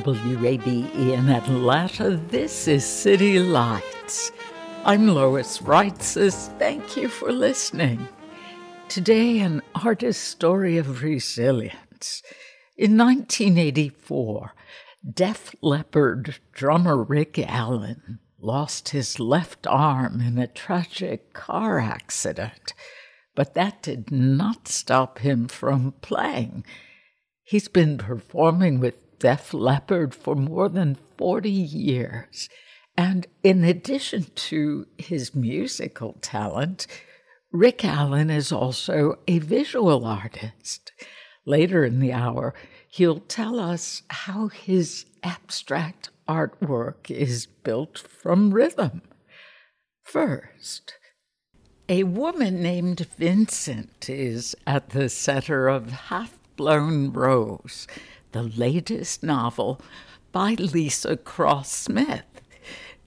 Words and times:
WABE 0.00 0.94
in 0.94 1.28
Atlanta. 1.28 2.16
This 2.28 2.66
is 2.66 2.86
City 2.86 3.38
Lights. 3.38 4.32
I'm 4.86 5.08
Lois 5.08 5.58
Reitzes. 5.58 6.48
Thank 6.58 6.96
you 6.96 7.08
for 7.08 7.30
listening. 7.30 8.08
Today, 8.88 9.40
an 9.40 9.60
artist's 9.74 10.26
story 10.26 10.78
of 10.78 11.02
resilience. 11.02 12.22
In 12.78 12.96
1984, 12.96 14.54
Def 15.12 15.54
Leppard 15.60 16.36
drummer 16.52 17.02
Rick 17.02 17.38
Allen 17.38 18.20
lost 18.40 18.90
his 18.90 19.20
left 19.20 19.66
arm 19.66 20.22
in 20.22 20.38
a 20.38 20.46
tragic 20.46 21.34
car 21.34 21.78
accident, 21.78 22.72
but 23.34 23.52
that 23.52 23.82
did 23.82 24.10
not 24.10 24.66
stop 24.66 25.18
him 25.18 25.46
from 25.46 25.92
playing. 26.00 26.64
He's 27.42 27.68
been 27.68 27.98
performing 27.98 28.80
with 28.80 28.99
Def 29.20 29.54
Leppard 29.54 30.14
for 30.14 30.34
more 30.34 30.68
than 30.68 30.98
40 31.16 31.50
years. 31.50 32.48
And 32.96 33.26
in 33.44 33.62
addition 33.62 34.26
to 34.34 34.86
his 34.98 35.34
musical 35.34 36.16
talent, 36.20 36.86
Rick 37.52 37.84
Allen 37.84 38.30
is 38.30 38.50
also 38.50 39.18
a 39.28 39.38
visual 39.38 40.04
artist. 40.04 40.92
Later 41.46 41.84
in 41.84 42.00
the 42.00 42.12
hour, 42.12 42.54
he'll 42.88 43.20
tell 43.20 43.58
us 43.60 44.02
how 44.08 44.48
his 44.48 45.06
abstract 45.22 46.10
artwork 46.28 47.10
is 47.10 47.46
built 47.46 47.98
from 47.98 48.52
rhythm. 48.52 49.02
First, 50.02 50.94
a 51.88 52.04
woman 52.04 52.62
named 52.62 53.06
Vincent 53.18 54.08
is 54.08 54.54
at 54.66 54.90
the 54.90 55.08
center 55.08 55.68
of 55.68 55.90
Half 55.90 56.38
Blown 56.56 57.12
Rose, 57.12 57.88
the 58.32 58.42
latest 58.42 59.22
novel 59.22 59.80
by 60.32 60.54
Leesa 60.54 61.22
Cross 61.22 61.72
Smith. 61.72 62.24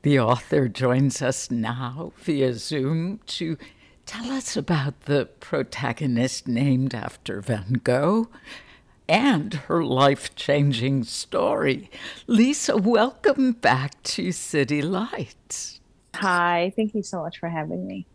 The 0.02 0.20
author 0.20 0.68
joins 0.68 1.22
us 1.22 1.50
now 1.50 2.12
via 2.18 2.54
Zoom 2.54 3.20
to 3.28 3.58
tell 4.06 4.32
us 4.32 4.58
about 4.58 5.02
the 5.02 5.28
protagonist 5.40 6.48
named 6.48 6.94
after 6.94 7.40
Van 7.40 7.80
Gogh 7.84 8.28
and 9.08 9.54
her 9.54 9.84
life 9.84 10.36
changing 10.36 11.04
story. 11.06 11.90
Leesa, 12.28 12.82
welcome 12.82 13.54
back 13.54 14.02
to 14.04 14.32
City 14.34 14.82
Lights. 14.82 15.80
Hi, 16.16 16.74
thank 16.76 16.94
you 16.94 17.04
so 17.04 17.22
much 17.22 17.40
for 17.40 17.48
having 17.48 17.88
me. 17.88 18.06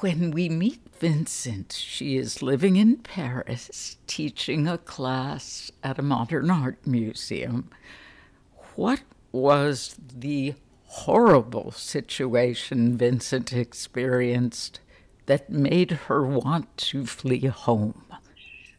When 0.00 0.32
we 0.32 0.48
meet 0.48 0.80
Vincent, 0.98 1.72
she 1.72 2.16
is 2.16 2.42
living 2.42 2.76
in 2.76 2.96
Paris, 2.96 3.96
teaching 4.08 4.66
a 4.66 4.78
class 4.78 5.70
at 5.84 5.98
a 5.98 6.02
modern 6.02 6.50
art 6.50 6.84
museum. 6.84 7.70
What 8.74 9.02
was 9.30 9.96
the 9.98 10.54
horrible 10.84 11.70
situation 11.70 12.96
Vincent 12.96 13.52
experienced 13.52 14.80
that 15.26 15.50
made 15.50 15.92
her 15.92 16.26
want 16.26 16.76
to 16.78 17.06
flee 17.06 17.46
home? 17.46 18.04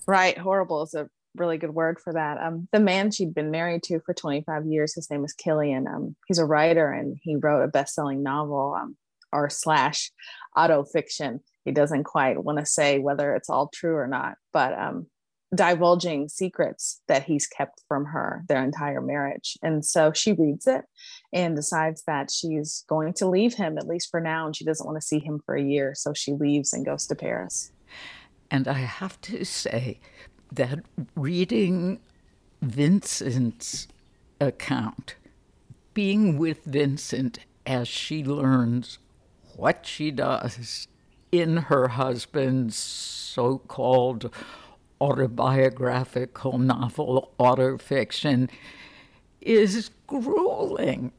Right, 0.05 0.37
horrible 0.37 0.83
is 0.83 0.95
a 0.95 1.09
really 1.35 1.57
good 1.57 1.73
word 1.73 1.99
for 2.03 2.11
that. 2.11 2.41
Um, 2.41 2.67
the 2.73 2.79
man 2.79 3.11
she'd 3.11 3.33
been 3.33 3.51
married 3.51 3.83
to 3.83 4.01
for 4.01 4.13
25 4.13 4.66
years, 4.66 4.95
his 4.95 5.09
name 5.09 5.23
is 5.23 5.33
Killian. 5.33 5.87
Um, 5.87 6.16
he's 6.27 6.39
a 6.39 6.45
writer 6.45 6.91
and 6.91 7.17
he 7.21 7.37
wrote 7.37 7.63
a 7.63 7.67
best-selling 7.69 8.21
novel 8.21 8.75
um, 8.77 8.97
or 9.31 9.49
slash 9.49 10.11
auto 10.59 10.84
fiction. 10.84 11.42
He 11.66 11.72
doesn't 11.72 12.03
quite 12.03 12.44
want 12.44 12.59
to 12.59 12.66
say 12.66 13.00
whether 13.00 13.36
it's 13.36 13.50
all 13.50 13.70
true 13.74 13.96
or 13.96 14.08
not, 14.08 14.36
but 14.52 14.78
um, 14.78 15.08
divulging 15.53 16.30
secrets 16.30 17.02
that 17.08 17.24
he's 17.24 17.47
kept 17.47 17.81
from 17.88 18.06
her 18.06 18.44
their 18.47 18.64
entire 18.64 19.02
marriage. 19.02 19.58
And 19.64 19.84
so 19.84 20.12
she 20.14 20.34
reads 20.34 20.68
it 20.68 20.86
and 21.34 21.56
decides 21.56 22.03
that 22.03 22.30
she's 22.31 22.84
going 22.88 23.14
to 23.14 23.28
leave 23.28 23.56
him, 23.56 23.78
at 23.78 23.88
least 23.88 24.09
for 24.12 24.22
now, 24.22 24.46
and 24.46 24.56
she 24.56 24.66
doesn't 24.66 24.86
want 24.86 25.00
to 25.00 25.06
see 25.06 25.20
him 25.20 25.42
for 25.46 25.56
a 25.56 25.64
year. 25.64 25.94
So 25.96 26.14
she 26.14 26.34
leaves 26.34 26.74
and 26.74 26.86
goes 26.86 27.08
to 27.08 27.16
Paris. 27.16 27.72
And 28.52 28.68
I 28.68 28.80
have 28.80 29.20
to 29.22 29.44
say 29.44 30.00
that 30.52 30.80
reading 31.16 32.00
Vincent's 32.62 33.88
account, 34.41 35.16
being 35.94 36.38
with 36.38 36.64
Vincent 36.64 37.40
as 37.66 37.88
she 37.88 38.24
learns 38.24 38.97
what 39.55 39.85
she 39.85 40.11
does 40.11 40.87
in 41.31 41.57
her 41.57 41.89
husband's 41.89 42.75
so 42.75 43.59
called 43.59 44.33
autobiographical 45.01 46.57
novel, 46.57 47.31
autofiction, 47.39 48.49
is 49.41 49.91
grueling 50.07 51.11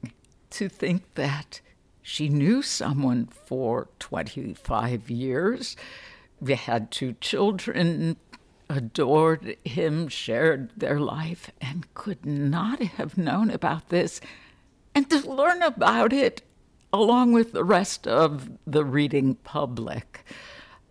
to 0.51 0.69
think 0.69 1.15
that 1.15 1.61
she 2.03 2.29
knew 2.29 2.63
someone 2.63 3.27
for 3.27 3.89
25 3.99 5.11
years. 5.11 5.77
We 6.41 6.55
had 6.55 6.91
two 6.91 7.15
children, 7.21 8.17
adored 8.69 9.57
him, 9.65 10.09
shared 10.09 10.71
their 10.77 10.99
life, 10.99 11.51
and 11.61 11.93
could 11.95 12.27
not 12.27 12.81
have 12.81 13.17
known 13.17 13.51
about 13.51 13.89
this. 13.91 14.21
And 14.95 15.09
to 15.11 15.31
learn 15.31 15.63
about 15.63 16.13
it 16.13 16.43
along 16.93 17.33
with 17.33 17.53
the 17.53 17.65
rest 17.65 18.07
of 18.07 18.51
the 18.67 18.85
reading 18.85 19.37
public. 19.37 20.25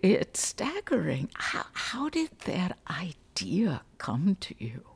It's 0.02 0.42
staggering. 0.42 1.30
How, 1.36 1.66
how 1.74 2.10
did 2.10 2.32
that 2.46 2.78
idea 2.90 3.82
come 3.98 4.38
to 4.42 4.56
you? 4.58 4.89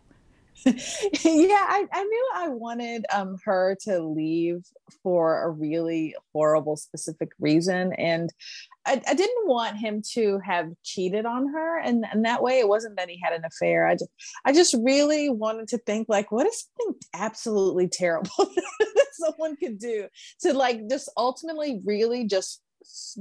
yeah, 0.66 1.66
I, 1.68 1.86
I, 1.92 2.04
knew 2.04 2.30
I 2.36 2.48
wanted 2.48 3.06
um, 3.14 3.38
her 3.44 3.76
to 3.82 4.00
leave 4.00 4.64
for 5.02 5.44
a 5.44 5.50
really 5.50 6.16
horrible 6.32 6.78
specific 6.78 7.32
reason. 7.40 7.94
And 7.94 8.32
I, 8.86 9.02
I, 9.08 9.14
didn't 9.14 9.48
want 9.48 9.78
him 9.78 10.02
to 10.14 10.40
have 10.40 10.72
cheated 10.84 11.26
on 11.26 11.48
her. 11.50 11.80
And, 11.80 12.06
and 12.12 12.24
that 12.26 12.42
way 12.42 12.60
it 12.60 12.68
wasn't 12.68 12.96
that 12.96 13.10
he 13.10 13.20
had 13.22 13.34
an 13.34 13.44
affair. 13.44 13.88
I 13.88 13.96
just 13.96 14.10
I 14.46 14.54
just 14.54 14.76
really 14.80 15.30
wanted 15.30 15.68
to 15.70 15.78
think 15.80 16.08
like, 16.08 16.32
what 16.32 16.48
is 16.48 16.66
something 16.78 17.00
absolutely 17.14 17.88
terrible 17.90 18.30
that 18.38 19.08
someone 19.14 19.58
could 19.58 19.80
do 19.80 20.08
to 20.42 20.54
like 20.54 20.90
just 20.90 21.12
ultimately 21.18 21.82
really 21.84 22.26
just 22.26 22.62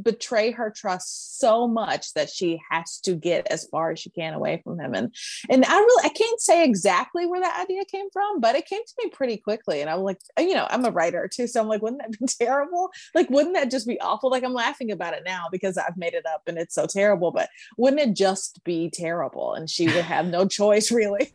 betray 0.03 0.51
her 0.51 0.73
trust 0.75 1.39
so 1.39 1.67
much 1.67 2.13
that 2.15 2.31
she 2.31 2.61
has 2.71 2.99
to 3.01 3.15
get 3.15 3.47
as 3.49 3.67
far 3.67 3.91
as 3.91 4.01
she 4.01 4.11
can 4.11 4.35
away 4.35 4.61
from 4.63 4.79
him. 4.79 4.95
And 4.95 5.15
and 5.49 5.65
i 5.65 5.79
really 5.79 6.07
i 6.07 6.09
can't 6.09 6.41
say 6.41 6.65
exactly 6.65 7.27
where 7.27 7.41
that 7.41 7.61
idea 7.61 7.85
came 7.85 8.11
from 8.13 8.41
but 8.41 8.55
it 8.55 8.67
came 8.67 8.83
to 8.85 8.95
me 9.05 9.11
pretty 9.11 9.37
quickly. 9.37 9.81
And 9.81 9.91
i'm 9.91 10.01
like 10.01 10.19
you 10.39 10.55
know 10.55 10.67
i'm 10.71 10.85
a 10.85 10.91
writer 10.91 11.29
too 11.33 11.47
so 11.47 11.61
i'm 11.61 11.69
like 11.69 11.83
wouldn't 11.83 12.03
that 12.03 12.19
be 12.19 12.27
terrible? 12.41 12.91
Like 13.15 13.31
wouldn't 13.31 13.55
that 13.55 13.71
just 13.71 13.87
be 13.87 14.01
awful? 14.01 14.31
Like 14.31 14.45
i'm 14.45 14.55
laughing 14.55 14.91
about 14.91 15.15
it 15.15 15.23
now 15.25 15.47
because 15.51 15.77
i've 15.79 15.97
made 15.97 16.15
it 16.15 16.27
up 16.27 16.43
and 16.47 16.59
it's 16.59 16.75
so 16.75 16.87
terrible 16.87 17.31
but 17.31 17.49
wouldn't 17.77 18.03
it 18.03 18.15
just 18.15 18.63
be 18.65 18.91
terrible? 18.91 19.55
And 19.55 19.69
she 19.69 19.87
would 19.87 20.05
have 20.05 20.27
no 20.27 20.47
choice 20.59 20.91
really. 20.91 21.33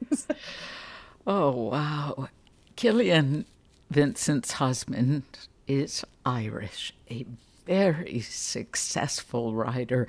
Oh 1.25 1.51
wow. 1.51 2.29
Killian 2.75 3.45
vincent's 3.89 4.53
husband 4.53 5.23
is 5.67 6.03
irish 6.25 6.93
a 7.09 7.25
very 7.67 8.21
successful 8.21 9.53
writer 9.53 10.07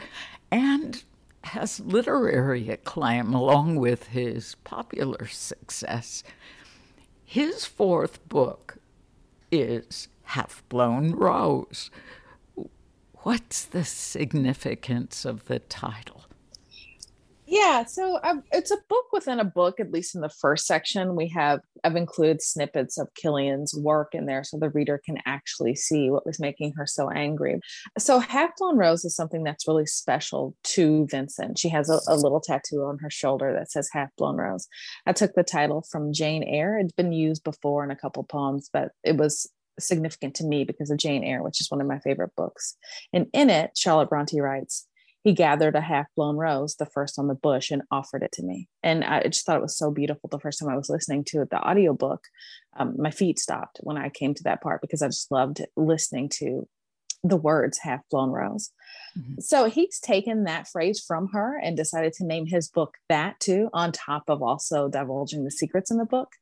and 0.51 1.03
has 1.45 1.81
literary 1.81 2.69
acclaim 2.69 3.35
along 3.35 3.77
with 3.77 4.09
his 4.09 4.55
popular 4.65 5.27
success. 5.27 6.23
His 7.25 7.65
fourth 7.65 8.27
book 8.29 8.79
is 9.51 10.09
Half 10.23 10.63
Blown 10.69 11.11
Rose. 11.11 11.91
What's 13.23 13.65
the 13.65 13.85
significance 13.85 15.25
of 15.25 15.47
the 15.47 15.59
title? 15.59 16.28
Yeah, 17.51 17.87
so 17.87 18.19
um, 18.25 18.43
it's 18.53 18.71
a 18.71 18.77
book 18.91 19.07
within 19.11 19.41
a 19.41 19.45
book. 19.45 19.81
At 19.81 19.91
least 19.91 20.15
in 20.15 20.21
the 20.21 20.29
first 20.29 20.67
section, 20.67 21.17
we 21.17 21.29
have 21.29 21.61
I've 21.83 21.97
included 21.97 22.43
snippets 22.43 22.99
of 22.99 23.09
Killian's 23.15 23.75
work 23.75 24.15
in 24.15 24.27
there, 24.27 24.45
so 24.45 24.59
the 24.59 24.69
reader 24.69 25.01
can 25.03 25.17
actually 25.25 25.75
see 25.75 26.11
what 26.11 26.27
was 26.27 26.39
making 26.39 26.75
her 26.77 26.87
so 26.87 27.09
angry. 27.09 27.59
So, 27.99 28.19
Half 28.19 28.51
Blown 28.59 28.77
Rose 28.77 29.07
is 29.07 29.17
something 29.17 29.45
that's 29.45 29.67
really 29.67 29.87
special 29.87 30.55
to 30.65 31.07
Vincent. 31.11 31.59
She 31.59 31.71
has 31.71 31.89
a, 31.89 32.01
a 32.07 32.17
little 32.17 32.43
tattoo 32.43 32.83
on 32.83 32.99
her 32.99 33.09
shoulder 33.09 33.55
that 33.55 33.71
says 33.73 33.89
Half 33.95 34.11
Blown 34.19 34.37
Rose. 34.37 34.69
I 35.07 35.15
took 35.15 35.33
the 35.33 35.43
title 35.43 35.87
from 35.91 36.13
Jane 36.13 36.43
Eyre. 36.43 36.79
It's 36.79 36.93
been 36.93 37.13
used 37.13 37.45
before 37.45 37.83
in 37.83 37.91
a 37.91 37.97
couple 37.97 38.25
poems, 38.25 38.69
but 38.71 38.91
it 39.03 39.17
was 39.17 39.51
significant 39.81 40.35
to 40.35 40.45
me 40.45 40.65
because 40.65 40.91
of 40.91 40.99
Jane 40.99 41.25
Eyre, 41.25 41.43
which 41.43 41.63
is 41.63 41.71
one 41.71 41.81
of 41.81 41.87
my 41.87 41.99
favorite 42.01 42.37
books. 42.37 42.77
And 43.15 43.29
in 43.33 43.49
it, 43.49 43.71
Charlotte 43.75 44.11
Bronte 44.11 44.39
writes, 44.39 44.87
he 45.29 45.35
gathered 45.35 45.77
a 45.77 45.81
half 45.83 46.07
blown 46.17 46.37
rose, 46.37 46.77
the 46.77 46.87
first 46.87 47.19
on 47.19 47.29
the 47.29 47.35
bush, 47.35 47.71
and 47.71 47.83
offered 47.91 48.23
it 48.23 48.33
to 48.33 48.43
me. 48.43 48.67
And 48.83 49.05
I 49.05 49.25
just 49.25 49.45
thought 49.45 49.59
it 49.59 49.63
was 49.63 49.77
so 49.77 49.91
beautiful 49.91 50.31
the 50.31 50.39
first 50.39 50.59
time 50.59 50.71
I 50.71 50.77
was 50.77 50.89
listening 50.89 51.23
to 51.25 51.43
it, 51.43 51.51
the 51.51 51.61
audiobook. 51.61 52.25
Um, 52.79 52.95
my 52.97 53.11
feet 53.11 53.39
stopped 53.39 53.79
when 53.83 53.99
I 53.99 54.09
came 54.09 54.33
to 54.33 54.43
that 54.45 54.63
part 54.63 54.81
because 54.81 55.03
I 55.03 55.09
just 55.09 55.31
loved 55.31 55.61
listening 55.77 56.31
to 56.37 56.67
the 57.29 57.37
words 57.37 57.79
half 57.79 58.01
blown 58.11 58.31
rose. 58.31 58.71
Mm-hmm. 59.19 59.41
So 59.41 59.67
he's 59.67 59.99
taken 60.01 60.45
that 60.45 60.69
phrase 60.69 61.03
from 61.05 61.29
her 61.33 61.59
and 61.63 61.77
decided 61.77 62.13
to 62.15 62.27
name 62.27 62.47
his 62.47 62.69
book 62.69 62.95
that 63.09 63.39
too, 63.41 63.69
on 63.73 63.93
top 63.93 64.25
of 64.29 64.43
also 64.43 64.89
divulging 64.89 65.45
the 65.45 65.51
secrets 65.51 65.91
in 65.91 65.99
the 65.99 66.05
book. 66.05 66.33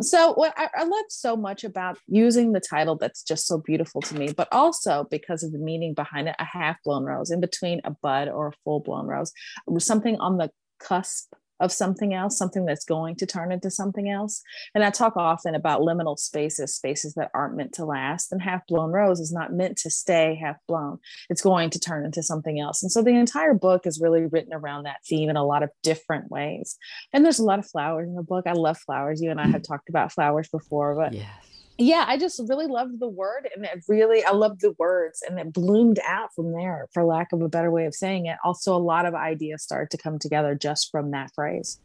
So, 0.00 0.32
what 0.34 0.54
I, 0.56 0.68
I 0.74 0.84
love 0.84 1.04
so 1.08 1.36
much 1.36 1.64
about 1.64 1.98
using 2.06 2.52
the 2.52 2.60
title 2.60 2.96
that's 2.96 3.22
just 3.22 3.46
so 3.46 3.58
beautiful 3.58 4.00
to 4.02 4.14
me, 4.14 4.32
but 4.32 4.48
also 4.52 5.06
because 5.10 5.42
of 5.42 5.52
the 5.52 5.58
meaning 5.58 5.94
behind 5.94 6.28
it 6.28 6.36
a 6.38 6.44
half 6.44 6.76
blown 6.84 7.04
rose 7.04 7.30
in 7.30 7.40
between 7.40 7.80
a 7.84 7.90
bud 7.90 8.28
or 8.28 8.48
a 8.48 8.52
full 8.64 8.80
blown 8.80 9.06
rose, 9.06 9.32
something 9.78 10.16
on 10.16 10.38
the 10.38 10.50
cusp 10.80 11.32
of 11.60 11.72
something 11.72 12.14
else, 12.14 12.36
something 12.36 12.64
that's 12.64 12.84
going 12.84 13.16
to 13.16 13.26
turn 13.26 13.52
into 13.52 13.70
something 13.70 14.10
else. 14.10 14.42
And 14.74 14.84
I 14.84 14.90
talk 14.90 15.16
often 15.16 15.54
about 15.54 15.80
liminal 15.80 16.18
spaces, 16.18 16.74
spaces 16.74 17.14
that 17.14 17.30
aren't 17.34 17.56
meant 17.56 17.72
to 17.74 17.84
last. 17.84 18.32
And 18.32 18.42
half 18.42 18.66
blown 18.66 18.90
rose 18.90 19.20
is 19.20 19.32
not 19.32 19.52
meant 19.52 19.76
to 19.78 19.90
stay 19.90 20.38
half 20.40 20.56
blown, 20.66 20.98
it's 21.30 21.42
going 21.42 21.70
to 21.70 21.78
turn 21.78 22.04
into 22.04 22.22
something 22.22 22.60
else. 22.60 22.82
And 22.82 22.90
so 22.90 23.02
the 23.02 23.10
entire 23.10 23.54
book 23.54 23.86
is 23.86 24.00
really 24.00 24.26
written 24.26 24.52
around 24.52 24.84
that 24.84 25.04
theme 25.08 25.30
in 25.30 25.36
a 25.36 25.44
lot 25.44 25.62
of 25.62 25.70
different 25.82 26.30
ways. 26.30 26.76
And 27.12 27.24
there's 27.24 27.38
a 27.38 27.44
lot 27.44 27.58
of 27.58 27.66
flowers 27.66 28.08
in 28.08 28.14
the 28.14 28.22
book. 28.22 28.46
I 28.46 28.52
love 28.52 28.78
flowers. 28.78 29.22
You 29.22 29.30
and 29.30 29.40
I 29.40 29.46
have 29.46 29.62
mm. 29.62 29.68
talked 29.68 29.88
about 29.88 30.12
flowers 30.12 30.48
before, 30.48 30.94
but 30.94 31.12
yes 31.12 31.53
yeah, 31.76 32.04
I 32.06 32.18
just 32.18 32.40
really 32.48 32.66
loved 32.66 33.00
the 33.00 33.08
word 33.08 33.48
and 33.54 33.64
it 33.64 33.82
really, 33.88 34.22
I 34.24 34.32
loved 34.32 34.60
the 34.60 34.74
words 34.78 35.22
and 35.28 35.38
it 35.38 35.52
bloomed 35.52 35.98
out 36.06 36.32
from 36.34 36.52
there, 36.52 36.86
for 36.92 37.04
lack 37.04 37.32
of 37.32 37.42
a 37.42 37.48
better 37.48 37.70
way 37.70 37.86
of 37.86 37.94
saying 37.94 38.26
it. 38.26 38.36
Also, 38.44 38.76
a 38.76 38.78
lot 38.78 39.06
of 39.06 39.14
ideas 39.14 39.62
started 39.62 39.90
to 39.90 39.98
come 39.98 40.18
together 40.18 40.54
just 40.54 40.90
from 40.92 41.10
that 41.10 41.34
phrase. 41.34 41.80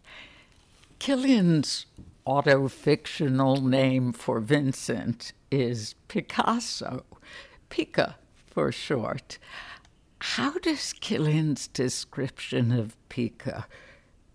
Killian's 0.99 1.87
autofictional 2.27 3.63
name 3.63 4.13
for 4.13 4.39
Vincent 4.39 5.33
is 5.49 5.95
Picasso, 6.07 7.03
Pica 7.69 8.17
for 8.45 8.71
short. 8.71 9.39
How 10.19 10.59
does 10.59 10.93
Killian's 10.93 11.67
description 11.67 12.71
of 12.71 12.95
Pica 13.09 13.65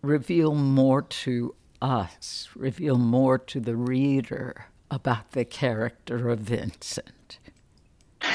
reveal 0.03 0.55
more 0.55 1.03
to 1.03 1.55
us, 1.81 2.49
reveal 2.57 2.99
more 2.99 3.39
to 3.39 3.61
the 3.61 3.77
reader? 3.77 4.67
About 4.91 5.33
the 5.33 5.45
character 5.45 6.29
of 6.29 6.41
Vincent? 6.41 7.39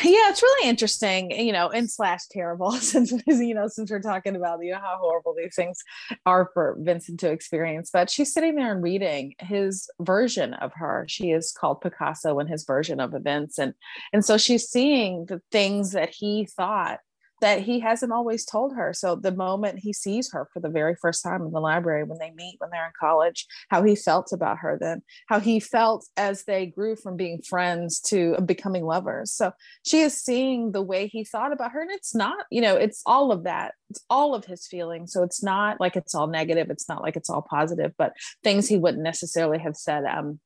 Yeah, 0.04 0.30
it's 0.30 0.44
really 0.44 0.70
interesting, 0.70 1.32
you 1.32 1.52
know, 1.52 1.70
and 1.70 1.90
slash 1.90 2.28
terrible 2.30 2.72
since 2.74 3.12
you 3.28 3.54
know 3.54 3.68
since 3.68 3.90
we're 3.90 4.00
talking 4.00 4.36
about 4.36 4.64
you 4.64 4.72
know 4.72 4.80
how 4.80 4.98
horrible 5.00 5.34
these 5.36 5.56
things 5.56 5.80
are 6.26 6.50
for 6.54 6.78
Vincent 6.80 7.20
to 7.22 7.32
experience. 7.32 7.90
But 7.92 8.10
she's 8.10 8.32
sitting 8.32 8.56
there 8.56 8.72
and 8.72 8.84
reading 8.84 9.34
his 9.40 9.90
version 10.00 10.54
of 10.54 10.72
her. 10.76 11.06
She 11.08 11.32
is 11.32 11.52
called 11.52 11.82
Picasso 11.82 12.40
in 12.40 12.48
his 12.48 12.66
version 12.66 13.00
of 13.00 13.14
events, 13.14 13.58
and 13.58 13.74
and 14.14 14.24
so 14.24 14.38
she's 14.38 14.70
seeing 14.70 15.26
the 15.26 15.42
things 15.52 15.92
that 15.92 16.10
he 16.10 16.46
thought 16.46 17.00
that 17.42 17.62
he 17.62 17.80
hasn't 17.80 18.12
always 18.12 18.46
told 18.46 18.76
her. 18.76 18.94
So 18.94 19.16
the 19.16 19.32
moment 19.32 19.80
he 19.80 19.94
sees 19.94 20.32
her 20.32 20.48
for 20.54 20.60
the 20.60 20.70
very 20.70 20.96
first 20.96 21.24
time 21.24 21.42
in 21.42 21.52
the 21.52 21.60
library, 21.60 22.04
when 22.04 22.20
they 22.20 22.32
meet 22.32 22.56
when 22.60 22.70
they're 22.70 22.86
in 22.86 22.92
college, 23.00 23.46
how 23.70 23.84
he 23.84 23.96
felt 23.96 24.32
about 24.32 24.58
her 24.60 24.78
then, 24.80 25.02
how 25.28 25.40
he 25.40 25.60
felt 25.60 26.06
as 26.18 26.44
they 26.44 26.66
grew 26.66 26.96
from 26.96 27.16
being 27.16 27.42
friends 27.42 28.00
to 28.02 28.36
becoming 28.46 28.86
lovers. 28.86 29.34
So 29.34 29.52
she 29.86 30.02
is 30.02 30.20
seeing 30.20 30.72
the 30.72 30.82
way 30.82 31.08
he 31.08 31.24
thought 31.24 31.54
about 31.54 31.72
her. 31.72 31.82
And 31.82 31.92
it's 31.92 32.16
not, 32.16 32.46
you 32.52 32.62
know, 32.62 32.76
it's 32.76 33.02
all 33.06 33.32
of 33.32 33.44
that. 33.44 33.74
It's 33.90 34.04
all 34.10 34.36
of 34.36 34.46
his 34.46 34.68
feelings. 34.68 35.14
So 35.14 35.24
it's 35.24 35.42
not 35.42 35.80
like 35.80 35.96
it's 35.96 36.14
all 36.14 36.28
negative. 36.28 36.70
It's 36.70 36.88
not 36.88 37.02
like 37.02 37.16
it's 37.16 37.30
all 37.30 37.42
positive, 37.42 37.94
but 37.98 38.14
things 38.44 38.68
he 38.68 38.78
wouldn't 38.78 39.04
necessarily 39.04 39.60
have 39.60 39.76
said 39.76 40.06
um, 40.06 40.40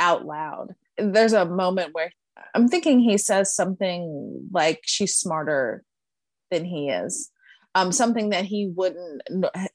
out 0.00 0.24
loud. 0.24 0.74
There's 0.96 1.32
a 1.32 1.44
moment 1.44 1.94
where 1.94 2.10
I'm 2.54 2.68
thinking 2.68 3.00
he 3.00 3.18
says 3.18 3.54
something 3.54 4.48
like 4.52 4.80
she's 4.84 5.16
smarter 5.16 5.84
than 6.50 6.64
he 6.64 6.88
is. 6.88 7.30
Um, 7.74 7.92
something 7.92 8.30
that 8.30 8.44
he 8.44 8.66
wouldn't 8.66 9.22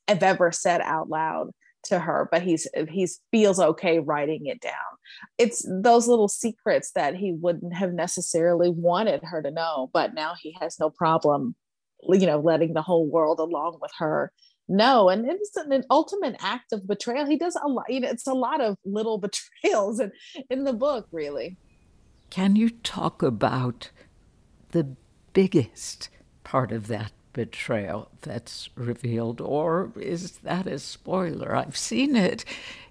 have 0.08 0.24
ever 0.24 0.52
said 0.52 0.82
out 0.82 1.10
loud 1.10 1.52
to 1.84 2.00
her, 2.00 2.28
but 2.32 2.42
he's 2.42 2.68
he's 2.90 3.20
feels 3.32 3.60
okay 3.60 4.00
writing 4.00 4.48
it 4.48 4.60
down. 4.60 4.74
It's 5.38 5.66
those 5.70 6.08
little 6.08 6.28
secrets 6.28 6.92
that 6.96 7.16
he 7.16 7.34
wouldn't 7.34 7.74
have 7.74 7.94
necessarily 7.94 8.70
wanted 8.70 9.24
her 9.24 9.42
to 9.42 9.52
know, 9.52 9.90
but 9.94 10.14
now 10.14 10.34
he 10.42 10.56
has 10.60 10.80
no 10.80 10.90
problem, 10.90 11.56
you 12.10 12.26
know, 12.26 12.40
letting 12.40 12.74
the 12.74 12.82
whole 12.82 13.08
world 13.08 13.40
along 13.40 13.78
with 13.82 13.92
her 14.00 14.32
know. 14.68 15.10
And 15.10 15.30
it's 15.30 15.56
an, 15.56 15.72
an 15.72 15.84
ultimate 15.90 16.36
act 16.40 16.74
of 16.74 16.88
betrayal. 16.88 17.26
He 17.26 17.38
does 17.38 17.58
a 17.62 17.68
lot, 17.68 17.86
you 17.90 18.00
know, 18.00 18.10
it's 18.10 18.28
a 18.28 18.34
lot 18.34 18.62
of 18.62 18.78
little 18.86 19.18
betrayals 19.64 20.00
in, 20.00 20.12
in 20.50 20.64
the 20.64 20.74
book, 20.74 21.08
really. 21.12 21.58
Can 22.34 22.56
you 22.56 22.72
talk 22.72 23.22
about 23.22 23.92
the 24.72 24.96
biggest 25.34 26.10
part 26.44 26.72
of 26.72 26.88
that 26.88 27.12
betrayal 27.32 28.10
that's 28.22 28.72
revealed, 28.74 29.40
or 29.40 29.92
is 29.98 30.40
that 30.40 30.66
a 30.66 30.80
spoiler? 30.80 31.56
I've 31.56 31.78
seen 31.78 32.16
it 32.16 32.44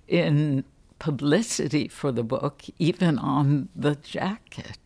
in 0.07 0.63
publicity 1.01 1.89
for 1.89 2.13
the 2.13 2.23
book, 2.23 2.63
even 2.79 3.19
on 3.19 3.69
the 3.75 3.97
jacket. 3.97 4.79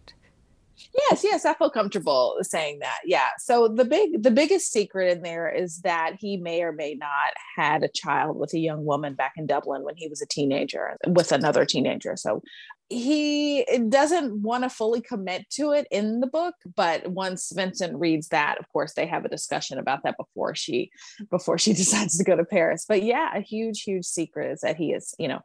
Yes, 1.11 1.23
yes, 1.23 1.45
I 1.45 1.53
feel 1.53 1.71
comfortable 1.71 2.39
saying 2.41 2.79
that. 2.79 3.01
Yeah. 3.05 3.29
So 3.39 3.69
the 3.69 3.85
big 3.85 4.23
the 4.23 4.31
biggest 4.31 4.73
secret 4.73 5.11
in 5.11 5.23
there 5.23 5.51
is 5.51 5.81
that 5.81 6.15
he 6.19 6.39
may 6.39 6.63
or 6.63 6.73
may 6.73 6.95
not 6.95 7.35
had 7.57 7.83
a 7.83 7.89
child 7.89 8.39
with 8.39 8.55
a 8.55 8.59
young 8.59 8.87
woman 8.87 9.15
back 9.15 9.33
in 9.37 9.47
Dublin 9.47 9.83
when 9.85 9.97
he 9.97 10.09
was 10.09 10.23
a 10.23 10.27
teenager 10.27 10.97
with 11.07 11.33
another 11.33 11.67
teenager. 11.67 12.17
So 12.17 12.43
he 12.89 13.67
doesn't 13.89 14.43
want 14.43 14.63
to 14.63 14.71
fully 14.71 15.01
commit 15.01 15.49
to 15.51 15.73
it 15.73 15.89
in 15.91 16.21
the 16.21 16.27
book 16.27 16.55
but 16.77 17.07
once 17.09 17.51
vincent 17.55 17.99
reads 17.99 18.29
that 18.29 18.59
of 18.61 18.69
course 18.73 18.95
they 18.95 19.07
have 19.07 19.25
a 19.25 19.29
discussion 19.29 19.79
about 19.79 20.03
that 20.05 20.17
before 20.17 20.55
she 20.55 20.91
before 21.31 21.59
she 21.59 21.73
decides 21.75 22.17
to 22.17 22.25
go 22.25 22.37
to 22.37 22.45
paris. 22.45 22.85
But 22.89 23.03
yeah 23.03 23.31
a 23.35 23.41
huge 23.41 23.83
huge 23.83 24.05
secret 24.05 24.53
is 24.53 24.61
that 24.61 24.77
he 24.77 24.93
is 24.93 25.15
you 25.19 25.27
know 25.27 25.41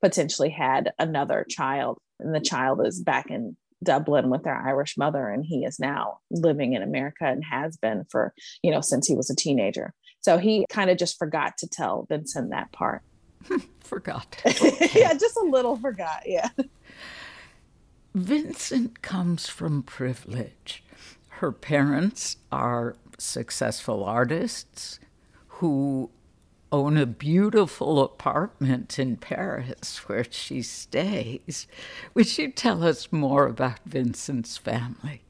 potentially 0.00 0.50
had 0.50 0.92
another 0.98 1.44
child 1.48 1.98
and 2.18 2.34
the 2.34 2.40
child 2.40 2.86
is 2.86 3.00
back 3.00 3.30
in 3.30 3.56
dublin 3.84 4.30
with 4.30 4.42
their 4.42 4.56
irish 4.56 4.96
mother 4.96 5.28
and 5.28 5.44
he 5.44 5.64
is 5.64 5.78
now 5.78 6.18
living 6.30 6.72
in 6.72 6.82
america 6.82 7.26
and 7.26 7.44
has 7.44 7.76
been 7.76 8.04
for 8.10 8.32
you 8.62 8.70
know 8.70 8.80
since 8.80 9.06
he 9.06 9.14
was 9.14 9.28
a 9.28 9.36
teenager. 9.36 9.92
So 10.20 10.38
he 10.38 10.66
kind 10.70 10.90
of 10.90 10.98
just 10.98 11.18
forgot 11.18 11.56
to 11.58 11.68
tell 11.68 12.06
vincent 12.08 12.50
that 12.50 12.72
part 12.72 13.02
forgot. 13.80 14.40
Okay. 14.44 14.90
yeah, 15.00 15.14
just 15.14 15.36
a 15.36 15.44
little 15.44 15.76
forgot. 15.76 16.22
Yeah. 16.26 16.48
Vincent 18.14 19.02
comes 19.02 19.48
from 19.48 19.82
privilege. 19.82 20.82
Her 21.28 21.52
parents 21.52 22.36
are 22.50 22.96
successful 23.18 24.04
artists 24.04 24.98
who 25.48 26.10
own 26.72 26.96
a 26.96 27.06
beautiful 27.06 28.02
apartment 28.02 28.98
in 28.98 29.16
Paris 29.16 29.98
where 30.08 30.24
she 30.28 30.62
stays. 30.62 31.66
Would 32.14 32.38
you 32.38 32.50
tell 32.50 32.82
us 32.82 33.12
more 33.12 33.46
about 33.46 33.80
Vincent's 33.84 34.56
family? 34.56 35.22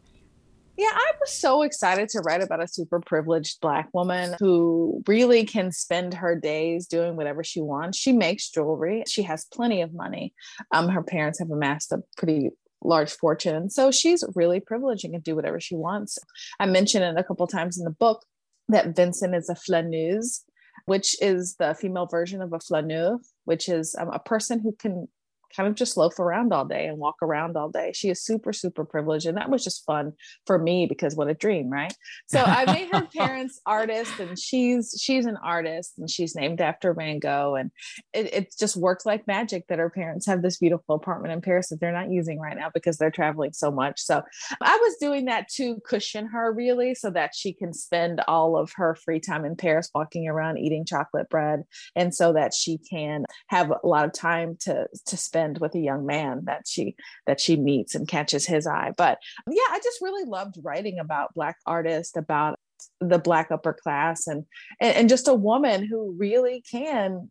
Yeah, 0.78 0.90
I 0.92 1.12
was 1.21 1.33
so 1.33 1.62
excited 1.62 2.11
to 2.11 2.21
write 2.21 2.42
about 2.42 2.62
a 2.62 2.68
super 2.68 3.00
privileged 3.00 3.61
Black 3.61 3.88
woman 3.95 4.37
who 4.38 5.02
really 5.06 5.45
can 5.45 5.73
spend 5.73 6.12
her 6.14 6.38
days 6.38 6.87
doing 6.87 7.16
whatever 7.16 7.42
she 7.42 7.62
wants. 7.62 7.97
She 7.99 8.12
makes 8.12 8.50
jewelry, 8.50 9.04
she 9.09 9.23
has 9.23 9.47
plenty 9.47 9.80
of 9.80 9.95
money. 9.95 10.35
Um, 10.73 10.88
her 10.88 11.02
parents 11.02 11.38
have 11.38 11.50
amassed 11.50 11.92
a 11.92 12.02
pretty 12.18 12.50
large 12.83 13.11
fortune. 13.11 13.71
So 13.71 13.90
she's 13.90 14.23
really 14.35 14.61
privileged 14.61 15.04
and 15.04 15.14
can 15.14 15.23
do 15.23 15.35
whatever 15.35 15.61
she 15.61 15.76
wants. 15.76 16.18
I 16.61 16.66
mentioned 16.66 17.04
it 17.04 17.18
a 17.18 17.25
couple 17.25 17.47
times 17.47 17.78
in 17.78 17.85
the 17.85 17.90
book 17.90 18.25
that 18.68 18.95
Vincent 18.95 19.35
is 19.35 19.49
a 19.49 19.54
flâneuse, 19.54 20.42
which 20.85 21.21
is 21.23 21.56
the 21.59 21.75
female 21.75 22.06
version 22.06 22.42
of 22.42 22.52
a 22.52 22.61
flaneur, 22.61 23.18
which 23.45 23.68
is 23.68 23.95
um, 23.99 24.11
a 24.12 24.18
person 24.18 24.61
who 24.61 24.73
can 24.73 25.09
kind 25.54 25.68
of 25.68 25.74
just 25.74 25.96
loaf 25.96 26.18
around 26.18 26.52
all 26.52 26.64
day 26.64 26.86
and 26.86 26.98
walk 26.98 27.16
around 27.22 27.56
all 27.56 27.70
day. 27.70 27.92
She 27.94 28.10
is 28.10 28.24
super, 28.24 28.52
super 28.52 28.84
privileged. 28.84 29.26
And 29.26 29.36
that 29.36 29.50
was 29.50 29.64
just 29.64 29.84
fun 29.84 30.12
for 30.46 30.58
me 30.58 30.86
because 30.86 31.14
what 31.14 31.28
a 31.28 31.34
dream, 31.34 31.70
right? 31.70 31.92
So 32.28 32.40
I 32.40 32.64
made 32.72 32.88
her 32.92 33.06
parents 33.16 33.60
artists 33.66 34.18
and 34.18 34.38
she's 34.38 34.94
she's 35.00 35.26
an 35.26 35.36
artist 35.42 35.94
and 35.98 36.10
she's 36.10 36.34
named 36.34 36.60
after 36.60 36.94
Van 36.94 37.18
Gogh. 37.18 37.54
And 37.54 37.70
it, 38.12 38.34
it 38.34 38.54
just 38.58 38.76
works 38.76 39.06
like 39.06 39.26
magic 39.26 39.66
that 39.68 39.78
her 39.78 39.90
parents 39.90 40.26
have 40.26 40.42
this 40.42 40.58
beautiful 40.58 40.94
apartment 40.94 41.32
in 41.32 41.40
Paris 41.40 41.68
that 41.68 41.80
they're 41.80 41.92
not 41.92 42.10
using 42.10 42.38
right 42.38 42.56
now 42.56 42.70
because 42.72 42.98
they're 42.98 43.10
traveling 43.10 43.52
so 43.52 43.70
much. 43.70 44.00
So 44.00 44.22
I 44.60 44.76
was 44.76 44.96
doing 45.00 45.26
that 45.26 45.48
to 45.54 45.80
cushion 45.86 46.26
her 46.26 46.52
really 46.52 46.94
so 46.94 47.10
that 47.10 47.34
she 47.34 47.52
can 47.52 47.72
spend 47.72 48.20
all 48.28 48.56
of 48.56 48.72
her 48.76 48.94
free 48.94 49.20
time 49.20 49.44
in 49.44 49.56
Paris 49.56 49.90
walking 49.94 50.28
around 50.28 50.58
eating 50.58 50.84
chocolate 50.84 51.28
bread 51.28 51.62
and 51.94 52.14
so 52.14 52.32
that 52.32 52.54
she 52.54 52.78
can 52.78 53.24
have 53.48 53.70
a 53.70 53.86
lot 53.86 54.04
of 54.04 54.12
time 54.12 54.56
to 54.60 54.86
to 55.06 55.16
spend 55.16 55.35
spend 55.36 55.58
with 55.58 55.74
a 55.74 55.78
young 55.78 56.06
man 56.06 56.42
that 56.44 56.66
she 56.66 56.96
that 57.26 57.40
she 57.40 57.56
meets 57.56 57.94
and 57.94 58.08
catches 58.08 58.46
his 58.46 58.66
eye. 58.66 58.92
But 58.96 59.18
yeah 59.46 59.68
i 59.70 59.78
just 59.82 60.00
really 60.00 60.24
loved 60.24 60.56
writing 60.62 60.98
about 60.98 61.34
black 61.34 61.56
artists 61.66 62.16
about 62.16 62.58
the 63.00 63.18
black 63.18 63.50
upper 63.50 63.74
class 63.74 64.26
and, 64.26 64.44
and 64.80 64.96
and 64.96 65.08
just 65.08 65.28
a 65.28 65.34
woman 65.34 65.84
who 65.84 66.14
really 66.18 66.62
can 66.70 67.28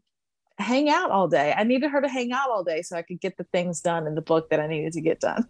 hang 0.57 0.87
out 0.87 1.11
all 1.11 1.27
day. 1.27 1.53
I 1.55 1.63
needed 1.63 1.91
her 1.91 2.01
to 2.01 2.07
hang 2.07 2.31
out 2.31 2.49
all 2.49 2.63
day 2.63 2.81
so 2.81 2.95
i 2.95 3.01
could 3.01 3.19
get 3.19 3.37
the 3.37 3.43
things 3.45 3.81
done 3.81 4.07
in 4.07 4.15
the 4.15 4.21
book 4.21 4.49
that 4.49 4.59
i 4.59 4.67
needed 4.67 4.93
to 4.93 5.01
get 5.01 5.19
done. 5.19 5.47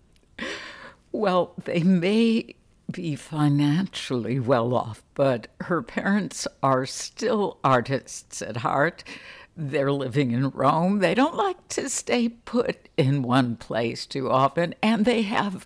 Well 1.11 1.53
they 1.65 1.83
may 1.83 2.55
be 2.91 3.15
financially 3.15 4.39
well 4.39 4.73
off, 4.73 5.03
but 5.15 5.47
her 5.61 5.81
parents 5.81 6.47
are 6.61 6.85
still 6.85 7.59
artists 7.63 8.41
at 8.41 8.57
heart. 8.57 9.03
They're 9.57 9.91
living 9.91 10.31
in 10.31 10.49
Rome. 10.49 10.99
They 10.99 11.13
don't 11.13 11.35
like 11.35 11.67
to 11.69 11.89
stay 11.89 12.29
put 12.29 12.89
in 12.97 13.21
one 13.21 13.55
place 13.55 14.05
too 14.05 14.29
often, 14.29 14.75
and 14.83 15.05
they 15.05 15.21
have 15.21 15.65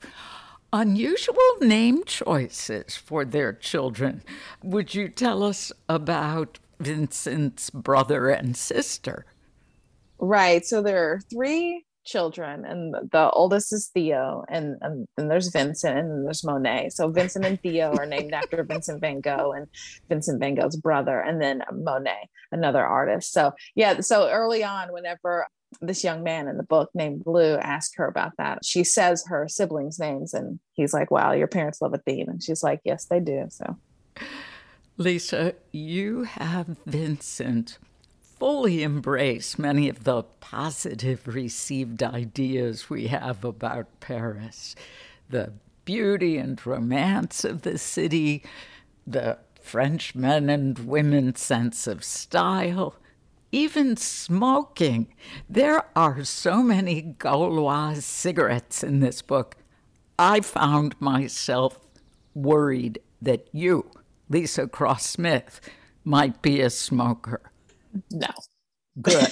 unusual 0.71 1.35
name 1.61 2.03
choices 2.03 2.95
for 2.95 3.25
their 3.25 3.53
children. 3.53 4.23
Would 4.63 4.93
you 4.93 5.09
tell 5.09 5.43
us 5.43 5.71
about 5.87 6.59
Vincent's 6.79 7.69
brother 7.71 8.29
and 8.29 8.55
sister? 8.55 9.25
Right. 10.19 10.65
So 10.65 10.81
there 10.81 11.11
are 11.11 11.19
three 11.31 11.85
children, 12.09 12.65
and 12.65 12.93
the 13.11 13.29
oldest 13.31 13.71
is 13.73 13.89
Theo, 13.93 14.43
and, 14.49 14.77
and 14.81 15.07
and 15.17 15.29
there's 15.29 15.49
Vincent, 15.49 15.97
and 15.97 16.25
there's 16.25 16.43
Monet. 16.43 16.89
So 16.89 17.09
Vincent 17.09 17.45
and 17.45 17.61
Theo 17.61 17.95
are 17.97 18.05
named 18.05 18.33
after 18.33 18.63
Vincent 18.69 19.01
Van 19.01 19.21
Gogh 19.21 19.53
and 19.53 19.67
Vincent 20.09 20.39
Van 20.39 20.55
Gogh's 20.55 20.77
brother, 20.77 21.19
and 21.19 21.41
then 21.41 21.63
Monet, 21.71 22.29
another 22.51 22.85
artist. 22.85 23.31
So 23.31 23.51
yeah, 23.75 23.99
so 24.01 24.29
early 24.29 24.63
on, 24.63 24.91
whenever 24.91 25.47
this 25.81 26.03
young 26.03 26.23
man 26.23 26.47
in 26.47 26.57
the 26.57 26.63
book 26.63 26.89
named 26.93 27.23
Blue 27.23 27.55
asked 27.57 27.95
her 27.97 28.07
about 28.07 28.33
that. 28.37 28.65
She 28.65 28.83
says 28.83 29.23
her 29.27 29.47
siblings' 29.47 29.99
names, 29.99 30.33
and 30.33 30.59
he's 30.73 30.93
like, 30.93 31.11
Wow, 31.11 31.33
your 31.33 31.47
parents 31.47 31.81
love 31.81 31.93
a 31.93 31.99
theme. 31.99 32.27
And 32.27 32.41
she's 32.41 32.63
like, 32.63 32.81
Yes, 32.83 33.05
they 33.05 33.19
do. 33.19 33.47
So, 33.49 33.77
Leesa, 34.97 35.53
you 35.71 36.23
have 36.23 36.77
Vincent 36.85 37.77
fully 38.39 38.83
embrace 38.83 39.59
many 39.59 39.89
of 39.89 40.05
the 40.05 40.23
positive 40.39 41.27
received 41.27 42.01
ideas 42.01 42.89
we 42.89 43.07
have 43.07 43.43
about 43.43 43.87
Paris 43.99 44.75
the 45.29 45.53
beauty 45.85 46.37
and 46.37 46.65
romance 46.65 47.43
of 47.43 47.61
the 47.61 47.77
city, 47.77 48.43
the 49.05 49.37
French 49.61 50.15
men 50.15 50.49
and 50.49 50.79
women's 50.79 51.39
sense 51.39 51.85
of 51.85 52.03
style, 52.03 52.95
even 53.51 53.95
smoking. 53.95 55.07
There 55.47 55.85
are 55.95 56.23
so 56.23 56.63
many 56.63 57.01
Gauloise 57.01 58.05
cigarettes 58.05 58.83
in 58.83 58.99
this 58.99 59.21
book. 59.21 59.55
I 60.17 60.41
found 60.41 60.99
myself 60.99 61.79
worried 62.33 62.99
that 63.21 63.47
you, 63.51 63.91
Leesa 64.31 64.69
Cross 64.71 65.05
Smith, 65.05 65.61
might 66.03 66.41
be 66.41 66.61
a 66.61 66.69
smoker. 66.69 67.48
No. 68.11 68.29
Good. 69.01 69.27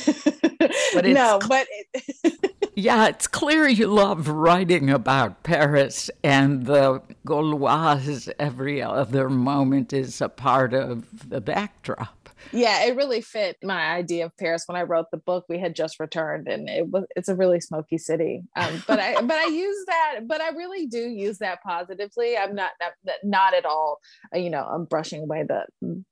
but 0.93 1.05
no, 1.05 1.39
but 1.47 1.67
it... 1.69 2.61
yeah, 2.75 3.07
it's 3.07 3.27
clear 3.27 3.67
you 3.67 3.87
love 3.87 4.27
writing 4.27 4.89
about 4.89 5.43
Paris, 5.43 6.09
and 6.23 6.65
the 6.65 7.01
Gauloise 7.25 8.29
every 8.39 8.81
other 8.81 9.29
moment 9.29 9.91
is 9.91 10.21
a 10.21 10.29
part 10.29 10.73
of 10.73 11.29
the 11.29 11.41
backdrop 11.41 12.16
yeah 12.51 12.85
it 12.85 12.95
really 12.95 13.21
fit 13.21 13.57
my 13.63 13.95
idea 13.95 14.25
of 14.25 14.35
paris. 14.37 14.63
When 14.65 14.77
i 14.77 14.83
wrote 14.83 15.07
the 15.11 15.17
book 15.17 15.45
we 15.49 15.59
had 15.59 15.75
just 15.75 15.99
returned 15.99 16.47
and 16.47 16.69
it 16.69 16.89
was 16.89 17.05
it's 17.15 17.29
a 17.29 17.35
really 17.35 17.59
smoky 17.59 17.97
city. 17.97 18.43
Um, 18.55 18.83
but 18.87 18.99
i 18.99 19.21
but 19.21 19.37
i 19.37 19.45
use 19.45 19.85
that 19.87 20.21
but 20.27 20.41
i 20.41 20.49
really 20.49 20.87
do 20.87 20.99
use 20.99 21.39
that 21.39 21.61
positively. 21.63 22.37
I'm 22.37 22.55
not 22.55 22.71
not, 22.81 23.17
not 23.23 23.53
at 23.53 23.65
all 23.65 23.99
uh, 24.33 24.39
you 24.39 24.49
know 24.49 24.63
i'm 24.63 24.85
brushing 24.85 25.23
away 25.23 25.43
the 25.47 25.65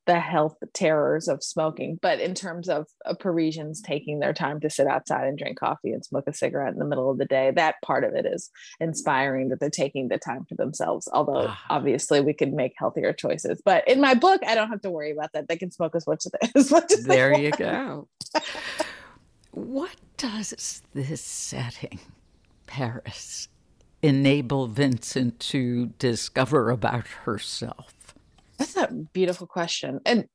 the 0.05 0.19
health 0.19 0.57
terrors 0.73 1.27
of 1.27 1.43
smoking 1.43 1.99
but 2.01 2.19
in 2.19 2.33
terms 2.33 2.69
of 2.69 2.85
uh, 3.05 3.13
parisians 3.13 3.81
taking 3.81 4.19
their 4.19 4.33
time 4.33 4.59
to 4.59 4.69
sit 4.69 4.87
outside 4.87 5.27
and 5.27 5.37
drink 5.37 5.59
coffee 5.59 5.91
and 5.91 6.03
smoke 6.05 6.25
a 6.27 6.33
cigarette 6.33 6.73
in 6.73 6.79
the 6.79 6.85
middle 6.85 7.09
of 7.09 7.17
the 7.17 7.25
day 7.25 7.51
that 7.51 7.75
part 7.83 8.03
of 8.03 8.13
it 8.13 8.25
is 8.25 8.49
inspiring 8.79 9.49
that 9.49 9.59
they're 9.59 9.69
taking 9.69 10.07
the 10.07 10.17
time 10.17 10.45
for 10.47 10.55
themselves 10.55 11.07
although 11.11 11.47
ah. 11.47 11.65
obviously 11.69 12.21
we 12.21 12.33
could 12.33 12.53
make 12.53 12.73
healthier 12.77 13.13
choices. 13.13 13.61
But 13.63 13.87
in 13.87 14.01
my 14.01 14.13
book 14.13 14.41
i 14.45 14.55
don't 14.55 14.69
have 14.69 14.81
to 14.81 14.91
worry 14.91 15.11
about 15.11 15.31
that. 15.33 15.47
They 15.47 15.57
can 15.57 15.71
smoke 15.71 15.95
as 15.95 16.07
much 16.07 16.24
much 16.71 16.91
as 16.91 17.03
there 17.05 17.37
you 17.37 17.51
go. 17.51 18.07
what 19.51 19.95
does 20.17 20.81
this 20.93 21.21
setting, 21.21 21.99
Paris, 22.67 23.47
enable 24.01 24.67
Vincent 24.67 25.39
to 25.39 25.87
discover 25.99 26.69
about 26.69 27.07
herself? 27.07 28.13
That's 28.57 28.77
a 28.77 28.87
beautiful 29.13 29.47
question. 29.47 29.99
And 30.05 30.25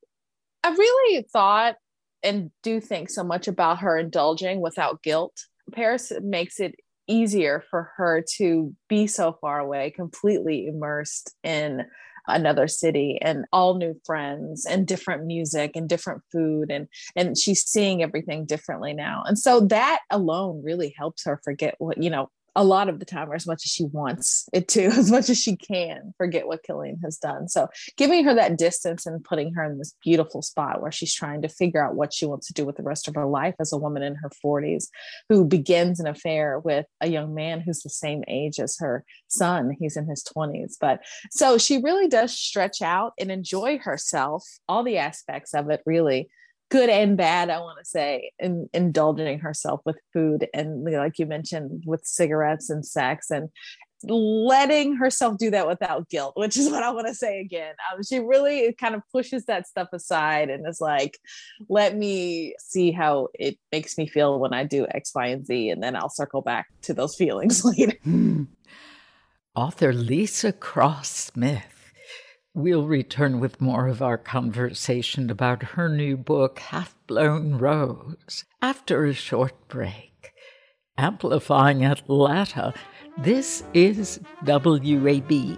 I 0.63 0.69
really 0.69 1.23
thought 1.31 1.75
and 2.23 2.51
do 2.61 2.79
think 2.79 3.09
so 3.09 3.23
much 3.23 3.47
about 3.47 3.79
her 3.79 3.97
indulging 3.97 4.61
without 4.61 5.01
guilt. 5.01 5.33
Paris 5.71 6.11
makes 6.21 6.59
it 6.59 6.75
easier 7.07 7.63
for 7.69 7.91
her 7.97 8.23
to 8.37 8.75
be 8.87 9.07
so 9.07 9.37
far 9.41 9.59
away, 9.59 9.91
completely 9.91 10.67
immersed 10.67 11.33
in 11.43 11.85
another 12.27 12.67
city 12.67 13.17
and 13.21 13.45
all 13.51 13.75
new 13.75 13.95
friends 14.05 14.65
and 14.65 14.87
different 14.87 15.25
music 15.25 15.75
and 15.75 15.87
different 15.87 16.21
food 16.31 16.71
and 16.71 16.87
and 17.15 17.37
she's 17.37 17.65
seeing 17.65 18.03
everything 18.03 18.45
differently 18.45 18.93
now. 18.93 19.23
And 19.25 19.37
so 19.37 19.61
that 19.67 20.01
alone 20.09 20.61
really 20.63 20.93
helps 20.97 21.25
her 21.25 21.39
forget 21.43 21.75
what 21.79 22.01
you 22.01 22.09
know 22.09 22.29
a 22.55 22.63
lot 22.63 22.89
of 22.89 22.99
the 22.99 23.05
time 23.05 23.31
or 23.31 23.35
as 23.35 23.47
much 23.47 23.63
as 23.65 23.71
she 23.71 23.85
wants 23.85 24.47
it 24.53 24.67
to 24.67 24.83
as 24.85 25.09
much 25.09 25.29
as 25.29 25.39
she 25.39 25.55
can 25.55 26.13
forget 26.17 26.47
what 26.47 26.63
killian 26.63 26.97
has 27.03 27.17
done. 27.17 27.47
So 27.47 27.67
giving 27.97 28.23
her 28.25 28.33
that 28.33 28.57
distance 28.57 29.05
and 29.05 29.23
putting 29.23 29.53
her 29.53 29.63
in 29.63 29.77
this 29.77 29.95
beautiful 30.03 30.41
spot 30.41 30.81
where 30.81 30.91
she's 30.91 31.13
trying 31.13 31.41
to 31.43 31.49
figure 31.49 31.85
out 31.85 31.95
what 31.95 32.13
she 32.13 32.25
wants 32.25 32.47
to 32.47 32.53
do 32.53 32.65
with 32.65 32.75
the 32.75 32.83
rest 32.83 33.07
of 33.07 33.15
her 33.15 33.25
life 33.25 33.55
as 33.59 33.71
a 33.71 33.77
woman 33.77 34.03
in 34.03 34.15
her 34.15 34.29
40s 34.43 34.87
who 35.29 35.45
begins 35.45 35.99
an 35.99 36.07
affair 36.07 36.59
with 36.59 36.85
a 36.99 37.09
young 37.09 37.33
man 37.33 37.61
who's 37.61 37.81
the 37.81 37.89
same 37.89 38.23
age 38.27 38.59
as 38.59 38.77
her 38.79 39.05
son. 39.27 39.75
He's 39.79 39.97
in 39.97 40.07
his 40.07 40.23
20s 40.23 40.75
but 40.79 41.01
so 41.31 41.57
she 41.57 41.81
really 41.81 42.07
does 42.07 42.37
stretch 42.37 42.81
out 42.81 43.13
and 43.19 43.31
enjoy 43.31 43.77
herself 43.77 44.45
all 44.67 44.83
the 44.83 44.97
aspects 44.97 45.53
of 45.53 45.69
it 45.69 45.81
really 45.85 46.29
good 46.71 46.89
and 46.89 47.17
bad 47.17 47.49
i 47.49 47.59
want 47.59 47.77
to 47.77 47.85
say 47.85 48.31
in 48.39 48.67
indulging 48.73 49.39
herself 49.39 49.81
with 49.85 49.97
food 50.13 50.47
and 50.53 50.85
like 50.85 51.19
you 51.19 51.25
mentioned 51.25 51.83
with 51.85 52.03
cigarettes 52.05 52.69
and 52.69 52.85
sex 52.85 53.29
and 53.29 53.49
letting 54.03 54.95
herself 54.95 55.37
do 55.37 55.51
that 55.51 55.67
without 55.67 56.09
guilt 56.09 56.33
which 56.35 56.57
is 56.57 56.71
what 56.71 56.81
i 56.81 56.89
want 56.89 57.05
to 57.05 57.13
say 57.13 57.39
again. 57.39 57.75
Um, 57.93 58.01
she 58.01 58.19
really 58.19 58.73
kind 58.73 58.95
of 58.95 59.01
pushes 59.11 59.45
that 59.45 59.67
stuff 59.67 59.89
aside 59.93 60.49
and 60.49 60.65
is 60.67 60.81
like 60.81 61.19
let 61.69 61.95
me 61.95 62.55
see 62.57 62.91
how 62.91 63.27
it 63.35 63.59
makes 63.71 63.97
me 63.97 64.07
feel 64.07 64.39
when 64.39 64.53
i 64.53 64.63
do 64.63 64.87
x 64.89 65.11
y 65.13 65.27
and 65.27 65.45
z 65.45 65.69
and 65.69 65.83
then 65.83 65.95
i'll 65.95 66.09
circle 66.09 66.41
back 66.41 66.67
to 66.83 66.93
those 66.93 67.15
feelings 67.15 67.63
later. 67.77 67.97
Author 69.53 69.91
leesa 69.93 70.57
cross 70.57 71.09
smith 71.09 71.80
We'll 72.53 72.85
return 72.85 73.39
with 73.39 73.61
more 73.61 73.87
of 73.87 74.01
our 74.01 74.17
conversation 74.17 75.29
about 75.29 75.63
her 75.63 75.87
new 75.87 76.17
book, 76.17 76.59
Half 76.59 76.93
Blown 77.07 77.57
Rose, 77.57 78.43
after 78.61 79.05
a 79.05 79.13
short 79.13 79.69
break. 79.69 80.33
Amplifying 80.97 81.85
Atlanta, 81.85 82.73
this 83.17 83.63
is 83.73 84.19
WABE. 84.43 85.57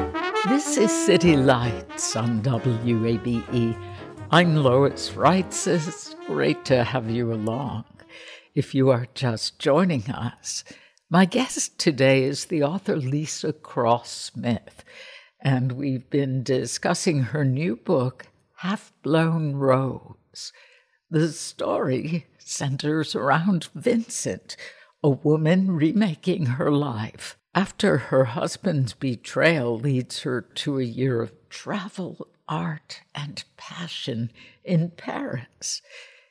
This 0.51 0.75
is 0.75 1.05
City 1.05 1.37
Lights 1.37 2.17
on 2.17 2.41
WABE. 2.41 3.77
I'm 4.31 4.57
Lois 4.57 5.11
Reitzes. 5.11 5.87
It's 5.87 6.13
great 6.27 6.65
to 6.65 6.83
have 6.83 7.09
you 7.09 7.31
along. 7.31 7.85
If 8.53 8.75
you 8.75 8.89
are 8.89 9.07
just 9.13 9.59
joining 9.59 10.11
us, 10.11 10.65
my 11.09 11.23
guest 11.23 11.79
today 11.79 12.25
is 12.25 12.45
the 12.45 12.63
author 12.63 12.97
Leesa 12.97 13.61
Cross 13.61 14.11
Smith, 14.11 14.83
and 15.39 15.71
we've 15.71 16.09
been 16.09 16.43
discussing 16.43 17.21
her 17.21 17.45
new 17.45 17.77
book, 17.77 18.27
Half 18.57 18.91
Blown 19.03 19.55
Rose. 19.55 20.51
The 21.09 21.29
story 21.29 22.27
centers 22.39 23.15
around 23.15 23.69
Vincent, 23.73 24.57
a 25.01 25.11
woman 25.11 25.71
remaking 25.71 26.45
her 26.47 26.69
life 26.69 27.37
after 27.53 27.97
her 27.97 28.25
husband's 28.25 28.93
betrayal 28.93 29.77
leads 29.77 30.21
her 30.21 30.41
to 30.41 30.79
a 30.79 30.83
year 30.83 31.21
of 31.21 31.33
travel, 31.49 32.27
art, 32.47 33.01
and 33.13 33.43
passion 33.57 34.31
in 34.63 34.89
Paris. 34.91 35.81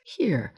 Here, 0.05 0.53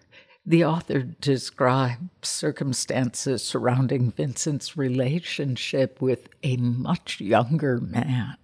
the 0.44 0.64
author 0.64 1.02
describes 1.02 2.28
circumstances 2.28 3.44
surrounding 3.44 4.10
Vincent's 4.10 4.76
relationship 4.76 6.00
with 6.00 6.28
a 6.42 6.56
much 6.56 7.20
younger 7.20 7.78
man. 7.80 8.36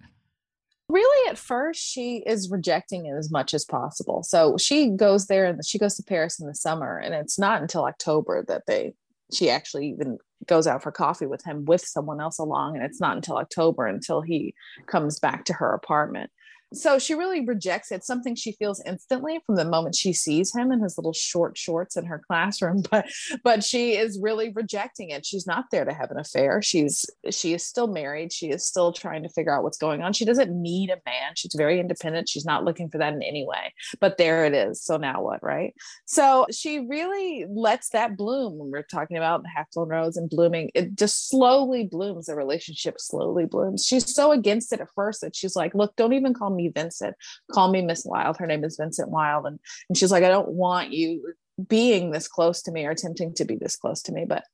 Really, 0.89 1.29
at 1.29 1.39
first, 1.39 1.81
she 1.81 2.23
is 2.25 2.51
rejecting 2.51 3.07
it 3.07 3.15
as 3.15 3.31
much 3.31 3.53
as 3.53 3.65
possible. 3.65 4.23
So 4.23 4.57
she 4.57 4.91
goes 4.91 5.27
there 5.27 5.45
and 5.45 5.65
she 5.65 5.79
goes 5.79 5.97
to 5.97 6.03
Paris 6.03 6.41
in 6.41 6.47
the 6.47 6.55
summer, 6.55 6.99
and 6.99 7.15
it's 7.15 7.39
not 7.39 7.61
until 7.61 7.85
October 7.85 8.45
that 8.49 8.63
they 8.67 8.95
she 9.33 9.51
actually 9.51 9.89
even 9.89 10.19
goes 10.47 10.67
out 10.67 10.83
for 10.83 10.93
coffee 10.93 11.27
with 11.27 11.45
him 11.45 11.65
with 11.65 11.81
someone 11.81 12.21
else 12.21 12.39
along 12.39 12.77
and 12.77 12.85
it's 12.85 13.01
not 13.01 13.17
until 13.17 13.37
october 13.37 13.87
until 13.87 14.21
he 14.21 14.55
comes 14.87 15.19
back 15.19 15.45
to 15.45 15.53
her 15.53 15.75
apartment 15.75 16.31
so 16.73 16.99
she 16.99 17.15
really 17.15 17.45
rejects 17.45 17.91
it. 17.91 18.05
something 18.05 18.35
she 18.35 18.53
feels 18.53 18.83
instantly 18.85 19.41
from 19.47 19.57
the 19.57 19.65
moment 19.65 19.95
she 19.95 20.13
sees 20.13 20.55
him 20.55 20.71
in 20.73 20.81
his 20.81 20.99
little 20.99 21.13
short 21.13 21.57
shorts 21.57 21.97
in 21.97 22.05
her 22.05 22.21
classroom 22.27 22.83
but 22.91 23.07
but 23.43 23.65
she 23.65 23.97
is 23.97 24.19
really 24.21 24.51
rejecting 24.51 25.11
it. 25.11 25.25
She's 25.25 25.47
not 25.47 25.67
there 25.71 25.85
to 25.85 25.93
have 25.93 26.11
an 26.11 26.19
affair. 26.19 26.63
She's 26.63 27.07
she 27.31 27.55
is 27.55 27.65
still 27.65 27.87
married. 27.87 28.33
She 28.33 28.51
is 28.51 28.67
still 28.67 28.93
trying 28.93 29.23
to 29.23 29.29
figure 29.29 29.55
out 29.55 29.63
what's 29.63 29.79
going 29.79 30.03
on. 30.03 30.13
She 30.13 30.25
doesn't 30.25 30.51
need 30.51 30.91
a 30.91 31.01
man. 31.07 31.33
She's 31.35 31.55
very 31.57 31.81
independent. 31.81 32.29
She's 32.29 32.45
not 32.45 32.65
looking 32.65 32.91
for 32.91 32.99
that 32.99 33.13
in 33.13 33.23
any 33.23 33.47
way. 33.47 33.73
But 34.01 34.19
there 34.19 34.45
it 34.45 34.55
is. 34.55 34.83
So 34.83 34.97
now 34.97 35.23
what 35.23 35.43
right? 35.43 35.75
So 36.07 36.47
she 36.51 36.81
really 36.81 37.47
lets 37.49 37.91
that 37.91 38.17
bloom 38.17 38.59
when 38.59 38.71
we're 38.71 38.83
talking 38.83 39.17
about 39.17 39.43
the 39.43 39.49
Half-Blown 39.49 39.89
Rose 39.89 40.17
and 40.17 40.29
blooming. 40.29 40.71
It 40.75 40.97
just 40.97 41.29
slowly 41.29 41.85
blooms. 41.85 42.27
The 42.27 42.35
relationship 42.35 42.97
slowly 42.99 43.47
blooms. 43.47 43.85
She's 43.87 44.15
so 44.15 44.33
against 44.33 44.73
it 44.73 44.81
at 44.81 44.89
first 44.95 45.21
that 45.23 45.37
she's 45.37 45.57
like 45.57 45.75
look 45.75 45.97
don't 45.97 46.13
even 46.13 46.35
call 46.35 46.51
me 46.51 46.58
me 46.59 46.69
Vincent. 46.69 47.17
Call 47.51 47.71
me 47.71 47.81
Miss 47.83 48.05
Wild. 48.05 48.37
Her 48.37 48.47
name 48.47 48.65
is 48.65 48.77
Vincent 48.77 49.09
Wild. 49.09 49.47
And, 49.47 49.59
and 49.89 49.97
she's 49.97 50.13
like, 50.13 50.25
I 50.25 50.29
don't 50.29 50.51
want 50.51 50.93
you 50.93 51.33
being 51.67 52.11
this 52.11 52.29
close 52.29 52.63
to 52.63 52.73
me 52.73 52.85
or 52.85 52.91
attempting 52.91 53.35
to 53.35 53.45
be 53.45 53.57
this 53.57 53.77
close 53.77 54.03
to 54.03 54.13
me. 54.13 54.25
But 54.29 54.45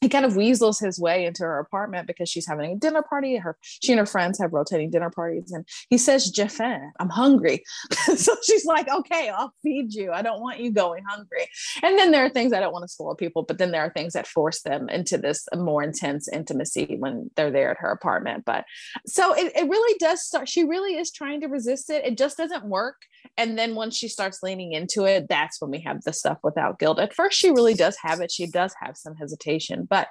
he 0.00 0.08
kind 0.08 0.24
of 0.24 0.36
weasels 0.36 0.78
his 0.78 0.98
way 1.00 1.26
into 1.26 1.42
her 1.42 1.58
apartment 1.58 2.06
because 2.06 2.28
she's 2.28 2.46
having 2.46 2.72
a 2.72 2.76
dinner 2.76 3.02
party. 3.02 3.36
Her 3.36 3.56
she 3.62 3.92
and 3.92 3.98
her 3.98 4.06
friends 4.06 4.38
have 4.38 4.52
rotating 4.52 4.90
dinner 4.90 5.10
parties, 5.10 5.52
and 5.52 5.66
he 5.90 5.98
says, 5.98 6.30
"J'ai 6.30 6.48
faim. 6.48 6.92
I'm 7.00 7.08
hungry." 7.08 7.64
so 8.16 8.34
she's 8.42 8.64
like, 8.64 8.88
"Okay, 8.88 9.28
I'll 9.28 9.52
feed 9.62 9.92
you. 9.94 10.12
I 10.12 10.22
don't 10.22 10.40
want 10.40 10.60
you 10.60 10.70
going 10.70 11.04
hungry." 11.08 11.48
And 11.82 11.98
then 11.98 12.10
there 12.10 12.24
are 12.24 12.30
things 12.30 12.52
I 12.52 12.60
don't 12.60 12.72
want 12.72 12.84
to 12.84 12.88
spoil 12.88 13.14
people, 13.14 13.42
but 13.42 13.58
then 13.58 13.72
there 13.72 13.82
are 13.82 13.90
things 13.90 14.12
that 14.12 14.26
force 14.26 14.62
them 14.62 14.88
into 14.88 15.18
this 15.18 15.46
more 15.54 15.82
intense 15.82 16.28
intimacy 16.28 16.96
when 16.98 17.30
they're 17.36 17.50
there 17.50 17.70
at 17.70 17.78
her 17.78 17.90
apartment. 17.90 18.44
But 18.44 18.64
so 19.06 19.34
it, 19.34 19.52
it 19.56 19.68
really 19.68 19.96
does 19.98 20.22
start. 20.22 20.48
She 20.48 20.64
really 20.64 20.96
is 20.96 21.10
trying 21.10 21.40
to 21.40 21.48
resist 21.48 21.90
it. 21.90 22.04
It 22.04 22.16
just 22.16 22.36
doesn't 22.36 22.64
work. 22.64 22.96
And 23.36 23.58
then 23.58 23.74
once 23.74 23.96
she 23.96 24.08
starts 24.08 24.42
leaning 24.42 24.72
into 24.72 25.04
it, 25.04 25.28
that's 25.28 25.60
when 25.60 25.70
we 25.70 25.80
have 25.80 26.02
the 26.02 26.12
stuff 26.12 26.38
without 26.42 26.78
guilt. 26.78 26.98
At 26.98 27.14
first, 27.14 27.38
she 27.38 27.50
really 27.50 27.74
does 27.74 27.96
have 28.02 28.20
it. 28.20 28.30
She 28.30 28.46
does 28.46 28.74
have 28.80 28.96
some 28.96 29.14
hesitation 29.14 29.86
but 29.88 30.08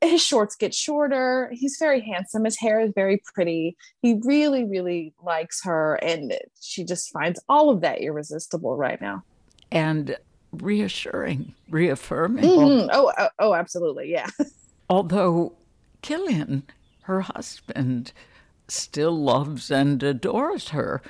his 0.00 0.22
shorts 0.22 0.56
get 0.56 0.74
shorter. 0.74 1.50
He's 1.52 1.76
very 1.78 2.00
handsome. 2.00 2.44
His 2.44 2.58
hair 2.58 2.80
is 2.80 2.92
very 2.94 3.22
pretty. 3.34 3.76
He 4.02 4.20
really, 4.24 4.64
really 4.64 5.14
likes 5.22 5.64
her. 5.64 5.94
And 5.96 6.34
she 6.60 6.84
just 6.84 7.10
finds 7.10 7.40
all 7.48 7.70
of 7.70 7.80
that 7.80 8.00
irresistible 8.00 8.76
right 8.76 9.00
now. 9.00 9.24
And 9.72 10.16
reassuring, 10.52 11.54
reaffirming. 11.70 12.44
Mm-hmm. 12.44 12.90
Oh, 12.92 13.12
oh, 13.18 13.28
oh, 13.38 13.54
absolutely. 13.54 14.10
Yeah. 14.10 14.28
Although 14.90 15.54
Killian, 16.02 16.64
her 17.02 17.22
husband, 17.22 18.12
still 18.68 19.18
loves 19.18 19.70
and 19.70 20.02
adores 20.02 20.68
her, 20.68 21.02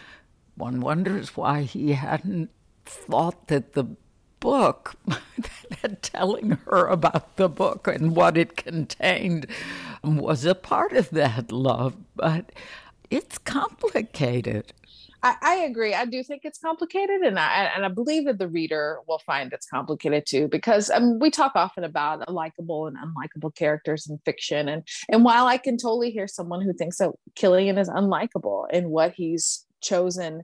one 0.56 0.80
wonders 0.80 1.36
why 1.36 1.62
he 1.62 1.92
hadn't 1.92 2.50
thought 2.84 3.48
that 3.48 3.74
the 3.74 3.84
book, 4.40 4.94
that 5.82 6.02
telling 6.02 6.52
her 6.66 6.86
about 6.86 7.36
the 7.36 7.48
book 7.48 7.86
and 7.86 8.14
what 8.14 8.36
it 8.36 8.56
contained 8.56 9.46
was 10.02 10.44
a 10.44 10.54
part 10.54 10.92
of 10.92 11.10
that 11.10 11.52
love, 11.52 11.96
but 12.14 12.52
it's 13.10 13.38
complicated. 13.38 14.72
I, 15.22 15.34
I, 15.42 15.54
agree. 15.64 15.94
I 15.94 16.04
do 16.04 16.22
think 16.22 16.42
it's 16.44 16.58
complicated, 16.58 17.22
and 17.22 17.38
I 17.38 17.72
and 17.74 17.84
I 17.84 17.88
believe 17.88 18.26
that 18.26 18.38
the 18.38 18.46
reader 18.46 18.98
will 19.08 19.18
find 19.18 19.52
it's 19.52 19.66
complicated 19.66 20.24
too, 20.26 20.46
because 20.46 20.90
um, 20.90 21.18
we 21.18 21.30
talk 21.30 21.52
often 21.56 21.82
about 21.82 22.30
likable 22.32 22.86
and 22.86 22.96
unlikable 22.96 23.52
characters 23.54 24.06
in 24.08 24.18
fiction, 24.24 24.68
and 24.68 24.86
and 25.08 25.24
while 25.24 25.46
I 25.46 25.58
can 25.58 25.78
totally 25.78 26.10
hear 26.10 26.28
someone 26.28 26.60
who 26.60 26.72
thinks 26.72 26.98
that 26.98 27.10
Killian 27.34 27.78
is 27.78 27.88
unlikable 27.88 28.70
in 28.70 28.90
what 28.90 29.14
he's 29.14 29.65
chosen 29.86 30.42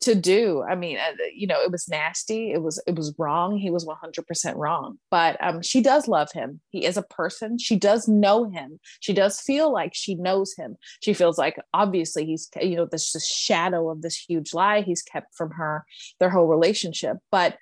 to 0.00 0.14
do. 0.14 0.62
I 0.62 0.76
mean 0.76 0.98
uh, 0.98 1.12
you 1.34 1.46
know 1.46 1.60
it 1.60 1.72
was 1.72 1.88
nasty. 1.88 2.52
It 2.52 2.62
was 2.62 2.82
it 2.86 2.94
was 2.94 3.14
wrong. 3.18 3.58
He 3.58 3.70
was 3.70 3.84
100% 3.84 4.54
wrong. 4.56 4.98
But 5.10 5.36
um 5.42 5.62
she 5.62 5.80
does 5.80 6.08
love 6.08 6.30
him. 6.32 6.60
He 6.70 6.84
is 6.84 6.96
a 6.96 7.02
person. 7.02 7.58
She 7.58 7.76
does 7.76 8.08
know 8.08 8.48
him. 8.48 8.78
She 9.00 9.12
does 9.12 9.40
feel 9.40 9.72
like 9.72 9.92
she 9.94 10.14
knows 10.14 10.54
him. 10.54 10.76
She 11.02 11.12
feels 11.12 11.38
like 11.38 11.56
obviously 11.74 12.24
he's 12.24 12.48
you 12.60 12.76
know 12.76 12.86
this, 12.86 13.12
this 13.12 13.28
shadow 13.28 13.90
of 13.90 14.02
this 14.02 14.16
huge 14.16 14.54
lie 14.54 14.82
he's 14.82 15.02
kept 15.02 15.34
from 15.34 15.50
her 15.52 15.84
their 16.18 16.30
whole 16.30 16.46
relationship. 16.46 17.16
But 17.30 17.56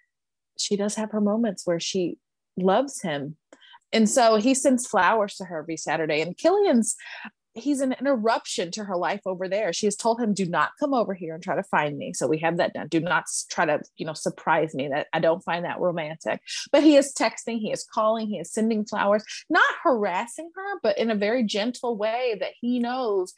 she 0.58 0.76
does 0.76 0.96
have 0.96 1.12
her 1.12 1.20
moments 1.20 1.66
where 1.66 1.80
she 1.80 2.18
loves 2.56 3.00
him. 3.00 3.36
And 3.92 4.08
so 4.08 4.36
he 4.36 4.54
sends 4.54 4.86
flowers 4.86 5.36
to 5.36 5.44
her 5.44 5.60
every 5.60 5.76
Saturday. 5.76 6.20
And 6.20 6.36
Killian's 6.36 6.94
he's 7.54 7.80
an 7.80 7.94
interruption 7.98 8.70
to 8.72 8.84
her 8.84 8.96
life 8.96 9.22
over 9.26 9.48
there. 9.48 9.72
She 9.72 9.86
has 9.86 9.96
told 9.96 10.20
him, 10.20 10.34
"Do 10.34 10.46
not 10.46 10.70
come 10.78 10.94
over 10.94 11.14
here 11.14 11.34
and 11.34 11.42
try 11.42 11.56
to 11.56 11.62
find 11.62 11.98
me." 11.98 12.12
So 12.12 12.26
we 12.26 12.38
have 12.38 12.56
that 12.58 12.74
done. 12.74 12.88
Do 12.88 13.00
not 13.00 13.24
try 13.50 13.66
to, 13.66 13.80
you 13.96 14.06
know, 14.06 14.12
surprise 14.12 14.74
me. 14.74 14.88
That 14.88 15.08
I 15.12 15.20
don't 15.20 15.44
find 15.44 15.64
that 15.64 15.80
romantic. 15.80 16.40
But 16.72 16.82
he 16.82 16.96
is 16.96 17.14
texting, 17.14 17.58
he 17.58 17.72
is 17.72 17.84
calling, 17.84 18.28
he 18.28 18.38
is 18.38 18.52
sending 18.52 18.84
flowers, 18.84 19.24
not 19.50 19.64
harassing 19.82 20.50
her, 20.54 20.80
but 20.82 20.98
in 20.98 21.10
a 21.10 21.16
very 21.16 21.44
gentle 21.44 21.96
way 21.96 22.36
that 22.40 22.52
he 22.60 22.78
knows 22.78 23.34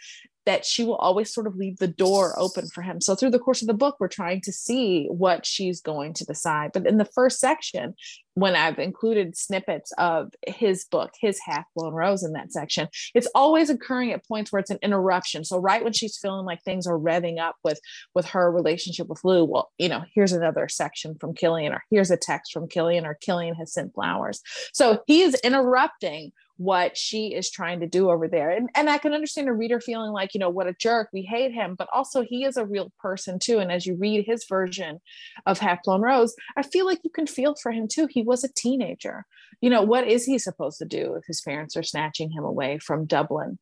that 0.47 0.65
she 0.65 0.85
will 0.85 0.97
always 0.97 1.33
sort 1.33 1.47
of 1.47 1.57
leave 1.57 1.77
the 1.79 1.87
door 1.87 2.35
open 2.39 2.67
for 2.69 2.83
him. 2.83 3.01
So 3.01 3.15
through 3.15 3.31
the 3.31 3.39
course 3.39 3.61
of 3.61 3.69
the 3.69 3.75
book, 3.75 3.97
we're 4.01 4.09
trying 4.09 4.41
to 4.43 4.53
see 4.53 5.07
what 5.11 5.45
she's 5.45 5.81
going 5.81 6.15
to 6.15 6.25
decide. 6.25 6.73
But 6.73 6.87
in 6.87 6.97
the 6.97 7.05
first 7.05 7.41
section, 7.41 7.95
when 8.35 8.57
I've 8.57 8.79
included 8.79 9.37
snippets 9.37 9.93
of 9.99 10.33
his 10.47 10.85
book, 10.85 11.11
his 11.21 11.39
half 11.45 11.65
blown 11.77 11.93
rose 11.93 12.23
in 12.23 12.33
that 12.33 12.53
section, 12.53 12.89
it's 13.15 13.29
always 13.35 13.69
occurring 13.69 14.13
at 14.13 14.27
points 14.27 14.51
where 14.51 14.61
it's 14.61 14.71
an 14.71 14.79
interruption. 14.83 15.45
So 15.45 15.59
right 15.59 15.85
when 15.85 15.93
she's 15.93 16.17
feeling 16.17 16.47
like 16.47 16.63
things 16.63 16.87
are 16.87 16.99
revving 16.99 17.39
up 17.39 17.57
with 17.63 17.81
with 18.15 18.27
her 18.27 18.51
relationship 18.51 19.09
with 19.09 19.25
Lou, 19.25 19.45
well, 19.45 19.71
you 19.79 19.89
know, 19.89 20.05
here's 20.15 20.33
another 20.33 20.69
section 20.69 21.17
from 21.21 21.35
Killian, 21.35 21.73
or 21.73 21.83
here's 21.91 22.11
a 22.11 22.17
text 22.17 22.53
from 22.53 22.69
Killian, 22.69 23.05
or 23.05 23.15
Killian 23.15 23.55
has 23.57 23.73
sent 23.73 23.95
flowers. 23.95 24.41
So 24.73 25.03
he 25.07 25.23
is 25.23 25.35
interrupting 25.45 26.33
what 26.61 26.95
she 26.95 27.29
is 27.29 27.51
trying 27.51 27.81
to 27.81 27.87
do 27.87 28.11
over 28.11 28.29
there. 28.29 28.51
And, 28.51 28.69
and 28.75 28.91
I 28.91 28.99
can 28.99 29.15
understand 29.15 29.49
a 29.49 29.53
reader 29.55 29.81
feeling 29.81 30.13
like, 30.13 30.35
you 30.35 30.41
know, 30.41 30.51
what 30.51 30.67
a 30.67 30.75
jerk, 30.75 31.09
we 31.11 31.23
hate 31.23 31.55
him, 31.55 31.75
but 31.75 31.89
also 31.91 32.21
he 32.21 32.45
is 32.45 32.59
a 32.59 32.67
real 32.67 32.93
person 32.99 33.39
too. 33.39 33.61
And 33.61 33.73
as 33.73 33.87
you 33.87 33.95
read 33.95 34.27
his 34.27 34.45
version 34.45 35.01
of 35.47 35.59
Half 35.59 35.85
Blown 35.85 36.03
Rose, 36.03 36.37
I 36.59 36.63
feel 36.63 36.85
like 36.85 37.01
you 37.03 37.09
can 37.09 37.27
feel 37.27 37.55
for 37.55 37.73
him 37.73 37.89
too. 37.89 38.09
He 38.11 38.23
was 38.23 38.45
a 38.45 38.53
teenager. 38.53 39.25
You 39.63 39.71
know, 39.71 39.81
what 39.81 40.07
is 40.07 40.27
he 40.27 40.39
supposed 40.39 40.77
to 40.81 40.85
do 40.85 41.15
if 41.15 41.25
his 41.27 41.41
parents 41.41 41.79
are 41.79 41.83
snatching 41.83 42.31
him 42.31 42.45
away 42.45 42.79
from 42.79 43.07
Dublin 43.07 43.59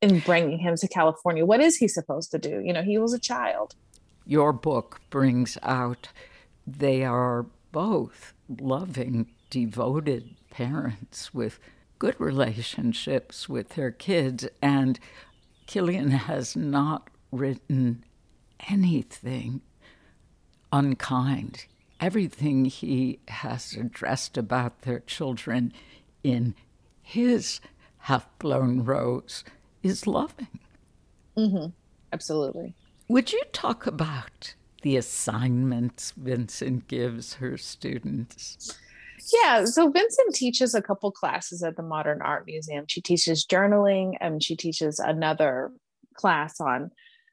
and 0.00 0.24
bringing 0.24 0.60
him 0.60 0.76
to 0.76 0.86
California? 0.86 1.44
What 1.44 1.60
is 1.60 1.78
he 1.78 1.88
supposed 1.88 2.30
to 2.30 2.38
do? 2.38 2.62
You 2.64 2.72
know, 2.72 2.82
he 2.82 2.96
was 2.96 3.12
a 3.12 3.18
child. 3.18 3.74
Your 4.24 4.52
book 4.52 5.00
brings 5.10 5.58
out 5.64 6.10
they 6.64 7.02
are 7.02 7.46
both 7.72 8.34
loving, 8.48 9.26
devoted 9.50 10.36
parents 10.48 11.34
with 11.34 11.58
good 11.98 12.18
relationships 12.18 13.48
with 13.48 13.70
their 13.70 13.90
kids, 13.90 14.46
and 14.60 14.98
Killian 15.66 16.10
has 16.10 16.56
not 16.56 17.08
written 17.30 18.04
anything 18.68 19.60
unkind. 20.72 21.66
Everything 22.00 22.66
he 22.66 23.20
has 23.28 23.72
addressed 23.72 24.36
about 24.36 24.82
their 24.82 25.00
children 25.00 25.72
in 26.22 26.54
his 27.02 27.60
half 27.98 28.26
blown 28.38 28.84
rose 28.84 29.44
is 29.82 30.06
loving. 30.06 30.58
Mm-hmm. 31.36 31.70
Absolutely. 32.12 32.74
Would 33.08 33.32
you 33.32 33.42
talk 33.52 33.86
about 33.86 34.54
the 34.82 34.96
assignments 34.96 36.12
Vincent 36.16 36.88
gives 36.88 37.34
her 37.34 37.56
students? 37.56 38.78
Yeah, 39.32 39.64
so 39.64 39.90
Vincent 39.90 40.34
teaches 40.34 40.74
a 40.74 40.82
couple 40.82 41.10
classes 41.10 41.62
at 41.62 41.76
the 41.76 41.82
Modern 41.82 42.22
Art 42.22 42.46
Museum. 42.46 42.84
She 42.88 43.00
teaches 43.00 43.44
journaling 43.44 44.14
and 44.20 44.42
she 44.42 44.56
teaches 44.56 44.98
another 44.98 45.72
class 46.14 46.60
on 46.60 46.90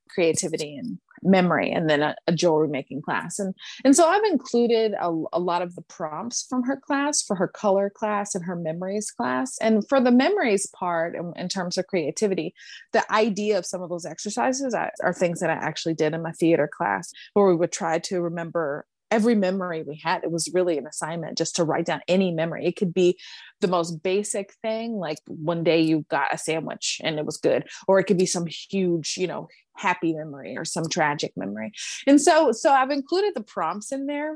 creativity 0.10 0.78
and 0.78 0.98
memory 1.24 1.72
and 1.72 1.90
then 1.90 2.02
a, 2.02 2.16
a, 2.28 2.34
jewelry 2.34 2.68
making 2.68 3.02
class 3.02 3.40
and 3.40 3.56
and 3.86 3.96
so 3.96 4.06
i've 4.08 4.24
included 4.26 4.94
a, 5.00 5.08
a, 5.32 5.40
lot 5.40 5.62
of 5.62 5.74
the 5.76 5.82
prompts 5.84 6.46
from 6.50 6.64
her 6.64 6.76
class 6.76 7.22
for 7.22 7.36
her 7.36 7.48
color 7.48 7.90
class 7.90 8.36
and 8.36 8.44
her 8.44 8.58
memories 8.58 9.10
class 9.10 9.58
and 9.60 9.88
for 9.88 10.02
the 10.02 10.12
memories 10.12 10.68
part 10.68 11.16
in, 11.16 11.32
in 11.38 11.48
terms 11.48 11.78
of 11.78 11.88
creativity 11.88 12.54
the 12.92 13.10
idea 13.12 13.58
of 13.58 13.66
some 13.66 13.82
of 13.82 13.90
those 13.90 14.06
exercises 14.06 14.74
are, 14.74 14.92
are 15.02 15.14
things 15.14 15.40
that 15.40 15.50
i 15.50 15.54
actually 15.54 15.94
did 15.94 16.14
in 16.14 16.22
my 16.22 16.32
theater 16.34 16.70
class 16.72 17.12
where 17.34 17.48
we 17.48 17.56
would 17.56 17.72
try 17.72 17.98
to 17.98 18.22
remember 18.22 18.86
every 19.14 19.36
memory 19.36 19.84
we 19.84 19.96
had 19.96 20.24
it 20.24 20.32
was 20.32 20.50
really 20.56 20.76
an 20.76 20.88
assignment 20.88 21.38
just 21.38 21.56
to 21.56 21.64
write 21.64 21.86
down 21.86 22.02
any 22.08 22.32
memory 22.32 22.66
it 22.66 22.76
could 22.76 22.92
be 22.92 23.16
the 23.62 23.68
most 23.68 24.02
basic 24.02 24.52
thing 24.64 24.94
like 24.94 25.20
one 25.28 25.64
day 25.64 25.80
you 25.80 26.04
got 26.10 26.34
a 26.34 26.38
sandwich 26.38 27.00
and 27.04 27.20
it 27.20 27.26
was 27.26 27.38
good 27.38 27.64
or 27.88 28.00
it 28.00 28.06
could 28.06 28.18
be 28.18 28.26
some 28.26 28.48
huge 28.48 29.16
you 29.16 29.28
know 29.28 29.48
happy 29.76 30.14
memory 30.14 30.58
or 30.58 30.66
some 30.66 30.90
tragic 30.90 31.32
memory 31.38 31.72
and 32.08 32.20
so 32.20 32.52
so 32.52 32.72
i've 32.72 32.90
included 32.90 33.34
the 33.36 33.44
prompts 33.44 33.92
in 33.92 34.08
there 34.08 34.36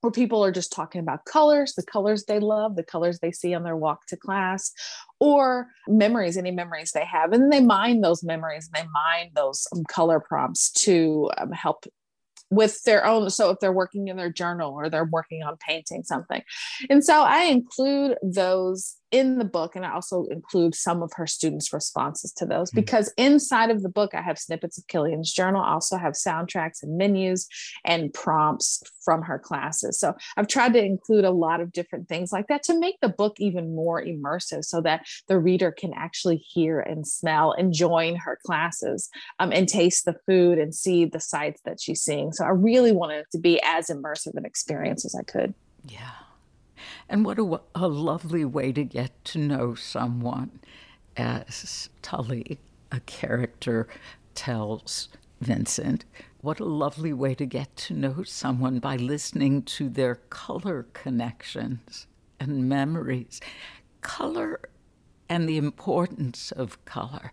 where 0.00 0.10
people 0.10 0.42
are 0.42 0.52
just 0.52 0.72
talking 0.72 1.00
about 1.00 1.26
colors, 1.26 1.74
the 1.74 1.82
colors 1.82 2.24
they 2.24 2.40
love, 2.40 2.74
the 2.74 2.82
colors 2.82 3.18
they 3.18 3.30
see 3.30 3.52
on 3.52 3.64
their 3.64 3.76
walk 3.76 4.06
to 4.06 4.16
class, 4.16 4.72
or 5.18 5.68
memories, 5.88 6.38
any 6.38 6.50
memories 6.50 6.92
they 6.92 7.04
have. 7.04 7.32
And 7.34 7.52
they 7.52 7.60
mine 7.60 8.00
those 8.00 8.22
memories 8.22 8.70
and 8.72 8.82
they 8.82 8.88
mine 8.92 9.30
those 9.34 9.66
um, 9.74 9.84
color 9.84 10.18
prompts 10.18 10.70
to 10.84 11.30
um, 11.36 11.52
help 11.52 11.84
with 12.50 12.82
their 12.84 13.06
own 13.06 13.30
so 13.30 13.50
if 13.50 13.58
they're 13.60 13.72
working 13.72 14.08
in 14.08 14.16
their 14.16 14.32
journal 14.32 14.72
or 14.72 14.88
they're 14.88 15.04
working 15.04 15.42
on 15.42 15.56
painting 15.56 16.02
something. 16.02 16.42
And 16.88 17.04
so 17.04 17.22
i 17.22 17.42
include 17.44 18.16
those 18.22 18.96
in 19.10 19.38
the 19.38 19.44
book 19.44 19.76
and 19.76 19.84
i 19.84 19.92
also 19.92 20.24
include 20.26 20.74
some 20.74 21.02
of 21.02 21.12
her 21.14 21.26
students 21.26 21.72
responses 21.72 22.32
to 22.32 22.46
those 22.46 22.70
mm-hmm. 22.70 22.80
because 22.80 23.12
inside 23.16 23.70
of 23.70 23.82
the 23.82 23.88
book 23.88 24.14
i 24.14 24.20
have 24.20 24.38
snippets 24.38 24.78
of 24.78 24.86
killian's 24.86 25.32
journal. 25.32 25.62
I 25.62 25.72
also 25.72 25.96
have 25.96 26.14
soundtracks 26.14 26.82
and 26.82 26.96
menus 26.96 27.48
and 27.84 28.12
prompts 28.12 28.82
from 29.04 29.22
her 29.22 29.38
classes. 29.38 29.98
So 29.98 30.14
i've 30.36 30.48
tried 30.48 30.72
to 30.74 30.84
include 30.84 31.24
a 31.24 31.30
lot 31.30 31.60
of 31.60 31.72
different 31.72 32.08
things 32.08 32.32
like 32.32 32.46
that 32.48 32.62
to 32.64 32.78
make 32.78 33.00
the 33.00 33.08
book 33.08 33.36
even 33.38 33.74
more 33.74 34.02
immersive 34.02 34.64
so 34.64 34.80
that 34.82 35.06
the 35.28 35.38
reader 35.38 35.72
can 35.72 35.92
actually 35.94 36.36
hear 36.36 36.80
and 36.80 37.06
smell 37.06 37.52
and 37.52 37.72
join 37.72 38.16
her 38.16 38.38
classes 38.44 39.08
um, 39.38 39.52
and 39.52 39.68
taste 39.68 40.04
the 40.04 40.16
food 40.26 40.58
and 40.58 40.74
see 40.74 41.04
the 41.04 41.20
sights 41.20 41.60
that 41.64 41.80
she's 41.80 42.02
seeing. 42.02 42.32
So 42.32 42.44
i 42.44 42.50
really 42.50 42.92
wanted 42.92 43.20
it 43.20 43.26
to 43.32 43.38
be 43.38 43.60
as 43.62 43.88
immersive 43.88 44.36
an 44.36 44.44
experience 44.44 45.04
as 45.04 45.14
i 45.14 45.22
could. 45.22 45.54
Yeah 45.86 46.10
and 47.08 47.24
what 47.24 47.38
a, 47.38 47.60
a 47.74 47.88
lovely 47.88 48.44
way 48.44 48.72
to 48.72 48.84
get 48.84 49.24
to 49.26 49.38
know 49.38 49.74
someone, 49.74 50.60
as 51.16 51.90
Tully, 52.02 52.58
a 52.92 53.00
character, 53.00 53.88
tells 54.34 55.08
Vincent. 55.40 56.04
What 56.40 56.60
a 56.60 56.64
lovely 56.64 57.12
way 57.12 57.34
to 57.34 57.46
get 57.46 57.76
to 57.76 57.94
know 57.94 58.22
someone 58.22 58.78
by 58.78 58.96
listening 58.96 59.62
to 59.62 59.88
their 59.88 60.16
color 60.30 60.86
connections 60.92 62.06
and 62.38 62.68
memories. 62.68 63.40
Color 64.00 64.60
and 65.28 65.48
the 65.48 65.58
importance 65.58 66.50
of 66.52 66.84
color 66.84 67.32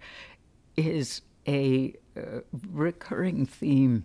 is 0.76 1.22
a 1.48 1.94
uh, 2.16 2.42
recurring 2.72 3.46
theme 3.46 4.04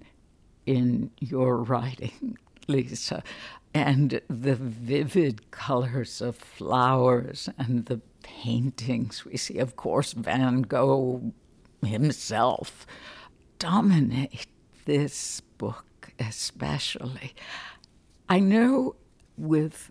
in 0.66 1.10
your 1.18 1.56
writing, 1.58 2.38
Leesa 2.68 3.22
and 3.74 4.20
the 4.28 4.54
vivid 4.54 5.50
colors 5.50 6.20
of 6.20 6.36
flowers 6.36 7.48
and 7.56 7.86
the 7.86 8.00
paintings 8.22 9.24
we 9.24 9.36
see, 9.36 9.58
of 9.58 9.76
course, 9.76 10.12
Van 10.12 10.62
Gogh 10.62 11.32
himself 11.84 12.86
dominate 13.58 14.46
this 14.84 15.40
book, 15.58 16.12
especially. 16.18 17.34
I 18.28 18.40
know 18.40 18.96
with 19.36 19.90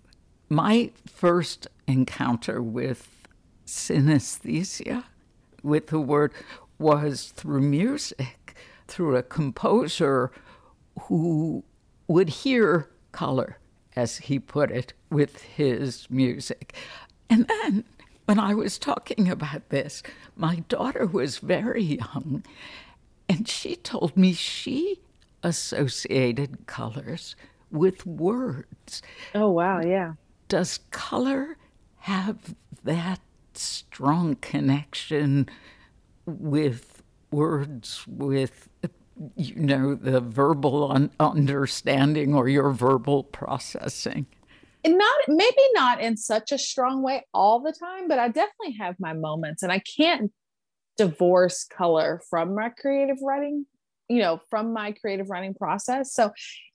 my 0.50 0.92
first 1.08 1.68
encounter 1.88 2.62
with 2.62 3.28
synesthesia, 3.66 5.06
with 5.64 5.88
the 5.88 6.00
word, 6.00 6.34
was 6.78 7.32
through 7.36 7.62
music, 7.62 8.56
through 8.88 9.16
a 9.16 9.24
composer 9.24 10.32
who 11.04 11.64
would 12.08 12.30
hear 12.30 12.90
color 13.12 13.58
as 13.96 14.18
he 14.18 14.40
put 14.40 14.72
it, 14.72 14.94
with 15.10 15.42
his 15.42 16.10
music. 16.10 16.74
And 17.30 17.46
then 17.48 17.84
when 18.26 18.40
I 18.40 18.54
was 18.54 18.78
talking 18.78 19.30
about 19.30 19.70
this, 19.70 20.04
my 20.36 20.58
daughter 20.70 21.06
was 21.06 21.40
very 21.40 21.84
young, 21.84 22.44
and 23.28 23.48
she 23.48 23.76
told 23.76 24.16
me 24.16 24.34
she 24.34 25.00
associated 25.44 26.68
colors 26.68 27.36
with 27.72 28.06
words. 28.06 29.02
Oh, 29.34 29.50
wow, 29.50 29.82
yeah. 29.82 30.14
Does 30.48 30.80
color 30.92 31.58
have 32.00 32.56
that 32.84 33.20
strong 33.54 34.36
connection 34.36 35.50
with 36.26 37.04
words, 37.32 38.06
with 38.08 38.70
you 39.36 39.56
know, 39.56 39.96
the 39.96 40.22
verbal 40.22 40.92
un- 40.92 41.12
understanding 41.20 42.34
or 42.34 42.48
your 42.48 42.72
verbal 42.72 43.24
processing? 43.24 44.26
Not 44.86 45.22
maybe 45.28 45.64
not 45.74 46.02
in 46.02 46.18
such 46.18 46.52
a 46.52 46.58
strong 46.58 47.04
way 47.04 47.26
all 47.34 47.60
the 47.62 47.74
time, 47.74 48.08
but 48.08 48.18
I 48.18 48.30
definitely 48.30 48.78
have 48.80 48.96
my 49.00 49.14
moments, 49.14 49.62
and 49.64 49.72
I 49.72 49.80
can't 49.80 50.32
divorce 50.98 51.64
color 51.66 52.22
from 52.30 52.56
my 52.56 52.70
creative 52.70 53.18
writing 53.22 53.66
you 54.12 54.22
know 54.22 54.42
from 54.50 54.74
my 54.74 54.92
creative 54.92 55.30
writing 55.30 55.54
process. 55.54 56.14
So 56.14 56.32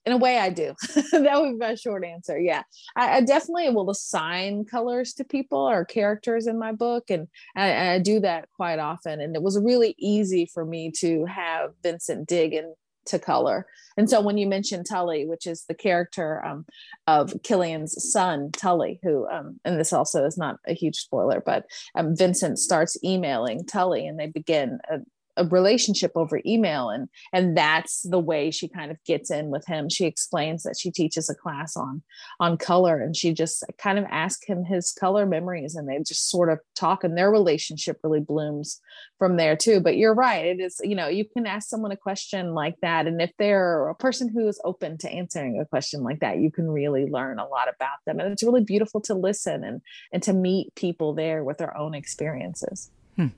in 0.06 0.12
a 0.12 0.16
way 0.16 0.38
i 0.38 0.48
do. 0.48 0.74
That 1.12 1.40
would 1.40 1.52
be 1.52 1.58
my 1.58 1.74
short 1.74 2.04
answer. 2.04 2.38
Yeah. 2.38 2.62
I, 2.94 3.16
I, 3.16 3.20
definitely 3.20 3.68
will 3.70 3.90
assign 3.90 4.64
colors 4.64 5.12
to 5.14 5.24
people 5.24 5.58
or 5.58 5.84
characters 5.84 6.46
in 6.46 6.58
my 6.58 6.72
book 6.72 7.10
and 7.10 7.26
I, 7.56 7.94
I 7.94 7.98
do 7.98 8.20
that 8.20 8.48
quite 8.54 8.78
often. 8.78 9.20
And 9.20 9.34
it 9.34 9.42
was 9.42 9.58
really 9.58 9.94
easy 9.98 10.48
for 10.52 10.64
me 10.64 10.92
to 10.98 11.24
have 11.24 11.70
vincent 11.82 12.28
dig 12.28 12.54
into 12.54 13.24
color. 13.24 13.66
And 13.96 14.08
so 14.08 14.20
when 14.20 14.38
you 14.38 14.46
mentioned 14.46 14.86
tully 14.86 15.26
which 15.26 15.46
is 15.46 15.64
the 15.64 15.74
character 15.74 16.44
um, 16.44 16.66
of 17.06 17.34
killian's 17.42 18.12
son 18.12 18.50
tully 18.52 19.00
who 19.02 19.26
um, 19.28 19.58
and 19.64 19.80
this 19.80 19.92
also 19.92 20.24
is 20.24 20.36
not 20.38 20.58
a 20.66 20.74
huge 20.74 20.96
spoiler 20.96 21.42
but 21.44 21.64
um, 21.94 22.14
vincent 22.14 22.58
starts 22.58 23.02
emailing 23.02 23.64
tully 23.64 24.06
and 24.06 24.20
they 24.20 24.26
begin 24.26 24.78
a, 24.90 24.98
a 25.36 25.44
relationship 25.44 26.12
over 26.14 26.40
email 26.46 26.90
and 26.90 27.08
and 27.32 27.56
that's 27.56 28.02
the 28.02 28.18
way 28.18 28.50
she 28.50 28.68
kind 28.68 28.90
of 28.90 29.02
gets 29.04 29.30
in 29.30 29.50
with 29.50 29.66
him. 29.66 29.88
She 29.88 30.04
explains 30.04 30.62
that 30.62 30.76
she 30.78 30.90
teaches 30.90 31.28
a 31.28 31.34
class 31.34 31.76
on 31.76 32.02
on 32.40 32.56
color 32.56 33.00
and 33.00 33.16
she 33.16 33.32
just 33.32 33.64
kind 33.78 33.98
of 33.98 34.04
asks 34.10 34.46
him 34.46 34.64
his 34.64 34.92
color 34.92 35.26
memories 35.26 35.74
and 35.74 35.88
they 35.88 35.98
just 35.98 36.30
sort 36.30 36.50
of 36.50 36.60
talk 36.74 37.04
and 37.04 37.16
their 37.16 37.30
relationship 37.30 37.98
really 38.02 38.20
blooms 38.20 38.80
from 39.18 39.36
there 39.36 39.56
too. 39.56 39.80
But 39.80 39.96
you're 39.96 40.14
right 40.14 40.44
it 40.44 40.60
is 40.60 40.80
you 40.82 40.94
know 40.94 41.08
you 41.08 41.24
can 41.24 41.46
ask 41.46 41.68
someone 41.68 41.92
a 41.92 41.96
question 41.96 42.54
like 42.54 42.76
that 42.82 43.06
and 43.06 43.20
if 43.20 43.32
they're 43.38 43.88
a 43.88 43.94
person 43.94 44.28
who 44.28 44.48
is 44.48 44.60
open 44.64 44.98
to 44.98 45.10
answering 45.10 45.60
a 45.60 45.64
question 45.64 46.02
like 46.02 46.20
that 46.20 46.38
you 46.38 46.50
can 46.50 46.70
really 46.70 47.06
learn 47.06 47.38
a 47.38 47.46
lot 47.46 47.68
about 47.68 47.98
them. 48.06 48.20
And 48.20 48.32
it's 48.32 48.42
really 48.42 48.64
beautiful 48.64 49.00
to 49.02 49.14
listen 49.14 49.64
and 49.64 49.80
and 50.12 50.22
to 50.22 50.32
meet 50.32 50.74
people 50.74 51.14
there 51.14 51.44
with 51.44 51.58
their 51.58 51.76
own 51.76 51.94
experiences. 51.94 52.90
Hmm. 53.16 53.28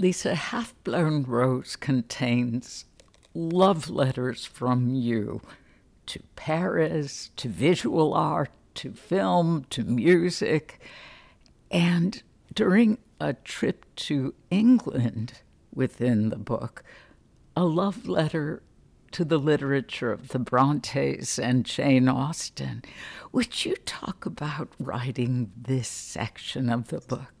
Leesa, 0.00 0.32
Half 0.32 0.72
Blown 0.82 1.24
Rose 1.24 1.76
contains 1.76 2.86
love 3.34 3.90
letters 3.90 4.46
from 4.46 4.94
you 4.94 5.42
to 6.06 6.22
Paris, 6.36 7.30
to 7.36 7.50
visual 7.50 8.14
art, 8.14 8.50
to 8.76 8.92
film, 8.92 9.66
to 9.68 9.84
music. 9.84 10.80
And 11.70 12.22
during 12.54 12.96
a 13.20 13.34
trip 13.34 13.84
to 13.96 14.32
England 14.50 15.42
within 15.74 16.30
the 16.30 16.38
book, 16.38 16.82
a 17.54 17.64
love 17.64 18.08
letter 18.08 18.62
to 19.10 19.22
the 19.22 19.38
literature 19.38 20.12
of 20.12 20.28
the 20.28 20.38
Brontes 20.38 21.38
and 21.38 21.66
Jane 21.66 22.08
Austen. 22.08 22.82
Would 23.32 23.66
you 23.66 23.76
talk 23.84 24.24
about 24.24 24.70
writing 24.78 25.52
this 25.54 25.88
section 25.88 26.70
of 26.70 26.88
the 26.88 27.00
book? 27.00 27.39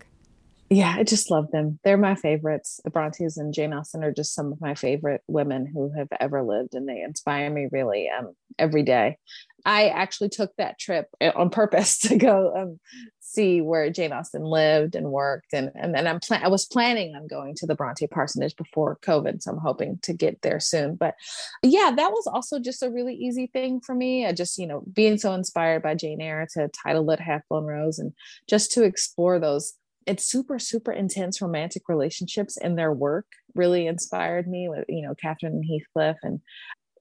Yeah, 0.72 0.94
I 0.96 1.02
just 1.02 1.32
love 1.32 1.50
them. 1.50 1.80
They're 1.82 1.96
my 1.96 2.14
favorites. 2.14 2.80
The 2.84 2.90
Brontes 2.90 3.36
and 3.36 3.52
Jane 3.52 3.72
Austen 3.72 4.04
are 4.04 4.12
just 4.12 4.34
some 4.34 4.52
of 4.52 4.60
my 4.60 4.76
favorite 4.76 5.20
women 5.26 5.66
who 5.66 5.90
have 5.96 6.06
ever 6.20 6.44
lived, 6.44 6.76
and 6.76 6.88
they 6.88 7.02
inspire 7.02 7.50
me 7.50 7.66
really 7.72 8.08
um, 8.08 8.34
every 8.56 8.84
day. 8.84 9.18
I 9.66 9.88
actually 9.88 10.28
took 10.28 10.52
that 10.56 10.78
trip 10.78 11.08
eh, 11.20 11.32
on 11.34 11.50
purpose 11.50 11.98
to 12.08 12.16
go 12.16 12.54
um, 12.56 12.80
see 13.18 13.60
where 13.60 13.90
Jane 13.90 14.12
Austen 14.12 14.44
lived 14.44 14.94
and 14.94 15.10
worked, 15.10 15.52
and 15.52 15.72
and 15.74 15.92
then 15.92 16.06
I'm 16.06 16.20
plan- 16.20 16.44
I 16.44 16.48
was 16.48 16.66
planning 16.66 17.16
on 17.16 17.26
going 17.26 17.56
to 17.56 17.66
the 17.66 17.74
Bronte 17.74 18.06
Parsonage 18.06 18.54
before 18.54 18.98
COVID, 19.02 19.42
so 19.42 19.50
I'm 19.50 19.58
hoping 19.58 19.98
to 20.02 20.12
get 20.12 20.42
there 20.42 20.60
soon. 20.60 20.94
But 20.94 21.16
yeah, 21.64 21.90
that 21.96 22.12
was 22.12 22.28
also 22.28 22.60
just 22.60 22.84
a 22.84 22.90
really 22.90 23.16
easy 23.16 23.48
thing 23.48 23.80
for 23.80 23.96
me. 23.96 24.24
I 24.24 24.30
just 24.30 24.56
you 24.56 24.68
know 24.68 24.84
being 24.92 25.18
so 25.18 25.34
inspired 25.34 25.82
by 25.82 25.96
Jane 25.96 26.20
Eyre 26.20 26.46
to 26.54 26.68
title 26.68 27.10
it 27.10 27.18
Half 27.18 27.42
Blown 27.48 27.64
Rose, 27.64 27.98
and 27.98 28.12
just 28.48 28.70
to 28.72 28.84
explore 28.84 29.40
those 29.40 29.74
it's 30.10 30.24
super 30.24 30.58
super 30.58 30.92
intense 30.92 31.40
romantic 31.40 31.88
relationships 31.88 32.56
and 32.56 32.76
their 32.76 32.92
work 32.92 33.26
really 33.54 33.86
inspired 33.86 34.48
me 34.48 34.68
with 34.68 34.84
you 34.88 35.02
know 35.02 35.14
catherine 35.14 35.62
heathcliff 35.62 36.16
and 36.22 36.40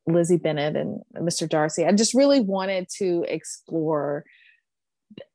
lizzie 0.07 0.37
bennet 0.37 0.75
and 0.75 1.01
mr 1.15 1.47
darcy. 1.47 1.85
I 1.85 1.91
just 1.91 2.13
really 2.13 2.39
wanted 2.39 2.87
to 2.97 3.25
explore 3.27 4.25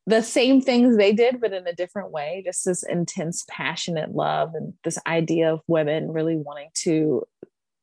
the 0.07 0.23
same 0.23 0.61
things 0.61 0.97
they 0.97 1.13
did 1.13 1.41
but 1.41 1.53
in 1.53 1.67
a 1.67 1.75
different 1.75 2.11
way. 2.11 2.43
Just 2.45 2.65
this 2.65 2.83
intense 2.83 3.45
passionate 3.49 4.15
love 4.15 4.55
and 4.55 4.75
this 4.85 4.99
idea 5.07 5.53
of 5.53 5.61
women 5.67 6.13
really 6.13 6.37
wanting 6.37 6.69
to 6.85 7.25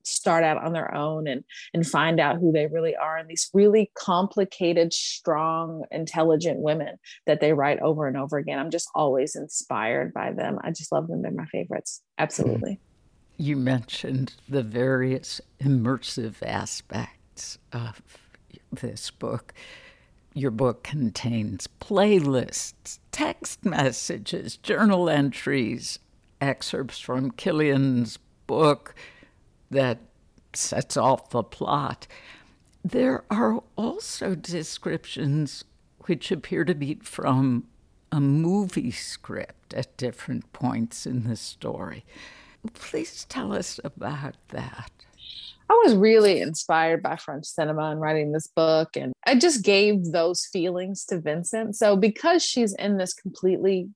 start 0.04 0.44
out 0.44 0.64
on 0.64 0.74
their 0.74 0.94
own 0.94 1.28
and 1.28 1.44
and 1.74 1.88
find 1.88 2.20
out 2.20 2.38
who 2.38 2.52
they 2.52 2.68
really 2.68 2.96
are. 2.96 3.18
And 3.18 3.30
these 3.30 3.50
really 3.54 3.92
complicated 3.96 4.94
strong 4.94 5.84
intelligent 5.92 6.60
women 6.60 6.98
that 7.26 7.42
they 7.42 7.54
write 7.54 7.80
over 7.80 8.08
and 8.08 8.18
over 8.18 8.38
again 8.38 8.60
i'm 8.60 8.70
just 8.72 8.90
always 8.96 9.36
inspired 9.36 10.14
by 10.14 10.32
them. 10.32 10.60
I 10.64 10.72
just 10.72 10.92
love 10.92 11.08
them. 11.08 11.22
They're 11.22 11.32
my 11.32 11.46
favorites. 11.46 12.02
Absolutely. 12.18 12.80
You 13.38 13.56
mentioned 13.56 14.34
the 14.48 14.64
various 14.64 15.42
immersive 15.60 16.36
aspects 16.44 17.58
of 17.74 18.02
this 18.72 19.10
book. 19.12 19.54
Your 20.34 20.52
book 20.52 20.84
contains 20.84 21.68
playlists 21.80 23.00
text 23.12 23.66
messages 23.66 24.58
journal 24.58 25.10
entries 25.10 26.00
excerpts 26.40 27.00
from 27.00 27.32
killian's 27.32 28.18
book 28.48 28.96
that 29.72 30.00
sets 30.54 30.98
off 30.98 31.30
the 31.32 31.44
plot. 31.44 32.08
There 32.84 33.24
are 33.30 33.62
also 33.76 34.36
descriptions 34.36 35.64
which 36.06 36.32
appear 36.32 36.66
to 36.66 36.76
be 36.76 36.96
from 37.04 37.66
a 38.12 38.20
movie 38.20 38.92
script 38.92 39.74
at 39.74 39.96
different 39.98 40.52
points 40.52 41.06
in 41.06 41.24
the 41.24 41.36
story. 41.36 42.04
Please 42.74 43.26
tell 43.26 43.54
us 43.54 43.80
about 43.84 44.36
that. 44.50 44.92
I 45.70 45.82
was 45.86 45.96
really 45.96 46.42
inspired 46.42 47.02
by 47.02 47.16
French 47.16 47.46
cinema 47.46 47.92
in 47.92 48.00
writing 48.00 48.34
this 48.34 48.48
book, 48.48 48.98
and 48.98 49.14
I 49.26 49.36
just 49.36 49.64
gave 49.64 50.12
those 50.12 50.46
feelings 50.52 51.06
to 51.06 51.22
Vincent. 51.22 51.78
So, 51.78 51.96
because 51.96 52.44
she's 52.44 52.74
in 52.74 52.98
this 52.98 53.14
completely 53.14 53.88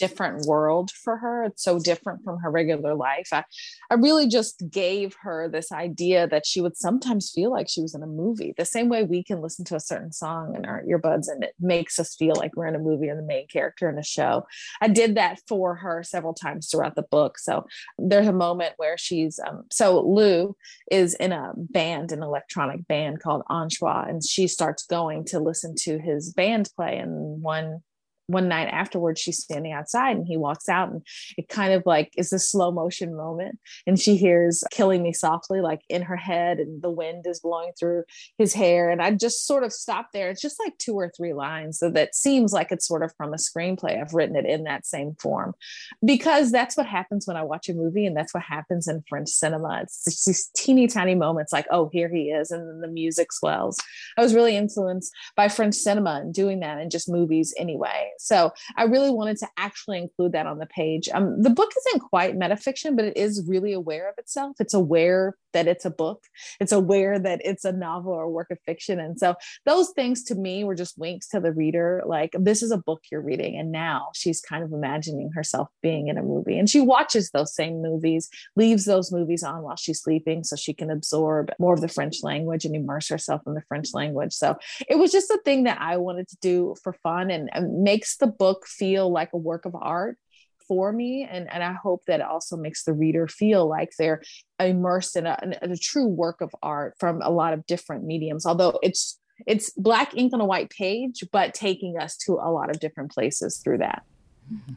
different 0.00 0.46
world 0.46 0.90
for 0.90 1.18
her. 1.18 1.44
It's 1.44 1.62
so 1.62 1.78
different 1.78 2.24
from 2.24 2.38
her 2.38 2.50
regular 2.50 2.94
life. 2.94 3.28
I, 3.32 3.44
I 3.90 3.94
really 3.94 4.26
just 4.26 4.62
gave 4.70 5.14
her 5.20 5.48
this 5.48 5.70
idea 5.70 6.26
that 6.28 6.46
she 6.46 6.62
would 6.62 6.76
sometimes 6.76 7.30
feel 7.30 7.50
like 7.50 7.68
she 7.68 7.82
was 7.82 7.94
in 7.94 8.02
a 8.02 8.06
movie, 8.06 8.54
the 8.56 8.64
same 8.64 8.88
way 8.88 9.04
we 9.04 9.22
can 9.22 9.42
listen 9.42 9.64
to 9.66 9.76
a 9.76 9.80
certain 9.80 10.12
song 10.12 10.54
in 10.56 10.64
our 10.64 10.82
earbuds 10.84 11.28
and 11.28 11.44
it 11.44 11.54
makes 11.60 11.98
us 11.98 12.16
feel 12.16 12.34
like 12.36 12.56
we're 12.56 12.66
in 12.66 12.74
a 12.74 12.78
movie 12.78 13.08
and 13.08 13.18
the 13.18 13.22
main 13.22 13.46
character 13.46 13.90
in 13.90 13.98
a 13.98 14.02
show. 14.02 14.46
I 14.80 14.88
did 14.88 15.16
that 15.16 15.40
for 15.46 15.74
her 15.76 16.02
several 16.02 16.32
times 16.32 16.70
throughout 16.70 16.94
the 16.94 17.02
book. 17.02 17.38
So 17.38 17.66
there's 17.98 18.28
a 18.28 18.32
moment 18.32 18.74
where 18.78 18.96
she's, 18.96 19.38
um, 19.46 19.64
so 19.70 20.00
Lou 20.00 20.56
is 20.90 21.14
in 21.14 21.32
a 21.32 21.52
band, 21.56 22.10
an 22.10 22.22
electronic 22.22 22.88
band 22.88 23.20
called 23.20 23.42
Anchois, 23.50 24.08
and 24.08 24.24
she 24.24 24.48
starts 24.48 24.86
going 24.86 25.26
to 25.26 25.40
listen 25.40 25.74
to 25.80 25.98
his 25.98 26.32
band 26.32 26.70
play. 26.74 26.96
And 26.96 27.42
one 27.42 27.82
one 28.30 28.48
night 28.48 28.68
afterwards 28.68 29.20
she's 29.20 29.42
standing 29.42 29.72
outside 29.72 30.16
and 30.16 30.26
he 30.26 30.36
walks 30.36 30.68
out 30.68 30.90
and 30.90 31.04
it 31.36 31.48
kind 31.48 31.72
of 31.72 31.82
like 31.84 32.12
is 32.16 32.32
a 32.32 32.38
slow 32.38 32.70
motion 32.70 33.16
moment. 33.16 33.58
And 33.86 33.98
she 33.98 34.16
hears 34.16 34.62
killing 34.70 35.02
me 35.02 35.12
softly 35.12 35.60
like 35.60 35.80
in 35.88 36.02
her 36.02 36.16
head 36.16 36.58
and 36.58 36.80
the 36.82 36.90
wind 36.90 37.26
is 37.26 37.40
blowing 37.40 37.72
through 37.78 38.04
his 38.38 38.54
hair. 38.54 38.90
And 38.90 39.02
i 39.02 39.10
just 39.10 39.46
sort 39.46 39.64
of 39.64 39.72
stop 39.72 40.08
there. 40.12 40.30
It's 40.30 40.42
just 40.42 40.60
like 40.64 40.78
two 40.78 40.94
or 40.94 41.10
three 41.16 41.32
lines 41.32 41.78
so 41.78 41.90
that 41.90 42.14
seems 42.14 42.52
like 42.52 42.70
it's 42.70 42.86
sort 42.86 43.02
of 43.02 43.12
from 43.16 43.32
a 43.34 43.36
screenplay. 43.36 44.00
I've 44.00 44.14
written 44.14 44.36
it 44.36 44.46
in 44.46 44.64
that 44.64 44.86
same 44.86 45.16
form 45.20 45.54
because 46.04 46.52
that's 46.52 46.76
what 46.76 46.86
happens 46.86 47.26
when 47.26 47.36
i 47.36 47.42
watch 47.42 47.68
a 47.68 47.74
movie 47.74 48.06
and 48.06 48.16
that's 48.16 48.32
what 48.32 48.42
happens 48.42 48.86
in 48.86 49.02
french 49.08 49.28
cinema. 49.28 49.80
It's 49.82 50.24
these 50.24 50.50
teeny 50.56 50.86
tiny 50.86 51.14
moments 51.14 51.52
like 51.52 51.66
oh 51.70 51.90
here 51.92 52.08
he 52.08 52.30
is 52.30 52.50
and 52.50 52.68
then 52.68 52.80
the 52.80 52.88
music 52.88 53.32
swells. 53.32 53.78
I 54.16 54.22
was 54.22 54.34
really 54.34 54.56
influenced 54.56 55.12
by 55.36 55.48
french 55.48 55.74
cinema 55.74 56.20
and 56.22 56.32
doing 56.32 56.60
that 56.60 56.78
and 56.78 56.90
just 56.90 57.08
movies 57.08 57.52
anyway 57.58 58.10
so 58.20 58.52
I 58.76 58.84
really 58.84 59.10
wanted 59.10 59.38
to 59.38 59.48
actually 59.56 59.98
include 59.98 60.32
that 60.32 60.46
on 60.46 60.58
the 60.58 60.66
page. 60.66 61.08
Um, 61.12 61.42
the 61.42 61.50
book 61.50 61.70
isn't 61.86 62.00
quite 62.00 62.38
metafiction, 62.38 62.96
but 62.96 63.04
it 63.04 63.16
is 63.16 63.44
really 63.46 63.72
aware 63.72 64.08
of 64.08 64.18
itself. 64.18 64.56
It's 64.60 64.74
aware 64.74 65.36
that 65.52 65.66
it's 65.66 65.84
a 65.84 65.90
book. 65.90 66.24
It's 66.60 66.72
aware 66.72 67.18
that 67.18 67.40
it's 67.44 67.64
a 67.64 67.72
novel 67.72 68.12
or 68.12 68.22
a 68.22 68.30
work 68.30 68.50
of 68.50 68.58
fiction. 68.66 69.00
And 69.00 69.18
so 69.18 69.34
those 69.66 69.90
things 69.90 70.24
to 70.24 70.34
me 70.34 70.64
were 70.64 70.74
just 70.74 70.98
winks 70.98 71.28
to 71.28 71.40
the 71.40 71.52
reader 71.52 72.02
like, 72.06 72.34
this 72.38 72.62
is 72.62 72.70
a 72.70 72.78
book 72.78 73.02
you're 73.10 73.20
reading. 73.20 73.58
And 73.58 73.72
now 73.72 74.08
she's 74.14 74.40
kind 74.40 74.64
of 74.64 74.72
imagining 74.72 75.30
herself 75.34 75.68
being 75.82 76.08
in 76.08 76.18
a 76.18 76.22
movie. 76.22 76.58
And 76.58 76.68
she 76.68 76.80
watches 76.80 77.30
those 77.30 77.54
same 77.54 77.82
movies, 77.82 78.28
leaves 78.56 78.84
those 78.84 79.12
movies 79.12 79.42
on 79.42 79.62
while 79.62 79.76
she's 79.76 80.00
sleeping 80.00 80.44
so 80.44 80.56
she 80.56 80.74
can 80.74 80.90
absorb 80.90 81.50
more 81.58 81.74
of 81.74 81.80
the 81.80 81.88
French 81.88 82.22
language 82.22 82.64
and 82.64 82.74
immerse 82.74 83.08
herself 83.08 83.42
in 83.46 83.54
the 83.54 83.62
French 83.68 83.88
language. 83.94 84.32
So 84.32 84.56
it 84.88 84.96
was 84.96 85.12
just 85.12 85.30
a 85.30 85.40
thing 85.44 85.64
that 85.64 85.80
I 85.80 85.96
wanted 85.96 86.28
to 86.28 86.36
do 86.40 86.74
for 86.82 86.92
fun 87.02 87.30
and, 87.30 87.48
and 87.52 87.82
makes 87.82 88.16
the 88.16 88.26
book 88.26 88.66
feel 88.66 89.10
like 89.10 89.32
a 89.32 89.38
work 89.38 89.64
of 89.64 89.74
art 89.74 90.16
for 90.70 90.92
me 90.92 91.26
and, 91.28 91.52
and 91.52 91.64
i 91.64 91.72
hope 91.72 92.00
that 92.06 92.20
it 92.20 92.26
also 92.26 92.56
makes 92.56 92.84
the 92.84 92.92
reader 92.92 93.26
feel 93.26 93.68
like 93.68 93.90
they're 93.98 94.22
immersed 94.60 95.16
in 95.16 95.26
a, 95.26 95.38
in 95.42 95.72
a 95.72 95.76
true 95.76 96.06
work 96.06 96.40
of 96.40 96.54
art 96.62 96.94
from 96.98 97.20
a 97.22 97.30
lot 97.30 97.52
of 97.52 97.66
different 97.66 98.04
mediums. 98.04 98.46
Although 98.46 98.78
it's 98.82 99.18
it's 99.46 99.70
black 99.70 100.14
ink 100.14 100.34
on 100.34 100.40
a 100.42 100.44
white 100.44 100.68
page 100.68 101.24
but 101.32 101.54
taking 101.54 101.96
us 101.98 102.16
to 102.18 102.32
a 102.34 102.50
lot 102.50 102.68
of 102.68 102.78
different 102.78 103.10
places 103.10 103.58
through 103.58 103.78
that. 103.78 104.02
Mm-hmm. 104.52 104.74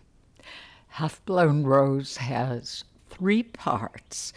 half 0.88 1.24
blown 1.26 1.64
rose 1.64 2.18
has 2.18 2.84
three 3.10 3.44
parts. 3.44 4.34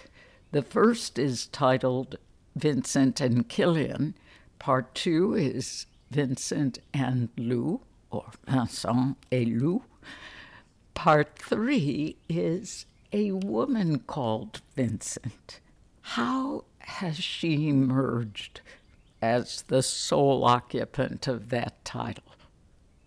The 0.53 0.63
first 0.63 1.19
is 1.19 1.47
titled 1.49 2.17
vincent 2.57 3.21
and 3.21 3.49
killian. 3.49 4.15
Part 4.59 4.95
two 4.95 5.35
is 5.35 5.87
vincent 6.11 6.79
and 6.93 7.29
lou 7.37 7.83
or 8.11 8.31
vincent 8.49 9.17
et 9.31 9.47
lou 9.47 9.83
Part 10.97 11.39
three 11.39 12.17
is 12.27 12.87
a 13.13 13.33
woman 13.33 13.99
called 13.99 14.63
Vincent. 14.75 15.61
How 16.01 16.65
has 16.79 17.19
she 17.19 17.69
emerged 17.69 18.63
as 19.21 19.63
the 19.69 19.83
sole 19.83 20.45
occupant 20.45 21.29
of 21.29 21.51
that 21.51 21.85
title? 21.85 22.25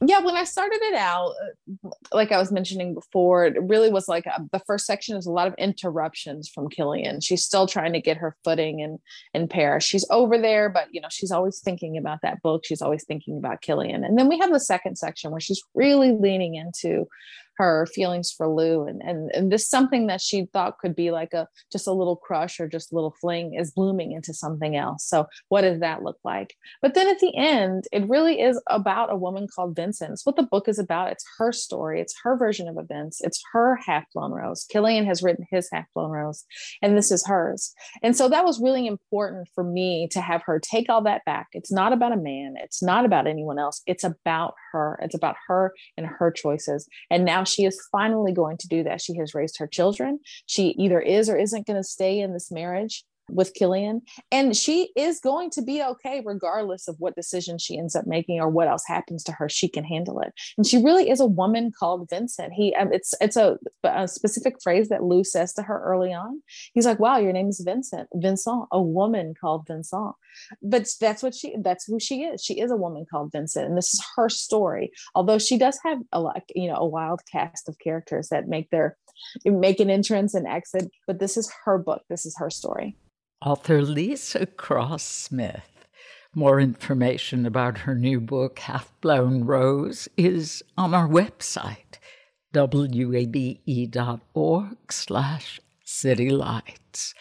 yeah 0.06 0.20
when 0.20 0.36
i 0.36 0.44
started 0.44 0.80
it 0.82 0.96
out 0.96 1.34
uh, 1.44 1.90
like 2.14 2.32
i 2.32 2.38
was 2.38 2.52
mentioning 2.52 2.94
before 2.94 3.46
it 3.46 3.56
really 3.64 3.92
was 3.92 4.08
like 4.08 4.26
a, 4.26 4.36
uh, 4.36 4.44
the 4.52 4.62
first 4.66 4.86
section 4.86 5.18
is 5.18 5.26
a 5.26 5.32
lot 5.32 5.48
of 5.48 5.54
interruptions 5.58 6.48
from 6.48 6.70
killian 6.70 7.20
she's 7.20 7.44
still 7.44 7.68
trying 7.68 7.92
to 7.92 8.00
get 8.00 8.18
her 8.18 8.36
footing 8.44 8.80
in 8.80 8.98
in 9.34 9.48
paris 9.48 9.84
she's 9.84 10.06
over 10.10 10.38
there 10.38 10.70
but 10.70 10.88
you 10.92 11.02
know 11.02 11.08
she's 11.12 11.32
always 11.32 11.60
thinking 11.60 11.98
about 11.98 12.20
that 12.22 12.42
book 12.42 12.64
she's 12.66 12.82
always 12.82 13.04
thinking 13.04 13.38
about 13.38 13.62
killian 13.62 14.04
and 14.04 14.18
then 14.18 14.30
we 14.30 14.40
have 14.40 14.52
the 14.52 14.60
second 14.60 14.98
section 14.98 15.32
where 15.32 15.42
she's 15.42 15.62
really 15.74 16.12
leaning 16.12 16.56
into 16.56 17.06
her 17.60 17.86
feelings 17.94 18.34
for 18.36 18.48
Lou 18.48 18.88
and, 18.88 19.02
and 19.04 19.30
and 19.34 19.52
this 19.52 19.70
something 19.70 20.08
that 20.08 20.22
she 20.22 20.46
thought 20.54 20.80
could 20.80 20.96
be 20.96 21.12
like 21.12 21.34
a 21.34 21.46
just 21.72 21.88
a 21.88 21.92
little 21.92 22.16
crush 22.16 22.58
or 22.58 22.70
just 22.70 22.92
a 22.92 22.96
little 22.96 23.14
fling 23.20 23.54
is 23.54 23.72
blooming 23.72 24.14
into 24.14 24.34
something 24.34 24.78
else. 24.78 25.06
So 25.06 25.28
what 25.50 25.62
does 25.62 25.82
that 25.82 26.02
look 26.02 26.18
like? 26.24 26.56
But 26.82 26.94
then 26.94 27.10
at 27.10 27.20
the 27.20 27.36
end, 27.36 27.84
it 27.92 28.08
really 28.08 28.40
is 28.40 28.62
about 28.68 29.12
a 29.12 29.18
woman 29.18 29.48
called 29.54 29.76
Vincent. 29.76 30.12
It's 30.12 30.26
what 30.26 30.38
the 30.38 30.44
book 30.44 30.70
is 30.70 30.80
about. 30.80 31.12
It's 31.12 31.26
her 31.38 31.52
story. 31.52 32.00
It's 32.00 32.16
her 32.24 32.38
version 32.38 32.70
of 32.70 32.78
events. 32.78 33.20
It's 33.22 33.44
her 33.52 33.78
half 33.86 34.06
blown 34.14 34.32
rose. 34.32 34.66
Killian 34.72 35.06
has 35.06 35.22
written 35.22 35.46
his 35.52 35.68
half 35.74 35.86
blown 35.94 36.12
rose, 36.12 36.46
and 36.82 36.98
this 36.98 37.12
is 37.12 37.28
hers. 37.28 37.74
And 38.02 38.16
so 38.16 38.30
that 38.30 38.46
was 38.46 38.62
really 38.62 38.88
important 38.88 39.50
for 39.54 39.66
me 39.66 40.08
to 40.12 40.22
have 40.22 40.44
her 40.46 40.62
take 40.62 40.90
all 40.90 41.04
that 41.04 41.26
back. 41.26 41.48
It's 41.52 41.74
not 41.74 41.92
about 41.92 42.14
a 42.14 42.18
man. 42.18 42.54
It's 42.64 42.82
not 42.82 43.04
about 43.04 43.28
anyone 43.28 43.60
else. 43.60 43.82
It's 43.86 44.06
about 44.06 44.54
her. 44.72 44.98
It's 45.02 45.16
about 45.16 45.36
her 45.48 45.74
and 45.98 46.08
her 46.08 46.32
choices. 46.32 46.88
And 47.12 47.26
now 47.26 47.44
she 47.50 47.66
is 47.66 47.80
finally 47.92 48.32
going 48.32 48.58
to 48.58 48.68
do 48.68 48.84
that. 48.84 49.02
She 49.02 49.16
has 49.18 49.34
raised 49.34 49.58
her 49.60 49.68
children. 49.68 50.20
She 50.46 50.70
either 50.78 51.00
is 51.00 51.30
or 51.30 51.38
isn't 51.38 51.68
going 51.68 51.78
to 51.78 51.84
stay 51.84 52.20
in 52.20 52.34
this 52.34 52.52
marriage 52.52 53.04
with 53.32 53.54
Killian. 53.54 54.02
And 54.32 54.56
she 54.56 54.92
is 54.96 55.20
going 55.20 55.50
to 55.52 55.62
be 55.62 55.82
okay, 55.82 56.22
regardless 56.26 56.88
of 56.88 56.96
what 57.00 57.16
decision 57.16 57.58
she 57.58 57.78
ends 57.78 57.96
up 57.96 58.08
making 58.08 58.40
or 58.40 58.50
what 58.50 58.68
else 58.68 58.84
happens 58.88 59.24
to 59.26 59.32
her. 59.34 59.50
She 59.50 59.68
can 59.68 59.84
handle 59.84 60.20
it. 60.22 60.34
And 60.58 60.66
she 60.66 60.84
really 60.84 61.10
is 61.10 61.20
a 61.20 61.26
woman 61.26 61.72
called 61.78 62.10
Vincent. 62.10 62.54
He, 62.54 62.74
um, 62.76 62.92
it's 62.94 63.14
it's 63.22 63.38
a, 63.38 63.58
a, 63.84 64.08
specific 64.08 64.62
phrase 64.62 64.90
that 64.90 65.04
Lou 65.04 65.24
says 65.24 65.54
to 65.54 65.64
her 65.64 65.82
early 65.84 66.14
on. 66.14 66.42
He's 66.74 66.86
like, 66.86 67.00
"Wow, 67.00 67.18
your 67.18 67.34
name 67.34 67.50
is 67.50 67.60
Vincent. 67.60 68.10
Vincent, 68.14 68.68
a 68.72 68.82
woman 68.82 69.34
called 69.40 69.68
Vincent." 69.68 70.16
But 70.62 70.88
that's 71.00 71.24
what 71.24 71.36
she. 71.36 71.56
That's 71.60 71.86
who 71.86 72.00
she 72.00 72.24
is. 72.24 72.44
She 72.44 72.60
is 72.60 72.72
a 72.72 72.78
woman 72.78 73.06
called 73.10 73.32
Vincent, 73.32 73.68
and 73.68 73.78
this 73.78 73.94
is 73.94 74.04
her 74.16 74.30
story. 74.30 74.92
Although 75.16 75.40
she 75.40 75.58
does 75.58 75.80
have 75.84 76.00
a 76.12 76.20
like 76.20 76.46
you 76.56 76.68
know 76.68 76.78
a 76.78 76.88
wild 76.88 77.22
cast 77.32 77.70
of 77.70 77.80
characters 77.80 78.30
that 78.30 78.48
make 78.48 78.70
their 78.70 78.98
make 79.46 79.80
an 79.80 79.90
entrance 79.90 80.34
and 80.34 80.48
exit, 80.48 80.90
but 81.08 81.20
this 81.20 81.38
is 81.38 81.52
her 81.66 81.78
book. 81.78 82.04
This 82.10 82.26
is 82.26 82.38
her 82.38 82.50
story 82.50 82.96
author 83.42 83.82
Leesa 83.82 84.46
Cross 84.58 85.04
Smith. 85.04 85.86
More 86.36 86.60
information 86.60 87.46
about 87.46 87.80
her 87.80 87.96
new 87.96 88.20
book, 88.20 88.60
Half 88.60 88.94
Blown 89.02 89.46
Rose, 89.46 90.08
is 90.18 90.62
on 90.78 90.94
our 90.94 91.08
website, 91.08 91.98
wabe.org 92.54 93.58
slash 94.92 95.60
citylights. 95.86 97.14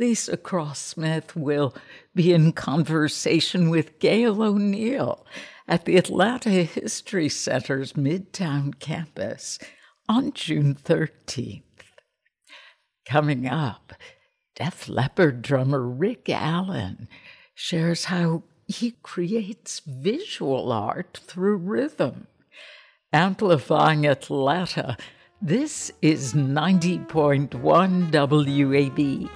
Leesa 0.00 0.42
Cross 0.42 0.78
Smith 0.78 1.36
will 1.36 1.74
be 2.14 2.32
in 2.32 2.52
conversation 2.52 3.68
with 3.68 3.98
Gail 3.98 4.42
O'Neill 4.42 5.26
at 5.66 5.84
the 5.84 5.96
Atlanta 5.96 6.50
History 6.50 7.28
Center's 7.28 7.92
Midtown 7.92 8.78
campus 8.78 9.58
on 10.08 10.32
June 10.32 10.74
13th. 10.74 11.62
Coming 13.04 13.46
up, 13.46 13.92
Def 14.58 14.88
Leppard 14.88 15.40
drummer 15.40 15.80
Rick 15.80 16.28
Allen 16.28 17.08
shares 17.54 18.06
how 18.06 18.42
he 18.66 18.96
creates 19.04 19.80
visual 19.86 20.72
art 20.72 21.20
through 21.22 21.58
rhythm. 21.58 22.26
Amplifying 23.12 24.04
Atlanta, 24.04 24.96
this 25.40 25.92
is 26.02 26.34
90.1 26.34 28.10
WABE. 28.10 29.28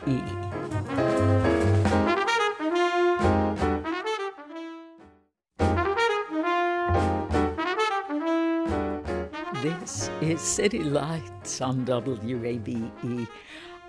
This 9.63 10.11
is 10.21 10.41
City 10.41 10.83
Lights 10.83 11.61
on 11.61 11.87
WABE. 11.87 13.29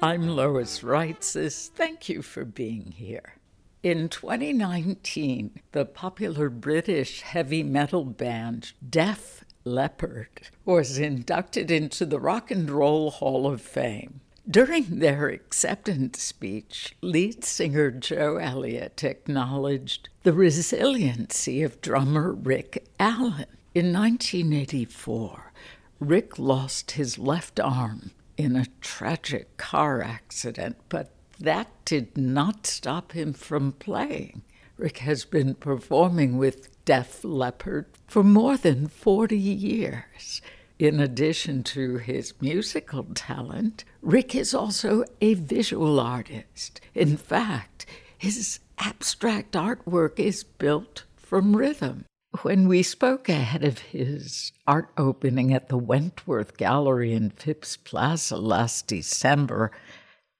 I'm 0.03 0.27
Lois 0.27 0.81
Reitzes. 0.81 1.69
Thank 1.69 2.09
you 2.09 2.21
for 2.21 2.43
being 2.43 2.91
here. 2.97 3.35
In 3.83 4.09
2019, 4.09 5.61
the 5.71 5.85
popular 5.85 6.49
British 6.49 7.21
heavy 7.21 7.63
metal 7.63 8.03
band 8.03 8.73
Def 8.87 9.45
Leppard 9.63 10.49
was 10.65 10.97
inducted 10.97 11.71
into 11.71 12.05
the 12.05 12.19
Rock 12.19 12.51
and 12.51 12.69
Roll 12.69 13.11
Hall 13.11 13.47
of 13.47 13.61
Fame. 13.61 14.19
During 14.45 14.99
their 14.99 15.29
acceptance 15.29 16.21
speech, 16.21 16.97
lead 16.99 17.45
singer 17.45 17.89
Joe 17.89 18.35
Elliott 18.35 19.05
acknowledged 19.05 20.09
the 20.23 20.33
resiliency 20.33 21.63
of 21.63 21.79
drummer 21.79 22.33
Rick 22.33 22.89
Allen. 22.99 23.45
In 23.73 23.93
1984, 23.93 25.53
Rick 26.01 26.37
lost 26.37 26.91
his 26.91 27.17
left 27.17 27.57
arm 27.57 28.11
in 28.43 28.55
a 28.57 28.67
tragic 28.81 29.55
car 29.57 30.01
accident, 30.01 30.75
but 30.89 31.11
that 31.39 31.67
did 31.85 32.17
not 32.17 32.67
stop 32.67 33.13
him 33.13 33.33
from 33.33 33.71
playing. 33.71 34.41
Rick 34.77 34.99
has 34.99 35.23
been 35.23 35.55
performing 35.55 36.37
with 36.37 36.83
Def 36.85 37.23
Leppard 37.23 37.85
for 38.07 38.23
more 38.23 38.57
than 38.57 38.87
40 38.87 39.37
years. 39.37 40.41
In 40.77 40.99
addition 40.99 41.63
to 41.63 41.97
his 41.97 42.33
musical 42.41 43.05
talent, 43.15 43.85
Rick 44.01 44.35
is 44.35 44.53
also 44.53 45.05
a 45.21 45.35
visual 45.35 45.99
artist. 45.99 46.81
In 46.93 47.15
fact, 47.15 47.85
his 48.17 48.59
abstract 48.77 49.53
artwork 49.53 50.19
is 50.19 50.43
built 50.43 51.05
from 51.15 51.55
rhythm. 51.55 52.05
When 52.41 52.67
we 52.67 52.81
spoke 52.81 53.29
ahead 53.29 53.63
of 53.63 53.77
his 53.77 54.51
art 54.65 54.89
opening 54.97 55.53
at 55.53 55.69
the 55.69 55.77
Wentworth 55.77 56.57
Gallery 56.57 57.13
in 57.13 57.29
Phipps 57.29 57.77
Plaza 57.77 58.37
last 58.37 58.87
December, 58.87 59.71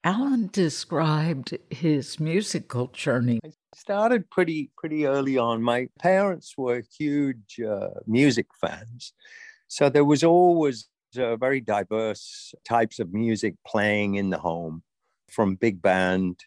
Allen 0.03 0.49
described 0.51 1.55
his 1.69 2.19
musical 2.19 2.87
journey. 2.87 3.39
I 3.45 3.51
started 3.75 4.29
pretty 4.31 4.71
pretty 4.75 5.05
early 5.05 5.37
on. 5.37 5.61
My 5.61 5.87
parents 5.99 6.55
were 6.57 6.81
huge 6.97 7.59
uh, 7.61 7.89
music 8.07 8.47
fans, 8.59 9.13
so 9.67 9.87
there 9.87 10.03
was 10.03 10.23
always 10.23 10.89
uh, 11.17 11.35
very 11.35 11.61
diverse 11.61 12.55
types 12.67 12.97
of 12.99 13.13
music 13.13 13.53
playing 13.67 14.15
in 14.15 14.31
the 14.31 14.39
home, 14.39 14.81
from 15.29 15.55
big 15.55 15.79
band 15.79 16.43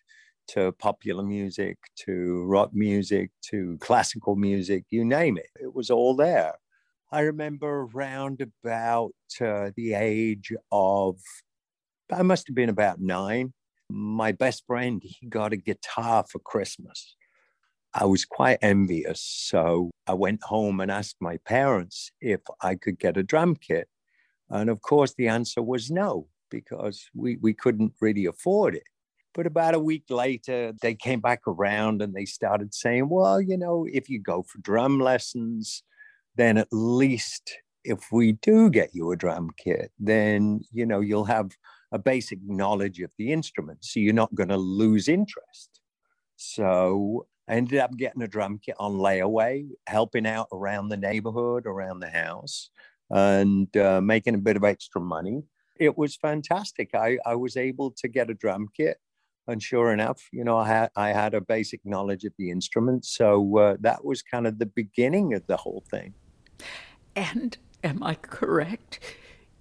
to 0.49 0.73
popular 0.73 1.23
music 1.23 1.79
to 2.05 2.45
rock 2.45 2.71
music 2.73 3.31
to 3.51 3.79
classical 3.81 4.37
music, 4.37 4.85
you 4.91 5.05
name 5.05 5.37
it. 5.39 5.51
It 5.61 5.75
was 5.75 5.91
all 5.91 6.15
there. 6.17 6.55
I 7.13 7.21
remember 7.21 7.89
around 7.95 8.41
about 8.41 9.15
uh, 9.41 9.71
the 9.77 9.95
age 9.95 10.53
of, 10.73 11.19
I 12.13 12.23
must 12.23 12.49
have 12.49 12.57
been 12.57 12.69
about 12.69 13.01
nine. 13.01 13.53
My 13.89 14.33
best 14.33 14.65
friend, 14.67 15.01
he 15.05 15.27
got 15.27 15.53
a 15.53 15.57
guitar 15.57 16.25
for 16.29 16.41
Christmas. 16.41 17.15
I 17.95 18.05
was 18.05 18.25
quite 18.25 18.59
envious. 18.61 19.21
So 19.21 19.91
I 20.07 20.15
went 20.15 20.43
home 20.43 20.81
and 20.81 20.91
asked 20.91 21.17
my 21.21 21.39
parents 21.39 22.11
if 22.21 22.41
I 22.61 22.75
could 22.75 22.99
get 22.99 23.17
a 23.17 23.23
drum 23.23 23.57
kit. 23.57 23.89
And 24.51 24.69
of 24.69 24.83
course, 24.83 25.15
the 25.15 25.29
answer 25.29 25.63
was 25.63 25.91
no, 25.91 26.29
because 26.51 27.09
we, 27.15 27.37
we 27.37 27.55
couldn't 27.55 27.95
really 28.01 28.27
afford 28.27 28.75
it. 28.75 28.85
But 29.37 29.46
about 29.46 29.75
a 29.75 29.79
week 29.79 30.05
later, 30.09 30.72
they 30.81 30.94
came 30.94 31.20
back 31.20 31.42
around 31.46 32.01
and 32.01 32.14
they 32.14 32.25
started 32.25 32.72
saying, 32.72 33.11
well, 33.11 33.38
you 33.38 33.59
know, 33.59 33.87
if 33.92 34.09
you 34.09 34.18
go 34.18 34.42
for 34.42 34.59
drum 34.62 34.99
lessons, 34.99 35.83
then 36.37 36.57
at 36.57 36.68
least 36.72 37.53
if 37.85 38.11
we 38.11 38.33
do 38.33 38.70
get 38.70 38.94
you 38.94 39.12
a 39.12 39.16
drum 39.16 39.51
kit, 39.59 39.92
then, 39.99 40.62
you 40.72 40.87
know, 40.87 41.01
you'll 41.01 41.27
have 41.27 41.51
a 41.92 41.99
basic 41.99 42.38
knowledge 42.46 42.99
of 43.01 43.11
the 43.18 43.31
instrument. 43.31 43.85
So 43.85 44.01
you're 44.01 44.14
not 44.14 44.35
going 44.35 44.49
to 44.49 44.57
lose 44.57 45.07
interest. 45.07 45.81
So 46.37 47.27
I 47.46 47.57
ended 47.57 47.79
up 47.79 47.94
getting 47.99 48.22
a 48.22 48.29
drum 48.29 48.59
kit 48.59 48.77
on 48.81 48.94
layaway, 48.94 49.68
helping 49.87 50.27
out 50.27 50.49
around 50.51 50.88
the 50.88 50.96
neighborhood, 50.96 51.66
around 51.66 52.01
the 52.01 52.09
house, 52.09 52.70
and 53.11 53.75
uh, 53.77 54.01
making 54.01 54.35
a 54.35 54.38
bit 54.38 54.57
of 54.57 54.64
extra 54.64 55.01
money. 55.01 55.42
It 55.79 55.99
was 55.99 56.16
fantastic. 56.16 56.94
I, 56.94 57.18
I 57.27 57.35
was 57.35 57.59
able 57.59 57.90
to 57.99 58.09
get 58.09 58.31
a 58.31 58.35
drum 58.35 58.68
kit 58.75 58.96
and 59.49 59.63
sure 59.63 59.93
enough, 59.93 60.29
you 60.33 60.45
know, 60.45 60.57
I 60.57 60.69
had 60.69 60.91
I 60.97 61.09
had 61.09 61.35
a 61.35 61.41
basic 61.41 61.85
knowledge 61.85 62.25
of 62.25 62.33
the 62.39 62.51
instrument, 62.51 63.05
so 63.05 63.59
uh, 63.59 63.77
that 63.81 64.05
was 64.05 64.23
kind 64.23 64.47
of 64.47 64.59
the 64.59 64.67
beginning 64.67 65.35
of 65.35 65.47
the 65.47 65.57
whole 65.57 65.85
thing. 65.91 66.15
And 67.15 67.57
am 67.85 68.03
I 68.03 68.15
correct? 68.15 69.01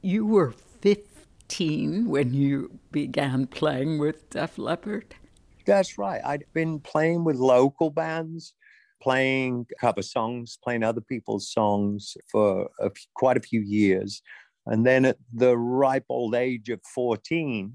You 0.02 0.26
were 0.26 0.52
fifteen 0.82 2.10
when 2.10 2.34
you 2.34 2.80
began 2.92 3.48
playing 3.48 4.00
with 4.00 4.30
Def 4.30 4.58
Leppard. 4.58 5.16
That's 5.66 5.98
right. 5.98 6.22
I'd 6.24 6.46
been 6.54 6.80
playing 6.80 7.24
with 7.24 7.38
local 7.38 7.90
bands, 7.90 8.54
playing 9.02 9.68
cover 9.80 10.02
songs, 10.02 10.58
playing 10.64 10.84
other 10.84 11.02
people's 11.02 11.52
songs 11.52 12.16
for 12.32 12.70
a, 12.80 12.92
quite 13.16 13.38
a 13.38 13.42
few 13.42 13.62
years. 13.62 14.22
And 14.68 14.86
then 14.86 15.06
at 15.06 15.18
the 15.34 15.58
ripe 15.58 16.06
old 16.10 16.36
age 16.36 16.70
of 16.70 16.82
14, 16.94 17.74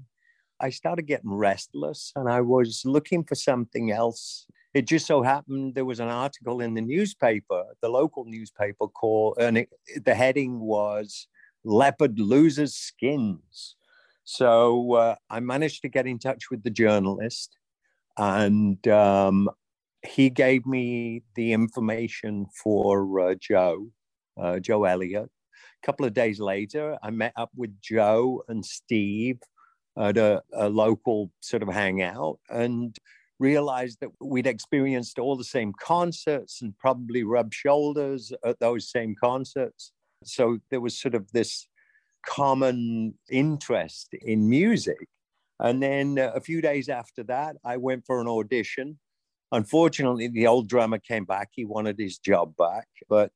I 0.61 0.69
started 0.69 1.07
getting 1.07 1.33
restless 1.33 2.11
and 2.15 2.29
I 2.29 2.41
was 2.41 2.83
looking 2.85 3.23
for 3.23 3.35
something 3.35 3.91
else. 3.91 4.45
It 4.73 4.87
just 4.87 5.07
so 5.07 5.23
happened 5.23 5.75
there 5.75 5.85
was 5.85 5.99
an 5.99 6.07
article 6.07 6.61
in 6.61 6.75
the 6.75 6.81
newspaper, 6.81 7.63
the 7.81 7.89
local 7.89 8.25
newspaper 8.25 8.87
called, 8.87 9.37
and 9.39 9.57
it, 9.57 9.69
the 10.05 10.13
heading 10.13 10.59
was 10.59 11.27
Leppard 11.65 12.19
Loses 12.19 12.75
Skins. 12.75 13.75
So 14.23 14.93
uh, 14.93 15.15
I 15.29 15.39
managed 15.39 15.81
to 15.81 15.89
get 15.89 16.05
in 16.05 16.19
touch 16.19 16.51
with 16.51 16.63
the 16.63 16.69
journalist 16.69 17.57
and 18.17 18.87
um, 18.87 19.49
he 20.05 20.29
gave 20.29 20.65
me 20.67 21.23
the 21.35 21.53
information 21.53 22.45
for 22.63 23.19
uh, 23.19 23.35
Joe, 23.39 23.87
uh, 24.39 24.59
Joe 24.59 24.83
Elliott. 24.83 25.29
A 25.83 25.85
couple 25.85 26.05
of 26.05 26.13
days 26.13 26.39
later, 26.39 26.97
I 27.01 27.09
met 27.09 27.33
up 27.35 27.49
with 27.55 27.81
Joe 27.81 28.43
and 28.47 28.63
Steve 28.63 29.39
at 29.97 30.17
a, 30.17 30.41
a 30.53 30.69
local 30.69 31.31
sort 31.41 31.63
of 31.63 31.69
hangout 31.69 32.39
and 32.49 32.97
realized 33.39 33.99
that 34.01 34.09
we'd 34.21 34.47
experienced 34.47 35.17
all 35.17 35.35
the 35.35 35.43
same 35.43 35.73
concerts 35.79 36.61
and 36.61 36.77
probably 36.77 37.23
rubbed 37.23 37.53
shoulders 37.53 38.31
at 38.45 38.59
those 38.59 38.89
same 38.89 39.15
concerts. 39.15 39.91
So 40.23 40.59
there 40.69 40.79
was 40.79 40.99
sort 40.99 41.15
of 41.15 41.31
this 41.31 41.67
common 42.25 43.15
interest 43.29 44.13
in 44.13 44.47
music. 44.47 45.07
And 45.59 45.81
then 45.81 46.19
uh, 46.19 46.31
a 46.35 46.41
few 46.41 46.61
days 46.61 46.87
after 46.87 47.23
that, 47.23 47.55
I 47.65 47.77
went 47.77 48.05
for 48.05 48.21
an 48.21 48.27
audition. 48.27 48.99
Unfortunately, 49.51 50.27
the 50.27 50.47
old 50.47 50.69
drummer 50.69 50.99
came 50.99 51.25
back. 51.25 51.49
He 51.51 51.65
wanted 51.65 51.99
his 51.99 52.19
job 52.19 52.55
back. 52.57 52.87
But 53.09 53.31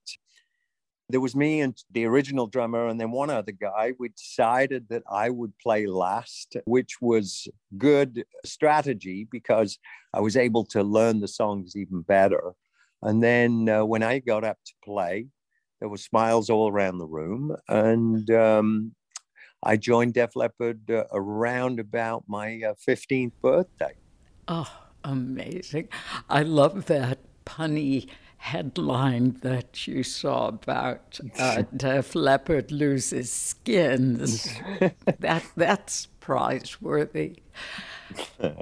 there 1.09 1.21
was 1.21 1.35
me 1.35 1.61
and 1.61 1.77
the 1.91 2.05
original 2.05 2.47
drummer, 2.47 2.87
and 2.87 2.99
then 2.99 3.11
one 3.11 3.29
other 3.29 3.51
guy. 3.51 3.93
We 3.99 4.09
decided 4.09 4.89
that 4.89 5.03
I 5.09 5.29
would 5.29 5.53
play 5.59 5.85
last, 5.85 6.57
which 6.65 6.99
was 6.99 7.47
good 7.77 8.25
strategy 8.43 9.27
because 9.29 9.77
I 10.13 10.21
was 10.21 10.35
able 10.35 10.65
to 10.65 10.83
learn 10.83 11.19
the 11.19 11.27
songs 11.27 11.75
even 11.75 12.01
better. 12.01 12.53
And 13.01 13.21
then 13.21 13.69
uh, 13.69 13.85
when 13.85 14.01
I 14.01 14.19
got 14.19 14.43
up 14.43 14.57
to 14.65 14.73
play, 14.83 15.27
there 15.79 15.89
were 15.89 15.97
smiles 15.97 16.49
all 16.49 16.71
around 16.71 16.97
the 16.97 17.05
room. 17.05 17.55
And 17.69 18.29
um, 18.31 18.95
I 19.61 19.77
joined 19.77 20.15
Def 20.15 20.35
Leppard 20.35 20.89
uh, 20.89 21.03
around 21.11 21.79
about 21.79 22.23
my 22.27 22.61
uh, 22.63 22.73
15th 22.87 23.33
birthday. 23.43 23.93
Oh, 24.47 24.71
amazing. 25.03 25.89
I 26.29 26.41
love 26.41 26.85
that 26.85 27.19
punny 27.45 28.09
headline 28.45 29.31
that 29.41 29.87
you 29.87 30.03
saw 30.03 30.49
about 30.49 31.19
uh, 31.39 31.63
Def 31.75 32.13
Leppard 32.13 32.71
loses 32.71 33.31
skins. 33.31 34.47
that 35.19 35.43
that's 35.57 36.07
prizeworthy. 36.21 37.37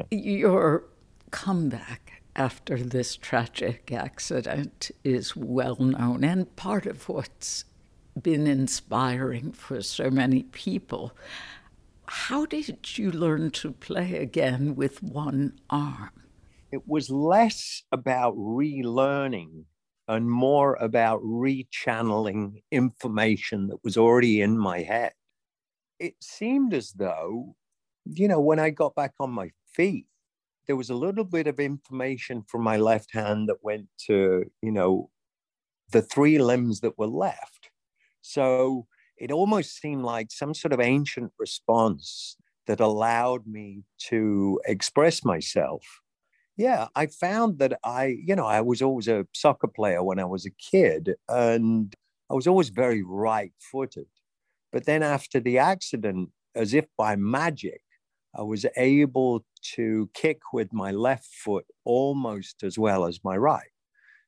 Your 0.09 0.85
comeback 1.31 2.23
after 2.33 2.77
this 2.77 3.17
tragic 3.17 3.91
accident 3.91 4.89
is 5.03 5.35
well 5.35 5.75
known 5.75 6.23
and 6.23 6.55
part 6.55 6.85
of 6.85 7.09
what's 7.09 7.65
been 8.21 8.47
inspiring 8.47 9.51
for 9.51 9.81
so 9.81 10.09
many 10.09 10.43
people. 10.43 11.11
How 12.05 12.45
did 12.45 12.97
you 12.97 13.11
learn 13.11 13.51
to 13.51 13.73
play 13.73 14.15
again 14.15 14.75
with 14.75 15.03
one 15.03 15.59
arm? 15.69 16.11
It 16.71 16.87
was 16.87 17.09
less 17.09 17.83
about 17.91 18.35
relearning 18.37 19.65
and 20.07 20.29
more 20.29 20.75
about 20.75 21.21
rechanneling 21.21 22.61
information 22.71 23.67
that 23.67 23.83
was 23.83 23.97
already 23.97 24.41
in 24.41 24.57
my 24.57 24.81
head. 24.81 25.13
It 25.99 26.15
seemed 26.21 26.73
as 26.73 26.91
though, 26.91 27.55
you 28.05 28.27
know, 28.27 28.39
when 28.39 28.59
I 28.59 28.69
got 28.69 28.95
back 28.95 29.13
on 29.19 29.31
my 29.31 29.51
feet, 29.73 30.07
there 30.67 30.75
was 30.75 30.89
a 30.89 30.95
little 30.95 31.23
bit 31.23 31.47
of 31.47 31.59
information 31.59 32.43
from 32.47 32.61
my 32.63 32.77
left 32.77 33.13
hand 33.13 33.49
that 33.49 33.63
went 33.63 33.87
to, 34.07 34.45
you 34.61 34.71
know, 34.71 35.09
the 35.91 36.01
three 36.01 36.37
limbs 36.37 36.81
that 36.81 36.97
were 36.97 37.07
left. 37.07 37.69
So 38.21 38.87
it 39.17 39.31
almost 39.31 39.79
seemed 39.79 40.03
like 40.03 40.31
some 40.31 40.53
sort 40.53 40.73
of 40.73 40.79
ancient 40.79 41.31
response 41.37 42.37
that 42.67 42.79
allowed 42.79 43.45
me 43.45 43.83
to 43.97 44.59
express 44.65 45.23
myself. 45.23 46.01
Yeah, 46.57 46.87
I 46.95 47.07
found 47.07 47.57
that 47.59 47.79
I, 47.83 48.17
you 48.23 48.35
know, 48.35 48.45
I 48.45 48.61
was 48.61 48.81
always 48.81 49.07
a 49.07 49.25
soccer 49.33 49.67
player 49.67 50.03
when 50.03 50.19
I 50.19 50.25
was 50.25 50.45
a 50.45 50.51
kid 50.51 51.15
and 51.27 51.93
I 52.29 52.35
was 52.35 52.47
always 52.47 52.69
very 52.69 53.01
right 53.03 53.53
footed. 53.59 54.05
But 54.71 54.85
then 54.85 55.01
after 55.03 55.39
the 55.39 55.57
accident, 55.57 56.29
as 56.55 56.73
if 56.73 56.85
by 56.97 57.15
magic, 57.15 57.81
I 58.35 58.43
was 58.43 58.65
able 58.77 59.45
to 59.75 60.09
kick 60.13 60.39
with 60.51 60.73
my 60.73 60.91
left 60.91 61.25
foot 61.25 61.65
almost 61.85 62.63
as 62.63 62.77
well 62.77 63.05
as 63.05 63.19
my 63.23 63.37
right. 63.37 63.71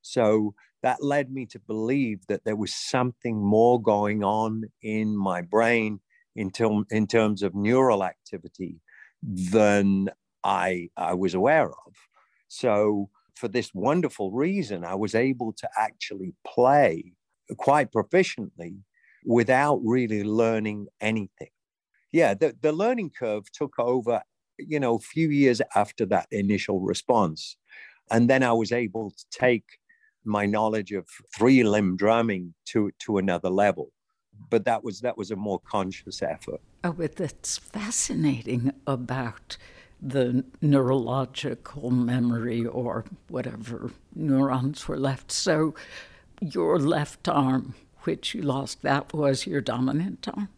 So 0.02 0.54
that 0.84 1.04
led 1.04 1.32
me 1.32 1.46
to 1.48 1.60
believe 1.60 2.26
that 2.28 2.44
there 2.46 2.56
was 2.56 2.74
something 2.76 3.38
more 3.38 3.82
going 3.82 4.24
on 4.24 4.66
in 4.82 5.18
my 5.18 5.42
brain 5.42 6.00
in, 6.36 6.52
in 6.92 7.08
terms 7.08 7.44
of 7.44 7.56
neural 7.56 8.04
activity 8.04 8.80
than 9.24 10.10
I, 10.44 10.90
I 10.96 11.14
was 11.16 11.34
aware 11.34 11.70
of. 11.70 11.94
So, 12.56 13.10
for 13.36 13.48
this 13.48 13.72
wonderful 13.74 14.32
reason, 14.32 14.86
I 14.86 14.96
was 14.96 15.14
able 15.14 15.52
to 15.54 15.70
actually 15.78 16.34
play 16.48 17.14
quite 17.58 17.92
proficiently 17.92 18.78
without 19.26 19.82
really 19.84 20.24
learning 20.24 20.88
anything 21.02 21.50
yeah, 22.16 22.34
the, 22.34 22.56
the 22.62 22.72
learning 22.72 23.10
curve 23.10 23.52
took 23.52 23.78
over, 23.78 24.22
you 24.58 24.80
know, 24.80 24.96
a 24.96 25.00
few 25.00 25.30
years 25.30 25.62
after 25.76 26.06
that 26.06 26.28
initial 26.32 26.80
response. 26.80 27.58
And 28.10 28.30
then 28.30 28.42
I 28.42 28.54
was 28.54 28.72
able 28.72 29.12
to 29.12 29.26
take 29.32 29.66
my 30.24 30.46
knowledge 30.46 30.94
of 30.94 31.06
three 31.36 31.62
limb 31.64 31.98
drumming 31.98 32.54
to, 32.68 32.92
to 33.00 33.18
another 33.18 33.50
level. 33.50 33.92
But 34.50 34.64
that 34.64 34.82
was 34.82 35.02
that 35.02 35.18
was 35.18 35.32
a 35.32 35.36
more 35.36 35.60
conscious 35.60 36.22
effort. 36.22 36.62
Oh, 36.86 36.94
but 36.94 37.18
that's 37.18 37.58
fascinating 37.58 38.72
about 38.88 39.58
the 40.02 40.44
neurological 40.62 41.90
memory 41.90 42.66
or 42.66 43.06
whatever 43.28 43.92
neurons 44.14 44.88
were 44.88 44.98
left. 44.98 45.32
So 45.32 45.74
your 46.42 46.80
left 46.80 47.28
arm, 47.28 47.76
which 48.04 48.36
you 48.36 48.42
lost, 48.42 48.82
that 48.84 49.14
was 49.14 49.48
your 49.48 49.62
dominant 49.62 50.28
arm? 50.28 50.50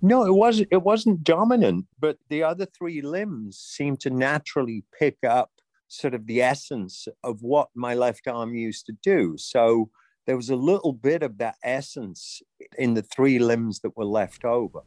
No, 0.00 0.24
it 0.24 0.32
wasn't. 0.32 0.68
It 0.70 0.82
wasn't 0.82 1.22
dominant, 1.22 1.86
but 1.98 2.18
the 2.28 2.42
other 2.42 2.66
three 2.66 3.02
limbs 3.02 3.58
seemed 3.58 4.00
to 4.00 4.10
naturally 4.10 4.84
pick 4.98 5.18
up 5.22 5.50
sort 5.88 6.14
of 6.14 6.26
the 6.26 6.42
essence 6.42 7.06
of 7.22 7.42
what 7.42 7.68
my 7.74 7.94
left 7.94 8.26
arm 8.26 8.54
used 8.54 8.86
to 8.86 8.92
do. 9.02 9.36
So 9.36 9.90
there 10.26 10.36
was 10.36 10.50
a 10.50 10.56
little 10.56 10.92
bit 10.92 11.22
of 11.22 11.38
that 11.38 11.56
essence 11.62 12.42
in 12.78 12.94
the 12.94 13.02
three 13.02 13.38
limbs 13.38 13.80
that 13.80 13.96
were 13.96 14.04
left 14.04 14.44
over. 14.44 14.80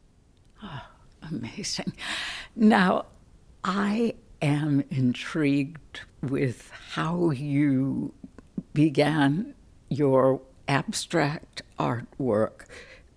Oh, 0.62 0.82
amazing. 1.22 1.92
Now, 2.54 3.06
I 3.64 4.14
am 4.40 4.84
intrigued 4.90 6.00
with 6.22 6.70
how 6.92 7.30
you 7.30 8.14
began 8.72 9.54
your 9.88 10.40
abstract 10.66 11.62
artwork 11.78 12.64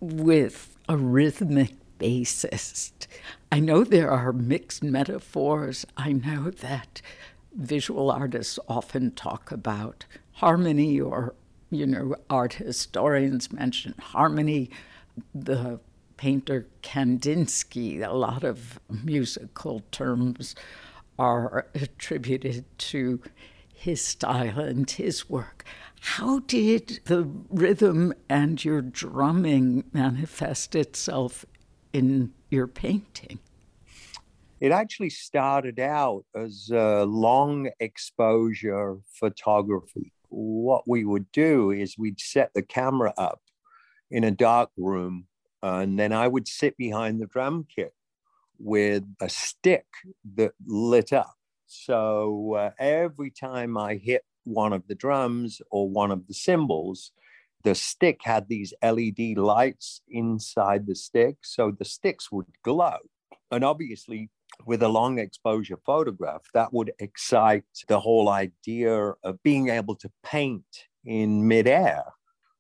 with 0.02 0.76
a 0.90 0.98
rhythmic 0.98 1.76
bassist. 1.98 3.08
I 3.52 3.60
know 3.62 3.84
there 3.84 4.12
are 4.12 4.34
mixed 4.34 4.84
metaphors. 4.84 5.86
I 5.96 6.12
know 6.12 6.50
that 6.50 7.02
visual 7.56 8.12
artists 8.12 8.60
often 8.68 9.12
talk 9.12 9.52
about 9.52 10.06
harmony, 10.34 11.00
or, 11.00 11.36
you 11.70 11.86
know, 11.86 12.16
art 12.30 12.54
historians 12.54 13.54
mention 13.54 13.94
harmony. 13.98 14.72
The 15.34 15.80
painter 16.24 16.66
Kandinsky, 16.82 18.02
a 18.02 18.14
lot 18.14 18.46
of 18.46 18.80
musical 19.04 19.82
terms 19.92 20.56
are 21.20 21.68
attributed 21.76 22.64
to 22.78 23.22
his 23.74 24.02
style 24.02 24.58
and 24.58 24.90
his 24.90 25.30
work. 25.30 25.66
How 26.00 26.40
did 26.40 27.02
the 27.04 27.30
rhythm 27.50 28.14
and 28.30 28.64
your 28.64 28.82
drumming 28.82 29.84
manifest 29.92 30.76
itself 30.76 31.46
in 31.92 32.32
your 32.50 32.68
painting? 32.68 33.40
It 34.62 34.72
actually 34.72 35.10
started 35.10 35.78
out 35.78 36.24
as 36.34 36.72
a 36.74 37.04
long 37.04 37.70
exposure 37.82 39.00
photography. 39.12 40.14
What 40.30 40.88
we 40.88 41.04
would 41.04 41.30
do 41.34 41.72
is 41.72 41.98
we'd 41.98 42.22
set 42.22 42.54
the 42.54 42.64
camera 42.64 43.14
up 43.18 43.42
in 44.10 44.24
a 44.24 44.32
dark 44.32 44.70
room, 44.78 45.28
and 45.64 45.98
then 45.98 46.12
I 46.12 46.28
would 46.28 46.48
sit 46.48 46.78
behind 46.78 47.22
the 47.22 47.26
drum 47.26 47.66
kit 47.74 47.94
with 48.60 49.06
a 49.22 49.30
stick 49.30 49.86
that 50.36 50.52
lit 50.66 51.14
up. 51.14 51.36
So 51.66 52.56
uh, 52.56 52.72
every 52.78 53.32
time 53.32 53.78
I 53.78 53.96
hit 53.96 54.24
one 54.44 54.74
of 54.74 54.88
the 54.88 54.96
drums 54.96 55.62
or 55.72 55.90
one 55.90 56.12
of 56.12 56.28
the 56.28 56.34
cymbals, 56.34 57.12
the 57.64 57.76
stick 57.76 58.20
had 58.24 58.50
these 58.50 58.74
LED 58.84 59.38
lights 59.38 60.02
inside 60.10 60.86
the 60.86 60.96
stick. 60.96 61.38
So 61.44 61.72
the 61.72 61.86
sticks 61.86 62.32
would 62.32 62.48
glow. 62.64 62.98
And 63.50 63.64
obviously, 63.64 64.30
with 64.66 64.84
a 64.84 64.90
long 64.90 65.18
exposure 65.18 65.78
photograph, 65.86 66.42
that 66.54 66.74
would 66.74 66.92
excite 67.00 67.64
the 67.88 68.02
whole 68.02 68.30
idea 68.30 69.14
of 69.24 69.42
being 69.44 69.70
able 69.70 69.96
to 69.96 70.12
paint 70.24 70.88
in 71.06 71.48
midair. 71.48 72.04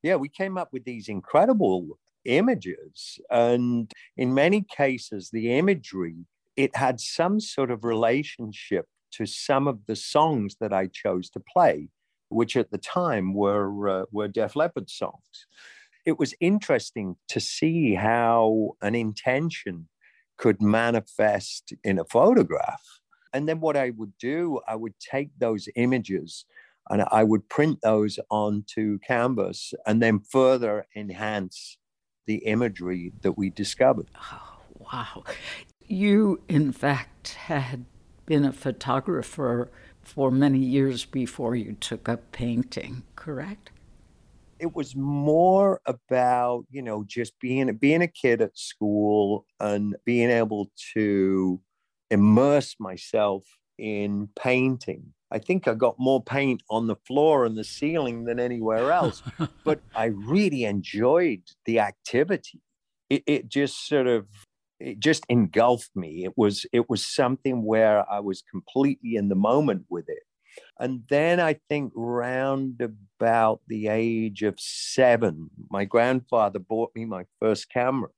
Yeah, 0.01 0.15
we 0.15 0.29
came 0.29 0.57
up 0.57 0.69
with 0.71 0.85
these 0.85 1.09
incredible 1.09 1.97
images. 2.25 3.19
And 3.29 3.91
in 4.17 4.33
many 4.33 4.61
cases, 4.61 5.29
the 5.31 5.55
imagery, 5.57 6.25
it 6.55 6.75
had 6.75 6.99
some 6.99 7.39
sort 7.39 7.71
of 7.71 7.83
relationship 7.83 8.87
to 9.13 9.25
some 9.25 9.67
of 9.67 9.85
the 9.87 9.95
songs 9.95 10.55
that 10.59 10.73
I 10.73 10.87
chose 10.87 11.29
to 11.31 11.39
play, 11.39 11.89
which 12.29 12.55
at 12.57 12.71
the 12.71 12.77
time 12.77 13.33
were, 13.33 13.89
uh, 13.89 14.05
were 14.11 14.27
Def 14.27 14.55
Leppard 14.55 14.89
songs. 14.89 15.47
It 16.05 16.19
was 16.19 16.33
interesting 16.39 17.15
to 17.29 17.39
see 17.39 17.95
how 17.95 18.71
an 18.81 18.95
intention 18.95 19.87
could 20.37 20.61
manifest 20.61 21.73
in 21.83 21.99
a 21.99 22.05
photograph. 22.05 22.81
And 23.33 23.47
then 23.47 23.59
what 23.59 23.77
I 23.77 23.91
would 23.91 24.13
do, 24.19 24.59
I 24.67 24.75
would 24.75 24.93
take 24.99 25.29
those 25.37 25.67
images 25.75 26.45
and 26.89 27.03
I 27.11 27.23
would 27.23 27.47
print 27.49 27.79
those 27.81 28.19
onto 28.29 28.99
canvas 28.99 29.73
and 29.85 30.01
then 30.01 30.19
further 30.19 30.85
enhance 30.95 31.77
the 32.25 32.37
imagery 32.45 33.13
that 33.21 33.37
we 33.37 33.49
discovered. 33.49 34.07
Oh, 34.15 34.57
wow. 34.79 35.23
You, 35.85 36.41
in 36.47 36.71
fact, 36.71 37.33
had 37.33 37.85
been 38.25 38.45
a 38.45 38.53
photographer 38.53 39.69
for 40.01 40.31
many 40.31 40.59
years 40.59 41.05
before 41.05 41.55
you 41.55 41.73
took 41.73 42.07
up 42.07 42.31
painting, 42.31 43.03
correct? 43.15 43.71
It 44.59 44.75
was 44.75 44.95
more 44.95 45.81
about, 45.85 46.65
you 46.69 46.81
know, 46.81 47.03
just 47.05 47.37
being 47.39 47.73
being 47.75 48.01
a 48.01 48.07
kid 48.07 48.41
at 48.41 48.57
school 48.57 49.45
and 49.59 49.95
being 50.05 50.29
able 50.29 50.71
to 50.93 51.59
immerse 52.09 52.75
myself 52.79 53.43
in 53.77 54.29
painting. 54.39 55.13
I 55.33 55.39
think 55.39 55.67
I 55.67 55.73
got 55.73 55.95
more 55.97 56.23
paint 56.23 56.61
on 56.69 56.85
the 56.85 56.95
floor 56.95 57.43
and 57.45 57.57
the 57.57 57.63
ceiling 57.63 58.25
than 58.25 58.39
anywhere 58.39 58.91
else, 58.91 59.23
but 59.65 59.81
I 59.95 60.05
really 60.05 60.63
enjoyed 60.63 61.41
the 61.65 61.79
activity. 61.79 62.61
It, 63.09 63.23
it 63.25 63.49
just 63.49 63.87
sort 63.87 64.05
of 64.05 64.27
it 64.79 64.99
just 64.99 65.25
engulfed 65.29 65.95
me. 65.95 66.23
It 66.23 66.33
was 66.37 66.67
it 66.71 66.87
was 66.87 67.05
something 67.05 67.63
where 67.63 68.09
I 68.11 68.19
was 68.19 68.43
completely 68.43 69.15
in 69.15 69.29
the 69.29 69.35
moment 69.35 69.85
with 69.89 70.05
it. 70.07 70.23
And 70.79 71.01
then 71.09 71.39
I 71.39 71.55
think 71.67 71.93
round 71.95 72.79
about 73.19 73.61
the 73.67 73.87
age 73.87 74.43
of 74.43 74.59
seven, 74.59 75.49
my 75.71 75.83
grandfather 75.85 76.59
bought 76.59 76.91
me 76.95 77.05
my 77.05 77.25
first 77.39 77.69
camera. 77.69 78.09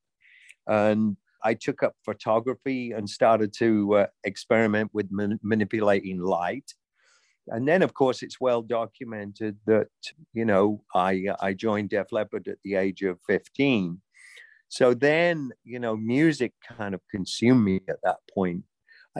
And 0.68 1.16
I 1.44 1.54
took 1.54 1.82
up 1.82 1.96
photography 2.04 2.92
and 2.92 3.10
started 3.10 3.54
to 3.60 3.96
uh, 3.96 4.08
experiment 4.26 4.90
with 4.94 5.08
man- 5.12 5.40
manipulating 5.44 6.20
light. 6.20 6.74
And 7.48 7.68
then, 7.68 7.84
of 7.84 7.94
course, 7.94 8.24
it's 8.24 8.42
well 8.42 8.62
documented 8.62 9.58
that, 9.68 9.88
you 10.34 10.46
know, 10.46 10.84
I, 10.94 11.26
I 11.40 11.54
joined 11.54 11.90
Def 11.90 12.12
Leppard 12.12 12.48
at 12.48 12.58
the 12.64 12.76
age 12.76 13.04
of 13.04 13.20
15 13.28 14.02
so 14.70 14.94
then, 14.94 15.52
you 15.64 15.80
know, 15.80 15.96
music 15.96 16.54
kind 16.78 16.94
of 16.94 17.02
consumed 17.10 17.64
me 17.64 17.82
at 17.88 18.02
that 18.04 18.18
point. 18.34 18.64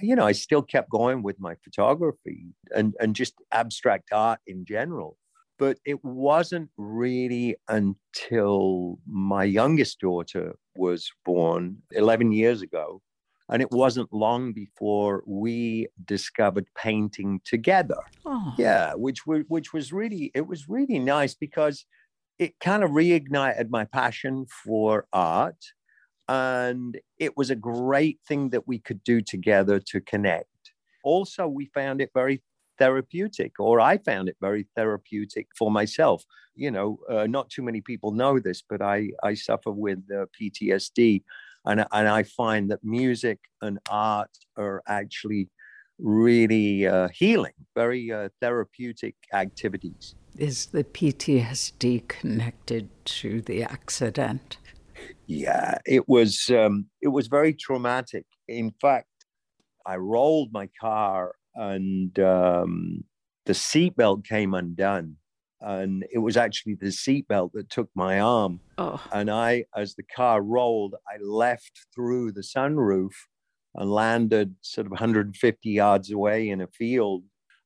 You 0.02 0.16
know, 0.16 0.26
I 0.26 0.34
still 0.34 0.62
kept 0.62 0.90
going 0.90 1.24
with 1.24 1.40
my 1.40 1.56
photography 1.64 2.48
and, 2.76 2.94
and 3.00 3.16
just 3.16 3.36
abstract 3.52 4.10
art 4.12 4.40
in 4.48 4.66
general. 4.66 5.18
But 5.58 5.78
it 5.86 6.04
wasn't 6.04 6.70
really 6.78 7.56
until 7.70 9.00
my 9.08 9.46
youngest 9.46 10.02
daughter 10.02 10.56
was 10.76 11.10
born 11.24 11.78
11 11.92 12.34
years 12.34 12.62
ago. 12.62 13.02
And 13.50 13.62
it 13.62 13.72
wasn't 13.72 14.12
long 14.12 14.54
before 14.54 15.24
we 15.28 15.88
discovered 16.04 16.66
painting 16.76 17.42
together. 17.46 18.00
Oh. 18.26 18.54
Yeah, 18.58 18.94
which, 18.94 19.20
which 19.26 19.72
was 19.72 19.94
really, 19.94 20.32
it 20.34 20.48
was 20.48 20.68
really 20.68 20.98
nice 20.98 21.36
because 21.36 21.86
it 22.40 22.60
kind 22.60 22.84
of 22.84 22.92
reignited 22.92 23.70
my 23.70 23.86
passion 23.86 24.46
for 24.64 25.08
art. 25.14 25.64
And 26.28 27.00
it 27.20 27.38
was 27.38 27.52
a 27.52 27.56
great 27.56 28.20
thing 28.28 28.50
that 28.50 28.68
we 28.68 28.80
could 28.80 29.04
do 29.04 29.22
together 29.22 29.80
to 29.92 30.02
connect. 30.02 30.50
Also, 31.04 31.48
we 31.48 31.68
found 31.68 32.02
it 32.02 32.10
very 32.16 32.42
therapeutic, 32.80 33.60
or 33.60 33.80
I 33.80 33.98
found 34.00 34.28
it 34.30 34.38
very 34.42 34.68
therapeutic 34.76 35.48
for 35.58 35.72
myself. 35.72 36.26
You 36.56 36.72
know, 36.72 37.00
uh, 37.10 37.28
not 37.28 37.50
too 37.50 37.62
many 37.62 37.82
people 37.82 38.12
know 38.12 38.40
this, 38.40 38.64
but 38.68 38.82
I, 38.82 39.10
I 39.24 39.34
suffer 39.34 39.72
with 39.72 40.00
uh, 40.12 40.26
PTSD. 40.40 41.24
And, 41.66 41.86
and 41.92 42.08
I 42.08 42.24
find 42.24 42.70
that 42.72 42.80
music 42.84 43.40
and 43.62 43.80
art 43.90 44.30
are 44.58 44.82
actually 44.88 45.50
really 46.00 46.86
uh, 46.88 47.08
healing, 47.14 47.54
very 47.76 48.12
uh, 48.12 48.30
therapeutic 48.42 49.16
activities. 49.34 50.16
Is 50.38 50.68
the 50.68 50.84
PTSD 50.84 52.08
connected 52.08 52.90
to 53.06 53.42
the 53.42 53.64
accident? 53.64 54.58
Yeah, 55.28 55.78
it 55.86 56.08
was. 56.08 56.50
Um, 56.50 56.88
it 57.02 57.08
was 57.08 57.28
very 57.28 57.54
traumatic. 57.54 58.26
In 58.48 58.72
fact, 58.82 59.08
I 59.86 59.96
rolled 59.96 60.52
my 60.52 60.70
car, 60.80 61.36
and 61.56 62.18
um, 62.20 63.04
the 63.46 63.54
seatbelt 63.54 64.26
came 64.26 64.54
undone, 64.54 65.18
and 65.66 66.06
it 66.12 66.20
was 66.20 66.38
actually 66.38 66.76
the 66.76 66.88
seatbelt 66.88 67.52
that 67.54 67.70
took 67.70 67.90
my 67.96 68.20
arm. 68.20 68.60
Oh. 68.78 69.04
And 69.12 69.30
I, 69.30 69.66
as 69.76 69.96
the 69.96 70.04
car 70.04 70.42
rolled, 70.42 70.96
I 71.08 71.18
left 71.22 71.88
through 71.94 72.32
the 72.32 72.42
sunroof 72.42 73.12
and 73.74 73.92
landed 73.92 74.56
sort 74.62 74.86
of 74.86 74.92
150 74.92 75.70
yards 75.70 76.12
away 76.12 76.50
in 76.50 76.62
a 76.62 76.68
field 76.68 77.24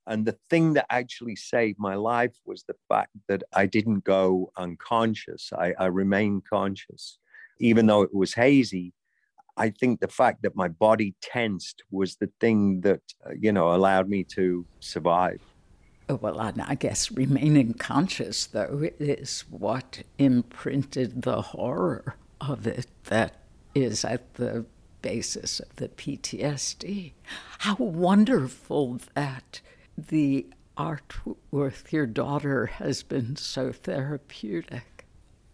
and 0.09 0.25
the 0.25 0.37
thing 0.49 0.73
that 0.73 0.87
actually 0.89 1.35
saved 1.35 1.77
my 1.79 1.93
life 1.93 2.35
was 2.43 2.63
the 2.63 2.73
fact 2.89 3.11
that 3.27 3.43
I 3.53 3.67
didn't 3.67 4.03
go 4.03 4.51
unconscious. 4.57 5.51
I, 5.55 5.73
I 5.77 5.85
remained 5.85 6.43
conscious. 6.49 7.19
Even 7.59 7.85
though 7.85 8.01
it 8.01 8.13
was 8.13 8.33
hazy, 8.33 8.91
I 9.55 9.69
think 9.69 9.99
the 9.99 10.07
fact 10.07 10.41
that 10.41 10.55
my 10.55 10.67
body 10.67 11.13
tensed 11.21 11.83
was 11.91 12.15
the 12.15 12.31
thing 12.39 12.81
that, 12.81 13.01
uh, 13.23 13.33
you 13.39 13.51
know, 13.51 13.75
allowed 13.75 14.09
me 14.09 14.23
to 14.35 14.65
survive. 14.79 15.41
Well, 16.09 16.39
I 16.39 16.73
guess 16.73 17.11
remaining 17.11 17.75
conscious, 17.75 18.47
though, 18.47 18.89
is 18.99 19.45
what 19.49 20.01
imprinted 20.17 21.21
the 21.21 21.41
horror 21.41 22.15
of 22.41 22.65
it 22.65 22.87
that 23.05 23.35
is 23.75 24.03
at 24.03 24.33
the 24.33 24.65
basis 25.03 25.59
of 25.59 25.75
the 25.75 25.89
PTSD. 25.89 27.11
How 27.59 27.75
wonderful 27.75 28.99
that 29.13 29.61
the 29.95 30.47
art 30.75 31.13
with 31.51 31.93
your 31.93 32.07
daughter 32.07 32.65
has 32.65 33.03
been 33.03 33.35
so 33.35 33.71
therapeutic. 33.71 35.05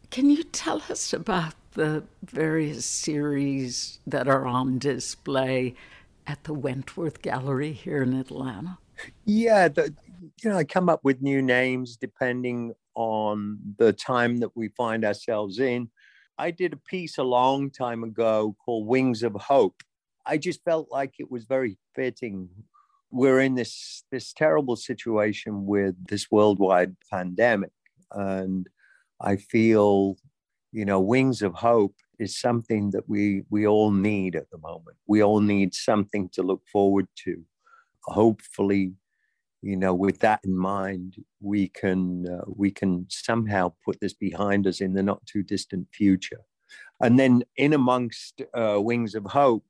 Can 0.10 0.30
you 0.30 0.44
tell 0.44 0.84
us 0.90 1.12
about 1.12 1.56
the 1.74 2.04
various 2.24 2.86
series 2.86 4.00
that 4.08 4.30
are 4.30 4.46
on 4.46 4.80
display 4.80 5.76
at 6.26 6.46
the 6.46 6.54
Wentworth 6.54 7.22
Gallery 7.22 7.74
here 7.74 8.04
in 8.04 8.14
Atlanta? 8.14 8.78
Yeah, 9.26 9.68
the, 9.68 9.94
you 10.44 10.50
know, 10.50 10.58
I 10.58 10.64
come 10.64 10.90
up 10.90 11.02
with 11.04 11.22
new 11.22 11.42
names 11.42 11.98
depending 11.98 12.74
on 12.96 13.60
the 13.78 13.94
time 13.94 14.38
that 14.38 14.56
we 14.56 14.70
find 14.70 15.04
ourselves 15.04 15.60
in. 15.60 15.90
I 16.38 16.52
did 16.52 16.74
a 16.74 16.78
piece 16.78 17.18
a 17.18 17.24
long 17.24 17.70
time 17.72 18.04
ago 18.04 18.56
called 18.64 18.88
Wings 18.88 19.24
of 19.24 19.34
Hope. 19.34 19.82
I 20.26 20.38
just 20.38 20.64
felt 20.64 20.88
like 20.92 21.16
it 21.20 21.32
was 21.32 21.46
very 21.46 21.78
fitting 21.94 22.50
we're 23.16 23.40
in 23.40 23.56
this 23.56 24.04
this 24.12 24.34
terrible 24.34 24.76
situation 24.76 25.66
with 25.66 25.96
this 26.08 26.30
worldwide 26.30 26.96
pandemic 27.10 27.72
and 28.12 28.68
i 29.22 29.38
feel 29.38 30.18
you 30.72 30.84
know 30.84 31.00
wings 31.00 31.42
of 31.42 31.54
hope 31.54 31.96
is 32.20 32.38
something 32.38 32.92
that 32.92 33.08
we 33.08 33.44
we 33.50 33.66
all 33.66 33.92
need 33.92 34.36
at 34.36 34.50
the 34.52 34.58
moment 34.58 34.98
we 35.08 35.24
all 35.24 35.40
need 35.40 35.74
something 35.74 36.28
to 36.30 36.44
look 36.44 36.62
forward 36.68 37.08
to 37.16 37.42
hopefully 38.04 38.92
you 39.66 39.76
know 39.76 39.94
with 39.94 40.20
that 40.20 40.40
in 40.44 40.56
mind 40.56 41.16
we 41.42 41.68
can 41.68 42.26
uh, 42.28 42.46
we 42.48 42.70
can 42.72 43.06
somehow 43.10 43.72
put 43.84 44.00
this 44.00 44.14
behind 44.14 44.68
us 44.68 44.80
in 44.82 44.94
the 44.94 45.04
not 45.04 45.26
too 45.26 45.44
distant 45.44 45.88
future 45.92 46.42
and 47.02 47.20
then 47.20 47.44
in 47.58 47.74
amongst 47.74 48.42
uh, 48.54 48.78
wings 48.80 49.16
of 49.16 49.26
hope 49.26 49.66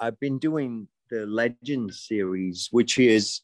i've 0.00 0.18
been 0.20 0.38
doing 0.38 0.88
the 1.10 1.26
Legends 1.26 2.06
series, 2.08 2.68
which 2.70 2.98
is 2.98 3.40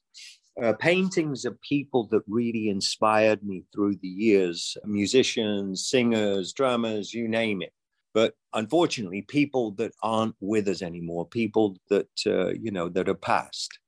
uh, 0.62 0.72
paintings 0.74 1.44
of 1.44 1.60
people 1.62 2.06
that 2.08 2.22
really 2.26 2.68
inspired 2.68 3.42
me 3.42 3.64
through 3.72 3.96
the 3.96 4.08
years 4.08 4.76
musicians, 4.84 5.88
singers, 5.88 6.52
drummers, 6.52 7.14
you 7.14 7.28
name 7.28 7.62
it. 7.62 7.72
But 8.12 8.34
unfortunately, 8.54 9.22
people 9.22 9.70
that 9.72 9.92
aren't 10.02 10.34
with 10.40 10.66
us 10.66 10.82
anymore, 10.82 11.26
people 11.26 11.76
that, 11.90 12.08
uh, 12.26 12.48
you 12.48 12.72
know, 12.72 12.88
that 12.88 13.08
are 13.08 13.14
past. 13.14 13.78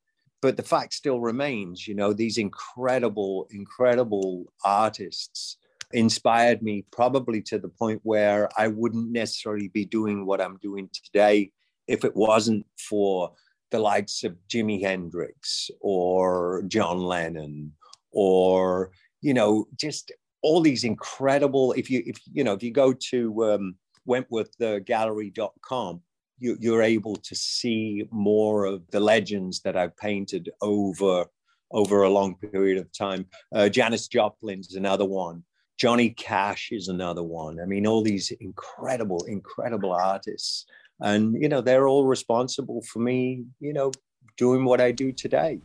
But 0.42 0.56
the 0.56 0.62
fact 0.62 0.92
still 0.92 1.20
remains, 1.20 1.86
you 1.86 1.94
know, 1.94 2.12
these 2.12 2.36
incredible, 2.36 3.46
incredible 3.52 4.52
artists 4.64 5.56
inspired 5.92 6.62
me 6.62 6.84
probably 6.90 7.40
to 7.42 7.58
the 7.58 7.68
point 7.68 8.00
where 8.02 8.48
I 8.58 8.66
wouldn't 8.66 9.12
necessarily 9.12 9.68
be 9.68 9.84
doing 9.84 10.26
what 10.26 10.40
I'm 10.40 10.58
doing 10.60 10.90
today 10.92 11.52
if 11.86 12.04
it 12.04 12.16
wasn't 12.16 12.66
for 12.76 13.32
the 13.70 13.78
likes 13.78 14.24
of 14.24 14.36
Jimi 14.48 14.82
Hendrix 14.82 15.70
or 15.80 16.64
John 16.66 16.98
Lennon 16.98 17.72
or 18.10 18.90
you 19.22 19.32
know 19.32 19.66
just 19.76 20.12
all 20.42 20.60
these 20.60 20.84
incredible 20.84 21.72
if 21.72 21.88
you 21.90 22.02
if 22.04 22.20
you 22.30 22.44
know 22.44 22.52
if 22.52 22.62
you 22.62 22.70
go 22.70 22.92
to 22.92 23.44
um, 23.44 23.74
wentworthgallery.com 24.06 26.02
you, 26.42 26.56
you're 26.60 26.82
able 26.82 27.16
to 27.16 27.34
see 27.34 28.04
more 28.10 28.64
of 28.64 28.82
the 28.90 29.00
legends 29.00 29.60
that 29.60 29.76
I've 29.76 29.96
painted 29.96 30.50
over 30.60 31.26
over 31.70 32.02
a 32.02 32.10
long 32.10 32.34
period 32.34 32.76
of 32.76 32.92
time. 32.92 33.24
Uh, 33.54 33.68
Janis 33.68 34.06
Joplin's 34.06 34.74
another 34.74 35.06
one. 35.06 35.42
Johnny 35.78 36.10
Cash 36.10 36.68
is 36.70 36.88
another 36.88 37.22
one. 37.22 37.58
I 37.60 37.64
mean, 37.64 37.86
all 37.86 38.02
these 38.02 38.30
incredible, 38.40 39.24
incredible 39.24 39.92
artists. 39.92 40.66
And, 41.00 41.40
you 41.40 41.48
know, 41.48 41.62
they're 41.62 41.88
all 41.88 42.04
responsible 42.04 42.82
for 42.82 42.98
me, 42.98 43.44
you 43.58 43.72
know, 43.72 43.90
doing 44.36 44.66
what 44.66 44.82
I 44.82 44.92
do 44.92 45.12
today. 45.12 45.60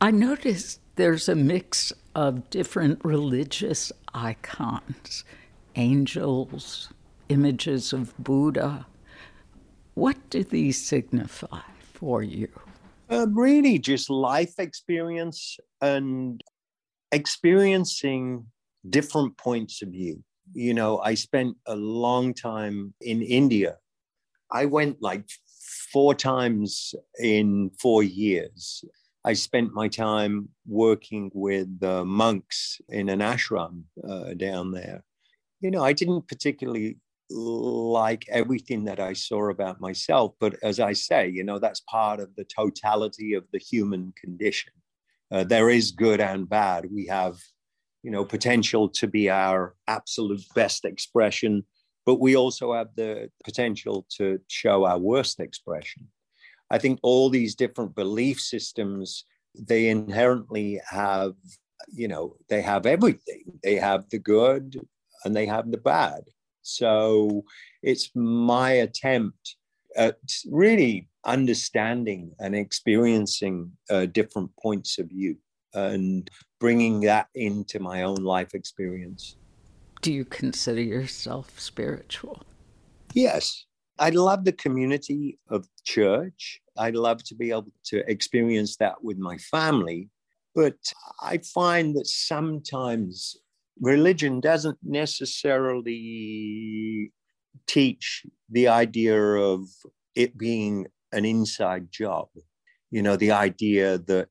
I 0.00 0.12
noticed 0.12 0.80
there's 0.94 1.28
a 1.28 1.34
mix 1.34 1.92
of 2.14 2.48
different 2.50 3.04
religious 3.04 3.90
icons 4.14 5.24
angels, 5.74 6.92
images 7.28 7.92
of 7.92 8.16
Buddha. 8.16 8.86
What 9.94 10.16
do 10.28 10.42
these 10.42 10.84
signify 10.84 11.60
for 11.92 12.22
you? 12.22 12.48
Uh, 13.08 13.26
really, 13.30 13.78
just 13.78 14.10
life 14.10 14.54
experience 14.58 15.56
and 15.80 16.42
experiencing 17.12 18.46
different 18.90 19.36
points 19.38 19.82
of 19.82 19.90
view. 19.90 20.24
You 20.52 20.74
know, 20.74 20.98
I 20.98 21.14
spent 21.14 21.56
a 21.66 21.76
long 21.76 22.34
time 22.34 22.94
in 23.00 23.22
India. 23.22 23.76
I 24.50 24.66
went 24.66 25.00
like 25.00 25.24
four 25.92 26.14
times 26.14 26.94
in 27.20 27.70
four 27.80 28.02
years. 28.02 28.84
I 29.24 29.34
spent 29.34 29.72
my 29.72 29.88
time 29.88 30.48
working 30.66 31.30
with 31.32 31.80
monks 31.80 32.80
in 32.88 33.08
an 33.08 33.20
ashram 33.20 33.84
uh, 34.06 34.34
down 34.34 34.72
there. 34.72 35.04
You 35.60 35.70
know, 35.70 35.84
I 35.84 35.92
didn't 35.92 36.26
particularly 36.28 36.98
like 37.30 38.26
everything 38.28 38.84
that 38.84 39.00
I 39.00 39.14
saw 39.14 39.50
about 39.50 39.80
myself, 39.80 40.34
but 40.40 40.56
as 40.62 40.78
I 40.78 40.92
say, 40.92 41.28
you 41.28 41.44
know, 41.44 41.58
that's 41.58 41.80
part 41.80 42.20
of 42.20 42.34
the 42.36 42.44
totality 42.44 43.34
of 43.34 43.44
the 43.52 43.58
human 43.58 44.12
condition. 44.20 44.72
Uh, 45.30 45.44
there 45.44 45.70
is 45.70 45.90
good 45.90 46.20
and 46.20 46.48
bad. 46.48 46.86
We 46.90 47.06
have 47.06 47.38
you 48.04 48.10
know 48.10 48.24
potential 48.24 48.88
to 48.90 49.08
be 49.08 49.28
our 49.30 49.74
absolute 49.88 50.44
best 50.54 50.84
expression 50.84 51.64
but 52.06 52.20
we 52.20 52.36
also 52.36 52.74
have 52.74 52.88
the 52.96 53.30
potential 53.42 54.06
to 54.18 54.38
show 54.46 54.84
our 54.84 54.98
worst 54.98 55.40
expression 55.40 56.06
i 56.70 56.78
think 56.78 57.00
all 57.02 57.30
these 57.30 57.54
different 57.54 57.94
belief 57.96 58.38
systems 58.38 59.24
they 59.58 59.88
inherently 59.88 60.80
have 60.88 61.32
you 61.92 62.06
know 62.06 62.36
they 62.48 62.60
have 62.60 62.86
everything 62.86 63.44
they 63.62 63.76
have 63.76 64.04
the 64.10 64.18
good 64.18 64.78
and 65.24 65.34
they 65.34 65.46
have 65.46 65.70
the 65.70 65.78
bad 65.78 66.22
so 66.64 67.44
it's 67.82 68.10
my 68.14 68.72
attempt 68.72 69.56
at 69.96 70.18
really 70.50 71.08
understanding 71.24 72.32
and 72.40 72.54
experiencing 72.54 73.70
uh, 73.90 74.06
different 74.06 74.50
points 74.60 74.98
of 74.98 75.08
view 75.08 75.36
and 75.74 76.30
bringing 76.60 77.00
that 77.00 77.28
into 77.34 77.78
my 77.78 78.02
own 78.02 78.16
life 78.16 78.54
experience. 78.54 79.36
Do 80.02 80.12
you 80.12 80.24
consider 80.24 80.82
yourself 80.82 81.58
spiritual? 81.58 82.42
Yes. 83.14 83.64
I 83.98 84.10
love 84.10 84.44
the 84.44 84.52
community 84.52 85.38
of 85.48 85.66
church. 85.84 86.60
I 86.76 86.90
love 86.90 87.22
to 87.24 87.34
be 87.34 87.50
able 87.50 87.72
to 87.86 88.10
experience 88.10 88.76
that 88.76 89.02
with 89.02 89.18
my 89.18 89.38
family. 89.38 90.10
But 90.54 90.76
I 91.22 91.38
find 91.38 91.96
that 91.96 92.06
sometimes 92.06 93.36
religion 93.80 94.40
doesn't 94.40 94.78
necessarily 94.82 97.12
teach 97.66 98.24
the 98.50 98.68
idea 98.68 99.18
of 99.18 99.66
it 100.14 100.38
being 100.38 100.86
an 101.12 101.24
inside 101.24 101.90
job. 101.90 102.28
You 102.90 103.02
know, 103.02 103.16
the 103.16 103.32
idea 103.32 103.98
that 103.98 104.28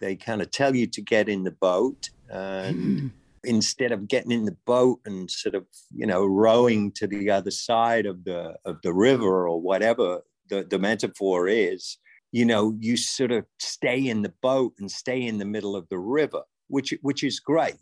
they 0.00 0.16
kind 0.16 0.42
of 0.42 0.50
tell 0.50 0.74
you 0.74 0.86
to 0.88 1.00
get 1.00 1.28
in 1.28 1.44
the 1.44 1.50
boat 1.50 2.10
and 2.28 2.76
mm. 2.76 3.10
instead 3.44 3.92
of 3.92 4.08
getting 4.08 4.32
in 4.32 4.44
the 4.44 4.56
boat 4.66 5.00
and 5.04 5.30
sort 5.30 5.54
of 5.54 5.64
you 5.94 6.06
know 6.06 6.26
rowing 6.26 6.90
to 6.92 7.06
the 7.06 7.30
other 7.30 7.50
side 7.50 8.06
of 8.06 8.24
the 8.24 8.54
of 8.64 8.80
the 8.82 8.92
river 8.92 9.48
or 9.48 9.60
whatever 9.60 10.20
the, 10.48 10.66
the 10.68 10.78
metaphor 10.78 11.48
is 11.48 11.98
you 12.32 12.44
know 12.44 12.74
you 12.80 12.96
sort 12.96 13.32
of 13.32 13.44
stay 13.58 14.06
in 14.06 14.22
the 14.22 14.32
boat 14.42 14.72
and 14.78 14.90
stay 14.90 15.22
in 15.22 15.38
the 15.38 15.44
middle 15.44 15.76
of 15.76 15.86
the 15.90 15.98
river 15.98 16.42
which 16.68 16.94
which 17.02 17.22
is 17.22 17.40
great 17.40 17.76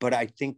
but 0.00 0.14
i 0.14 0.26
think 0.26 0.56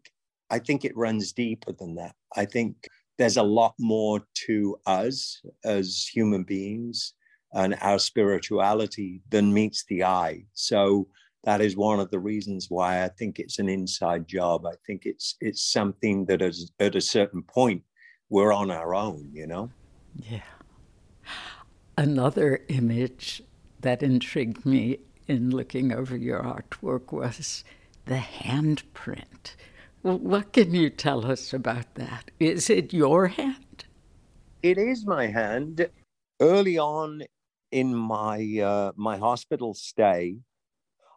i 0.51 0.59
think 0.59 0.85
it 0.85 0.97
runs 0.97 1.33
deeper 1.33 1.73
than 1.73 1.95
that 1.95 2.15
i 2.37 2.45
think 2.45 2.89
there's 3.19 3.37
a 3.37 3.43
lot 3.43 3.75
more 3.79 4.21
to 4.47 4.79
us 4.87 5.43
as 5.65 6.09
human 6.13 6.45
beings 6.45 7.15
and 7.53 7.77
our 7.81 7.99
spirituality 7.99 9.23
than 9.31 9.53
meets 9.53 9.85
the 9.85 10.05
eye. 10.05 10.45
So 10.53 11.09
that 11.45 11.61
is 11.61 11.77
one 11.77 12.01
of 12.01 12.11
the 12.11 12.19
reasons 12.19 12.67
why 12.69 13.05
I 13.05 13.09
think 13.09 13.39
it's 13.39 13.59
an 13.59 13.69
inside 13.69 14.29
job. 14.29 14.67
I 14.67 14.75
think 14.87 15.03
it's 15.05 15.37
it's 15.41 15.63
something 15.63 16.27
that 16.27 16.43
is 16.43 16.71
at 16.79 16.95
a 16.95 17.01
certain 17.01 17.43
point 17.43 17.83
we're 18.29 18.53
on 18.53 18.71
our 18.71 18.95
own, 18.95 19.31
you 19.33 19.47
know? 19.47 19.71
Yeah. 20.15 20.43
Another 21.97 22.61
image 22.69 23.43
that 23.81 24.03
intrigued 24.03 24.67
me 24.67 24.99
in 25.27 25.51
looking 25.51 25.93
over 25.93 26.17
your 26.17 26.43
artwork 26.43 27.13
was 27.13 27.65
the 28.09 28.17
handprint. 28.17 29.55
What 30.01 30.53
can 30.55 30.75
you 30.75 30.89
tell 30.89 31.31
us 31.31 31.53
about 31.53 31.95
that? 31.97 32.31
Is 32.41 32.71
it 32.71 32.95
your 32.95 33.29
hand? 33.29 33.85
It 34.63 34.79
is 34.79 35.07
my 35.07 35.27
hand. 35.27 35.89
Early 36.41 36.79
on 36.79 37.25
in 37.71 37.95
my 37.95 38.61
uh, 38.63 38.93
my 38.97 39.19
hospital 39.19 39.75
stay, 39.75 40.39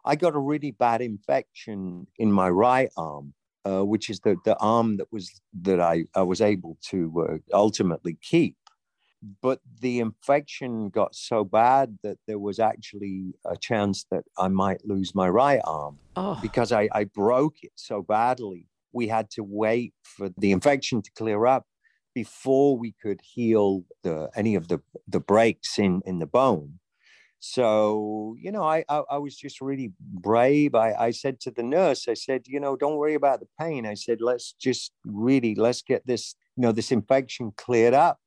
I 0.04 0.16
got 0.16 0.34
a 0.34 0.38
really 0.38 0.72
bad 0.72 1.00
infection 1.00 2.06
in 2.18 2.30
my 2.30 2.50
right 2.50 2.90
arm, 2.96 3.32
uh, 3.64 3.84
which 3.84 4.10
is 4.10 4.20
the 4.20 4.36
the 4.44 4.58
arm 4.58 4.98
that 4.98 5.10
was 5.10 5.40
that 5.62 5.80
I 5.80 6.04
I 6.14 6.22
was 6.22 6.40
able 6.42 6.76
to 6.90 6.98
uh, 7.26 7.56
ultimately 7.56 8.18
keep. 8.20 8.56
But 9.40 9.60
the 9.80 10.00
infection 10.00 10.88
got 10.88 11.14
so 11.14 11.44
bad 11.44 11.98
that 12.02 12.18
there 12.26 12.38
was 12.38 12.58
actually 12.58 13.34
a 13.46 13.56
chance 13.56 14.04
that 14.10 14.24
I 14.36 14.48
might 14.48 14.84
lose 14.84 15.14
my 15.14 15.28
right 15.28 15.60
arm 15.64 15.98
oh. 16.16 16.38
because 16.42 16.72
I, 16.72 16.88
I 16.92 17.04
broke 17.04 17.62
it 17.62 17.72
so 17.76 18.02
badly. 18.02 18.66
We 18.92 19.06
had 19.06 19.30
to 19.32 19.44
wait 19.44 19.94
for 20.02 20.30
the 20.36 20.50
infection 20.50 21.02
to 21.02 21.10
clear 21.12 21.46
up 21.46 21.66
before 22.14 22.76
we 22.76 22.94
could 23.00 23.20
heal 23.22 23.84
the, 24.02 24.28
any 24.34 24.54
of 24.56 24.68
the, 24.68 24.80
the 25.06 25.20
breaks 25.20 25.78
in, 25.78 26.02
in 26.04 26.18
the 26.18 26.26
bone. 26.26 26.80
So, 27.44 28.36
you 28.40 28.52
know, 28.52 28.62
I, 28.62 28.84
I, 28.88 29.02
I, 29.10 29.18
was 29.18 29.34
just 29.36 29.60
really 29.60 29.92
brave. 30.00 30.76
I, 30.76 30.92
I 30.92 31.10
said 31.10 31.40
to 31.40 31.50
the 31.50 31.64
nurse, 31.64 32.06
I 32.08 32.14
said, 32.14 32.42
you 32.46 32.60
know, 32.60 32.76
don't 32.76 32.96
worry 32.96 33.14
about 33.14 33.40
the 33.40 33.48
pain. 33.58 33.84
I 33.84 33.94
said, 33.94 34.20
let's 34.20 34.52
just 34.52 34.92
really, 35.04 35.56
let's 35.56 35.82
get 35.82 36.06
this, 36.06 36.36
you 36.56 36.62
know, 36.62 36.70
this 36.70 36.92
infection 36.92 37.52
cleared 37.56 37.94
up. 37.94 38.20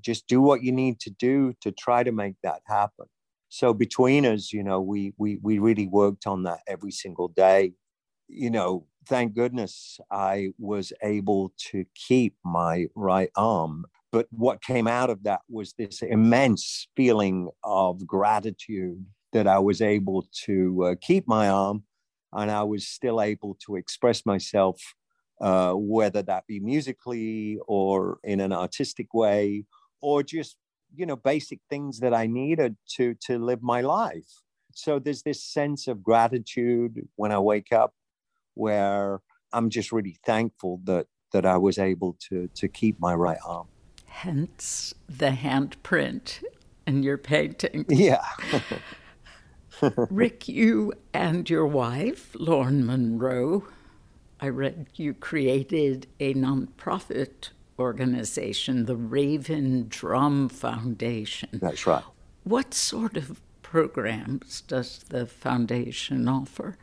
Just 0.00 0.26
do 0.26 0.40
what 0.40 0.62
you 0.62 0.72
need 0.72 1.00
to 1.00 1.10
do 1.10 1.54
to 1.60 1.70
try 1.72 2.02
to 2.02 2.12
make 2.12 2.34
that 2.42 2.62
happen. 2.66 3.06
So 3.48 3.72
between 3.72 4.26
us, 4.26 4.52
you 4.52 4.62
know, 4.64 4.80
we, 4.80 5.14
we, 5.16 5.38
we 5.42 5.58
really 5.58 5.86
worked 5.86 6.26
on 6.26 6.42
that 6.44 6.60
every 6.66 6.90
single 6.90 7.28
day 7.28 7.74
you 8.28 8.50
know, 8.50 8.86
thank 9.06 9.34
goodness 9.34 9.98
I 10.10 10.52
was 10.58 10.92
able 11.02 11.52
to 11.70 11.84
keep 11.94 12.36
my 12.44 12.86
right 12.94 13.30
arm. 13.36 13.84
But 14.12 14.26
what 14.30 14.62
came 14.62 14.86
out 14.86 15.10
of 15.10 15.24
that 15.24 15.40
was 15.48 15.74
this 15.76 16.02
immense 16.02 16.88
feeling 16.96 17.50
of 17.64 18.06
gratitude 18.06 19.04
that 19.32 19.46
I 19.46 19.58
was 19.58 19.82
able 19.82 20.26
to 20.44 20.84
uh, 20.84 20.94
keep 21.00 21.26
my 21.26 21.48
arm 21.48 21.84
and 22.32 22.50
I 22.50 22.62
was 22.62 22.86
still 22.86 23.20
able 23.20 23.56
to 23.66 23.76
express 23.76 24.24
myself, 24.24 24.80
uh, 25.40 25.72
whether 25.72 26.22
that 26.22 26.46
be 26.46 26.60
musically 26.60 27.58
or 27.66 28.18
in 28.22 28.40
an 28.40 28.52
artistic 28.52 29.12
way 29.12 29.64
or 30.04 30.22
just, 30.22 30.56
you 30.94 31.06
know, 31.06 31.16
basic 31.16 31.60
things 31.70 32.00
that 32.00 32.12
I 32.12 32.26
needed 32.26 32.76
to, 32.96 33.14
to 33.26 33.38
live 33.38 33.62
my 33.62 33.80
life. 33.80 34.42
So 34.74 34.98
there's 34.98 35.22
this 35.22 35.42
sense 35.42 35.88
of 35.88 36.02
gratitude 36.02 37.08
when 37.16 37.32
I 37.32 37.38
wake 37.38 37.72
up 37.72 37.94
where 38.54 39.20
I'm 39.52 39.70
just 39.70 39.92
really 39.92 40.18
thankful 40.26 40.80
that 40.84 41.06
that 41.32 41.46
I 41.46 41.56
was 41.56 41.78
able 41.78 42.16
to 42.28 42.48
to 42.54 42.68
keep 42.68 43.00
my 43.00 43.14
right 43.14 43.38
arm. 43.44 43.66
Hence 44.06 44.94
the 45.08 45.30
handprint 45.30 46.44
in 46.86 47.02
your 47.02 47.18
painting. 47.18 47.86
Yeah. 47.88 48.24
Rick, 49.80 50.46
you 50.46 50.92
and 51.12 51.50
your 51.50 51.66
wife, 51.66 52.36
Lauren 52.38 52.86
Monroe, 52.86 53.64
I 54.40 54.48
read 54.48 54.86
you 54.94 55.14
created 55.14 56.06
a 56.20 56.34
nonprofit 56.34 57.50
organization, 57.78 58.86
the 58.86 58.96
Raven 58.96 59.86
Drum 59.88 60.48
Foundation. 60.48 61.48
That's 61.52 61.86
right. 61.86 62.04
What 62.44 62.74
sort 62.74 63.16
of 63.16 63.40
programs 63.62 64.60
does 64.62 65.00
the 65.08 65.26
foundation 65.26 66.28
offer? 66.28 66.76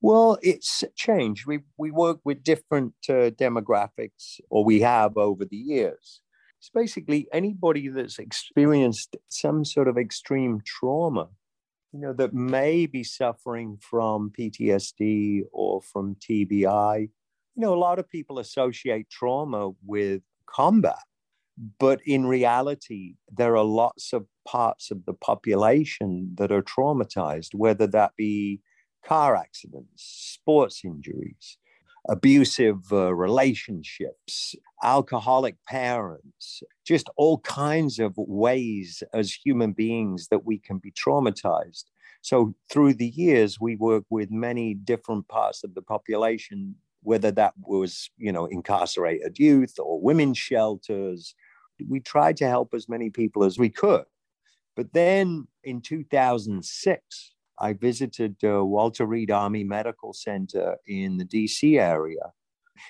Well, 0.00 0.38
it's 0.42 0.84
changed. 0.94 1.46
We 1.46 1.60
we 1.76 1.90
work 1.90 2.20
with 2.24 2.44
different 2.44 2.94
uh, 3.08 3.30
demographics, 3.44 4.40
or 4.48 4.64
we 4.64 4.80
have 4.80 5.16
over 5.16 5.44
the 5.44 5.56
years. 5.56 6.20
It's 6.60 6.70
basically 6.70 7.28
anybody 7.32 7.88
that's 7.88 8.18
experienced 8.18 9.16
some 9.28 9.64
sort 9.64 9.88
of 9.88 9.96
extreme 9.96 10.60
trauma, 10.64 11.28
you 11.92 12.00
know, 12.00 12.12
that 12.14 12.34
may 12.34 12.86
be 12.86 13.04
suffering 13.04 13.78
from 13.80 14.32
PTSD 14.36 15.42
or 15.52 15.80
from 15.80 16.16
TBI. 16.16 17.10
You 17.58 17.62
know, 17.62 17.74
a 17.74 17.86
lot 17.88 17.98
of 17.98 18.08
people 18.08 18.38
associate 18.38 19.10
trauma 19.10 19.72
with 19.84 20.22
combat, 20.46 21.02
but 21.80 21.98
in 22.06 22.24
reality, 22.24 23.16
there 23.28 23.56
are 23.56 23.64
lots 23.64 24.12
of 24.12 24.26
parts 24.46 24.92
of 24.92 25.04
the 25.06 25.12
population 25.12 26.36
that 26.38 26.52
are 26.52 26.62
traumatized, 26.62 27.56
whether 27.56 27.88
that 27.88 28.12
be 28.16 28.60
car 29.04 29.34
accidents, 29.34 30.38
sports 30.40 30.82
injuries, 30.84 31.58
abusive 32.08 32.92
uh, 32.92 33.12
relationships, 33.12 34.54
alcoholic 34.84 35.56
parents, 35.66 36.62
just 36.86 37.10
all 37.16 37.38
kinds 37.38 37.98
of 37.98 38.14
ways 38.16 39.02
as 39.12 39.32
human 39.32 39.72
beings 39.72 40.28
that 40.30 40.46
we 40.46 40.60
can 40.60 40.78
be 40.78 40.92
traumatized. 40.92 41.86
So, 42.22 42.54
through 42.70 42.94
the 42.94 43.08
years, 43.08 43.58
we 43.60 43.74
work 43.74 44.04
with 44.10 44.30
many 44.30 44.74
different 44.74 45.26
parts 45.26 45.64
of 45.64 45.74
the 45.74 45.82
population, 45.82 46.76
whether 47.02 47.30
that 47.32 47.54
was, 47.60 48.10
you 48.16 48.32
know, 48.32 48.46
incarcerated 48.46 49.38
youth 49.38 49.74
or 49.78 50.00
women's 50.00 50.38
shelters. 50.38 51.34
We 51.88 52.00
tried 52.00 52.36
to 52.38 52.48
help 52.48 52.74
as 52.74 52.88
many 52.88 53.10
people 53.10 53.44
as 53.44 53.58
we 53.58 53.68
could. 53.68 54.04
But 54.76 54.92
then 54.92 55.46
in 55.64 55.80
2006, 55.80 57.34
I 57.60 57.72
visited 57.72 58.36
uh, 58.44 58.64
Walter 58.64 59.06
Reed 59.06 59.30
Army 59.30 59.64
Medical 59.64 60.12
Center 60.12 60.76
in 60.86 61.18
the 61.18 61.24
DC 61.24 61.80
area. 61.80 62.32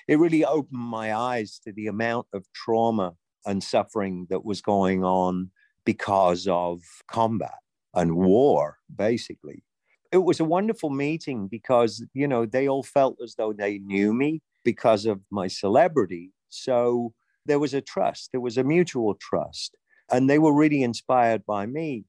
It 0.07 0.19
really 0.19 0.45
opened 0.45 0.79
my 0.79 1.15
eyes 1.15 1.59
to 1.63 1.71
the 1.71 1.87
amount 1.87 2.27
of 2.33 2.45
trauma 2.53 3.15
and 3.45 3.63
suffering 3.63 4.27
that 4.29 4.45
was 4.45 4.61
going 4.61 5.03
on 5.03 5.49
because 5.85 6.47
of 6.47 6.81
combat 7.07 7.57
and 7.95 8.15
war, 8.15 8.77
basically. 8.95 9.63
It 10.11 10.17
was 10.17 10.39
a 10.39 10.45
wonderful 10.45 10.89
meeting 10.89 11.47
because, 11.47 12.03
you 12.13 12.27
know, 12.27 12.45
they 12.45 12.67
all 12.67 12.83
felt 12.83 13.17
as 13.23 13.35
though 13.35 13.53
they 13.53 13.77
knew 13.79 14.13
me 14.13 14.41
because 14.63 15.05
of 15.05 15.21
my 15.29 15.47
celebrity. 15.47 16.31
So 16.49 17.13
there 17.45 17.59
was 17.59 17.73
a 17.73 17.81
trust, 17.81 18.29
there 18.31 18.41
was 18.41 18.57
a 18.57 18.63
mutual 18.63 19.15
trust. 19.15 19.75
And 20.11 20.29
they 20.29 20.39
were 20.39 20.53
really 20.53 20.81
inspired 20.81 21.45
by 21.45 21.67
me. 21.67 22.05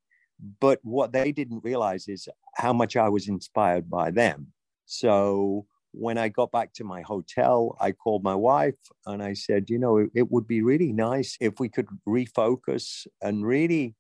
But 0.60 0.78
what 0.82 1.12
they 1.12 1.32
didn't 1.32 1.62
realize 1.62 2.08
is 2.08 2.26
how 2.56 2.72
much 2.72 2.96
I 2.96 3.10
was 3.10 3.28
inspired 3.28 3.90
by 3.90 4.10
them. 4.10 4.48
So 4.86 5.66
when 5.92 6.18
I 6.18 6.28
got 6.28 6.52
back 6.52 6.72
to 6.74 6.84
my 6.84 7.02
hotel, 7.02 7.76
I 7.80 7.92
called 7.92 8.22
my 8.22 8.34
wife 8.34 8.78
and 9.06 9.22
I 9.22 9.34
said, 9.34 9.68
you 9.68 9.78
know, 9.78 9.98
it, 9.98 10.10
it, 10.14 10.30
would 10.30 10.46
be 10.46 10.62
really 10.62 10.92
nice 10.92 11.36
if 11.40 11.58
we 11.60 11.68
could 11.68 11.88
refocus 12.08 13.06
and 13.20 13.44
really 13.44 13.94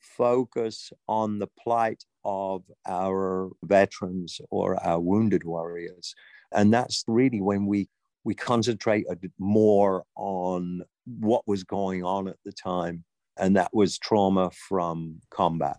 focus 0.00 0.92
on 1.08 1.38
the 1.38 1.48
plight 1.58 2.04
of 2.24 2.62
our 2.86 3.50
veterans 3.62 4.40
or 4.50 4.82
our 4.84 5.00
wounded 5.00 5.44
warriors. 5.44 6.14
And 6.52 6.72
that's 6.72 7.04
really 7.06 7.40
when 7.40 7.66
we 7.66 7.88
we 8.22 8.34
concentrated 8.34 9.32
more 9.38 10.04
on 10.14 10.82
what 11.06 11.46
was 11.46 11.64
going 11.64 12.04
on 12.04 12.28
at 12.28 12.36
the 12.44 12.52
time 12.52 13.02
and 13.38 13.56
that 13.56 13.72
was 13.72 13.98
trauma 13.98 14.50
from 14.50 15.20
combat. 15.30 15.78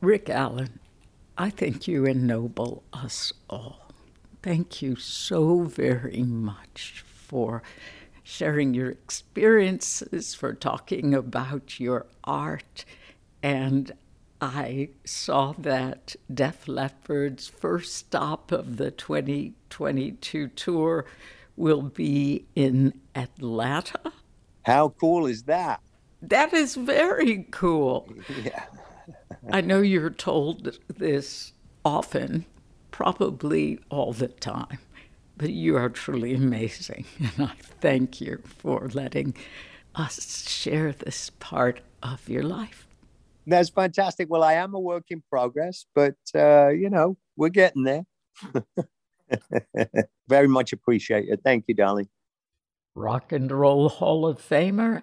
Rick 0.00 0.30
Allen, 0.30 0.78
I 1.36 1.50
think 1.50 1.88
you 1.88 2.06
ennoble 2.06 2.84
us 2.92 3.32
all. 3.50 3.92
Thank 4.42 4.80
you 4.80 4.94
so 4.94 5.62
very 5.62 6.22
much 6.22 7.04
for 7.04 7.62
sharing 8.22 8.74
your 8.74 8.90
experiences, 8.90 10.34
for 10.34 10.54
talking 10.54 11.14
about 11.14 11.80
your 11.80 12.06
art. 12.22 12.84
And 13.42 13.92
I 14.40 14.90
saw 15.04 15.52
that 15.58 16.14
Def 16.32 16.68
Leppard's 16.68 17.48
first 17.48 17.94
stop 17.94 18.52
of 18.52 18.76
the 18.76 18.90
2022 18.90 20.48
tour 20.48 21.04
will 21.56 21.82
be 21.82 22.46
in 22.54 23.00
Atlanta. 23.14 24.12
How 24.62 24.90
cool 24.90 25.26
is 25.26 25.44
that? 25.44 25.80
That 26.22 26.52
is 26.52 26.76
very 26.76 27.46
cool. 27.50 28.12
Yeah. 28.42 28.64
I 29.50 29.60
know 29.60 29.80
you're 29.80 30.10
told 30.10 30.78
this 30.88 31.52
often, 31.84 32.44
probably 32.90 33.80
all 33.88 34.12
the 34.12 34.28
time, 34.28 34.78
but 35.36 35.50
you 35.50 35.76
are 35.76 35.88
truly 35.88 36.34
amazing. 36.34 37.06
And 37.20 37.48
I 37.48 37.54
thank 37.80 38.20
you 38.20 38.42
for 38.44 38.88
letting 38.92 39.34
us 39.94 40.48
share 40.48 40.92
this 40.92 41.30
part 41.38 41.80
of 42.02 42.28
your 42.28 42.42
life. 42.42 42.87
That's 43.48 43.70
fantastic. 43.70 44.28
Well, 44.28 44.42
I 44.44 44.54
am 44.54 44.74
a 44.74 44.80
work 44.80 45.04
in 45.10 45.22
progress, 45.30 45.86
but, 45.94 46.16
uh, 46.34 46.68
you 46.68 46.90
know, 46.90 47.16
we're 47.36 47.48
getting 47.48 47.84
there. 47.84 48.04
Very 50.28 50.48
much 50.48 50.72
appreciated. 50.72 51.40
Thank 51.42 51.64
you, 51.66 51.74
darling. 51.74 52.08
Rock 52.94 53.32
and 53.32 53.50
Roll 53.50 53.88
Hall 53.88 54.26
of 54.26 54.38
Famer 54.38 55.02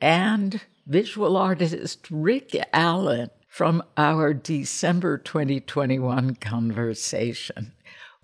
and 0.00 0.60
visual 0.86 1.36
artist 1.36 2.08
Rick 2.10 2.56
Allen 2.72 3.30
from 3.46 3.82
our 3.96 4.34
December 4.34 5.16
2021 5.18 6.34
conversation. 6.36 7.72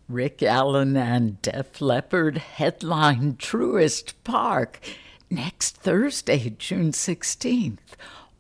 Rick 0.09 0.43
Allen 0.43 0.97
and 0.97 1.41
Def 1.43 1.81
Leppard 1.81 2.39
headline 2.39 3.35
Truist 3.35 4.15
Park 4.25 4.81
next 5.31 5.77
Thursday, 5.77 6.57
June 6.59 6.91
16th. 6.91 7.79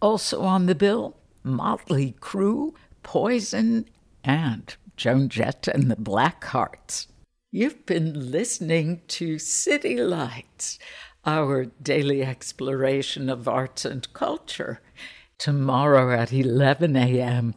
Also 0.02 0.42
on 0.42 0.66
the 0.66 0.74
bill, 0.74 1.16
Motley 1.42 2.14
Crue, 2.20 2.74
Poison, 3.02 3.88
and 4.24 4.74
Joan 4.96 5.28
Jett 5.28 5.68
and 5.68 5.90
the 5.90 5.96
Blackhearts. 5.96 7.06
You've 7.50 7.86
been 7.86 8.30
listening 8.30 9.02
to 9.08 9.38
City 9.38 9.96
Lights 9.96 10.78
our 11.24 11.66
daily 11.82 12.22
exploration 12.22 13.28
of 13.28 13.46
arts 13.46 13.84
and 13.84 14.10
culture. 14.12 14.80
Tomorrow 15.38 16.12
at 16.12 16.32
11 16.32 16.96
a.m., 16.96 17.54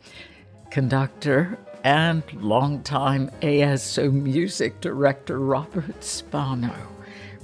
conductor 0.69 1.57
and 1.83 2.23
longtime 2.33 3.29
ASO 3.41 4.11
music 4.11 4.81
director 4.81 5.39
Robert 5.39 6.03
Spano 6.03 6.73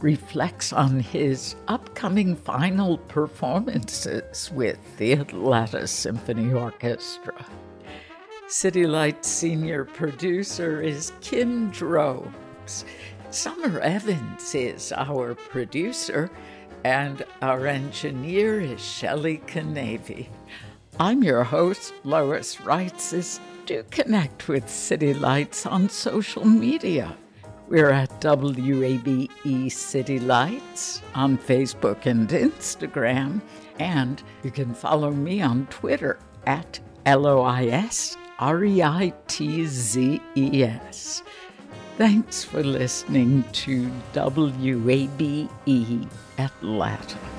reflects 0.02 0.72
on 0.72 1.00
his 1.00 1.56
upcoming 1.68 2.36
final 2.36 2.98
performances 2.98 4.52
with 4.54 4.80
the 4.98 5.14
Atlanta 5.14 5.88
Symphony 5.88 6.54
Orchestra. 6.54 7.46
City 8.48 8.88
Lights 8.88 9.28
senior 9.28 9.86
producer 9.86 10.82
is 10.82 11.12
Kim 11.22 11.70
Drobes. 11.70 12.86
Summer 13.30 13.80
Evans 13.80 14.56
is 14.56 14.92
our 14.92 15.36
producer, 15.36 16.32
and 16.84 17.24
our 17.42 17.68
engineer 17.68 18.60
is 18.60 18.82
Shelley 18.82 19.40
Canavy. 19.46 20.30
I'm 21.00 21.24
your 21.24 21.44
host, 21.44 21.94
Lois 22.04 22.56
Reitzes. 22.56 23.40
Do 23.66 23.84
connect 23.92 24.48
with 24.48 24.68
City 24.68 25.14
Lights 25.14 25.66
on 25.66 25.90
social 25.90 26.46
media. 26.46 27.16
We're 27.70 27.92
at 27.92 28.10
WABE 28.22 29.72
City 29.72 30.20
Lights 30.20 31.04
on 31.14 31.38
Facebook 31.38 32.08
and 32.08 32.28
Instagram, 32.28 33.42
and 33.78 34.24
you 34.42 34.50
can 34.50 34.74
follow 34.74 35.12
me 35.12 35.44
on 35.44 35.68
Twitter 35.68 36.18
at 36.48 36.80
L 37.06 37.28
O 37.28 37.42
I 37.44 37.68
S 37.68 38.18
R 38.40 38.66
E 38.66 38.82
I 38.82 39.14
T 39.28 39.68
Z 39.68 40.20
E 40.36 40.64
S. 40.64 41.22
Thanks 42.00 42.44
for 42.44 42.64
listening 42.64 43.44
to 43.52 43.92
WABE 44.14 45.48
Atlanta. 46.40 47.39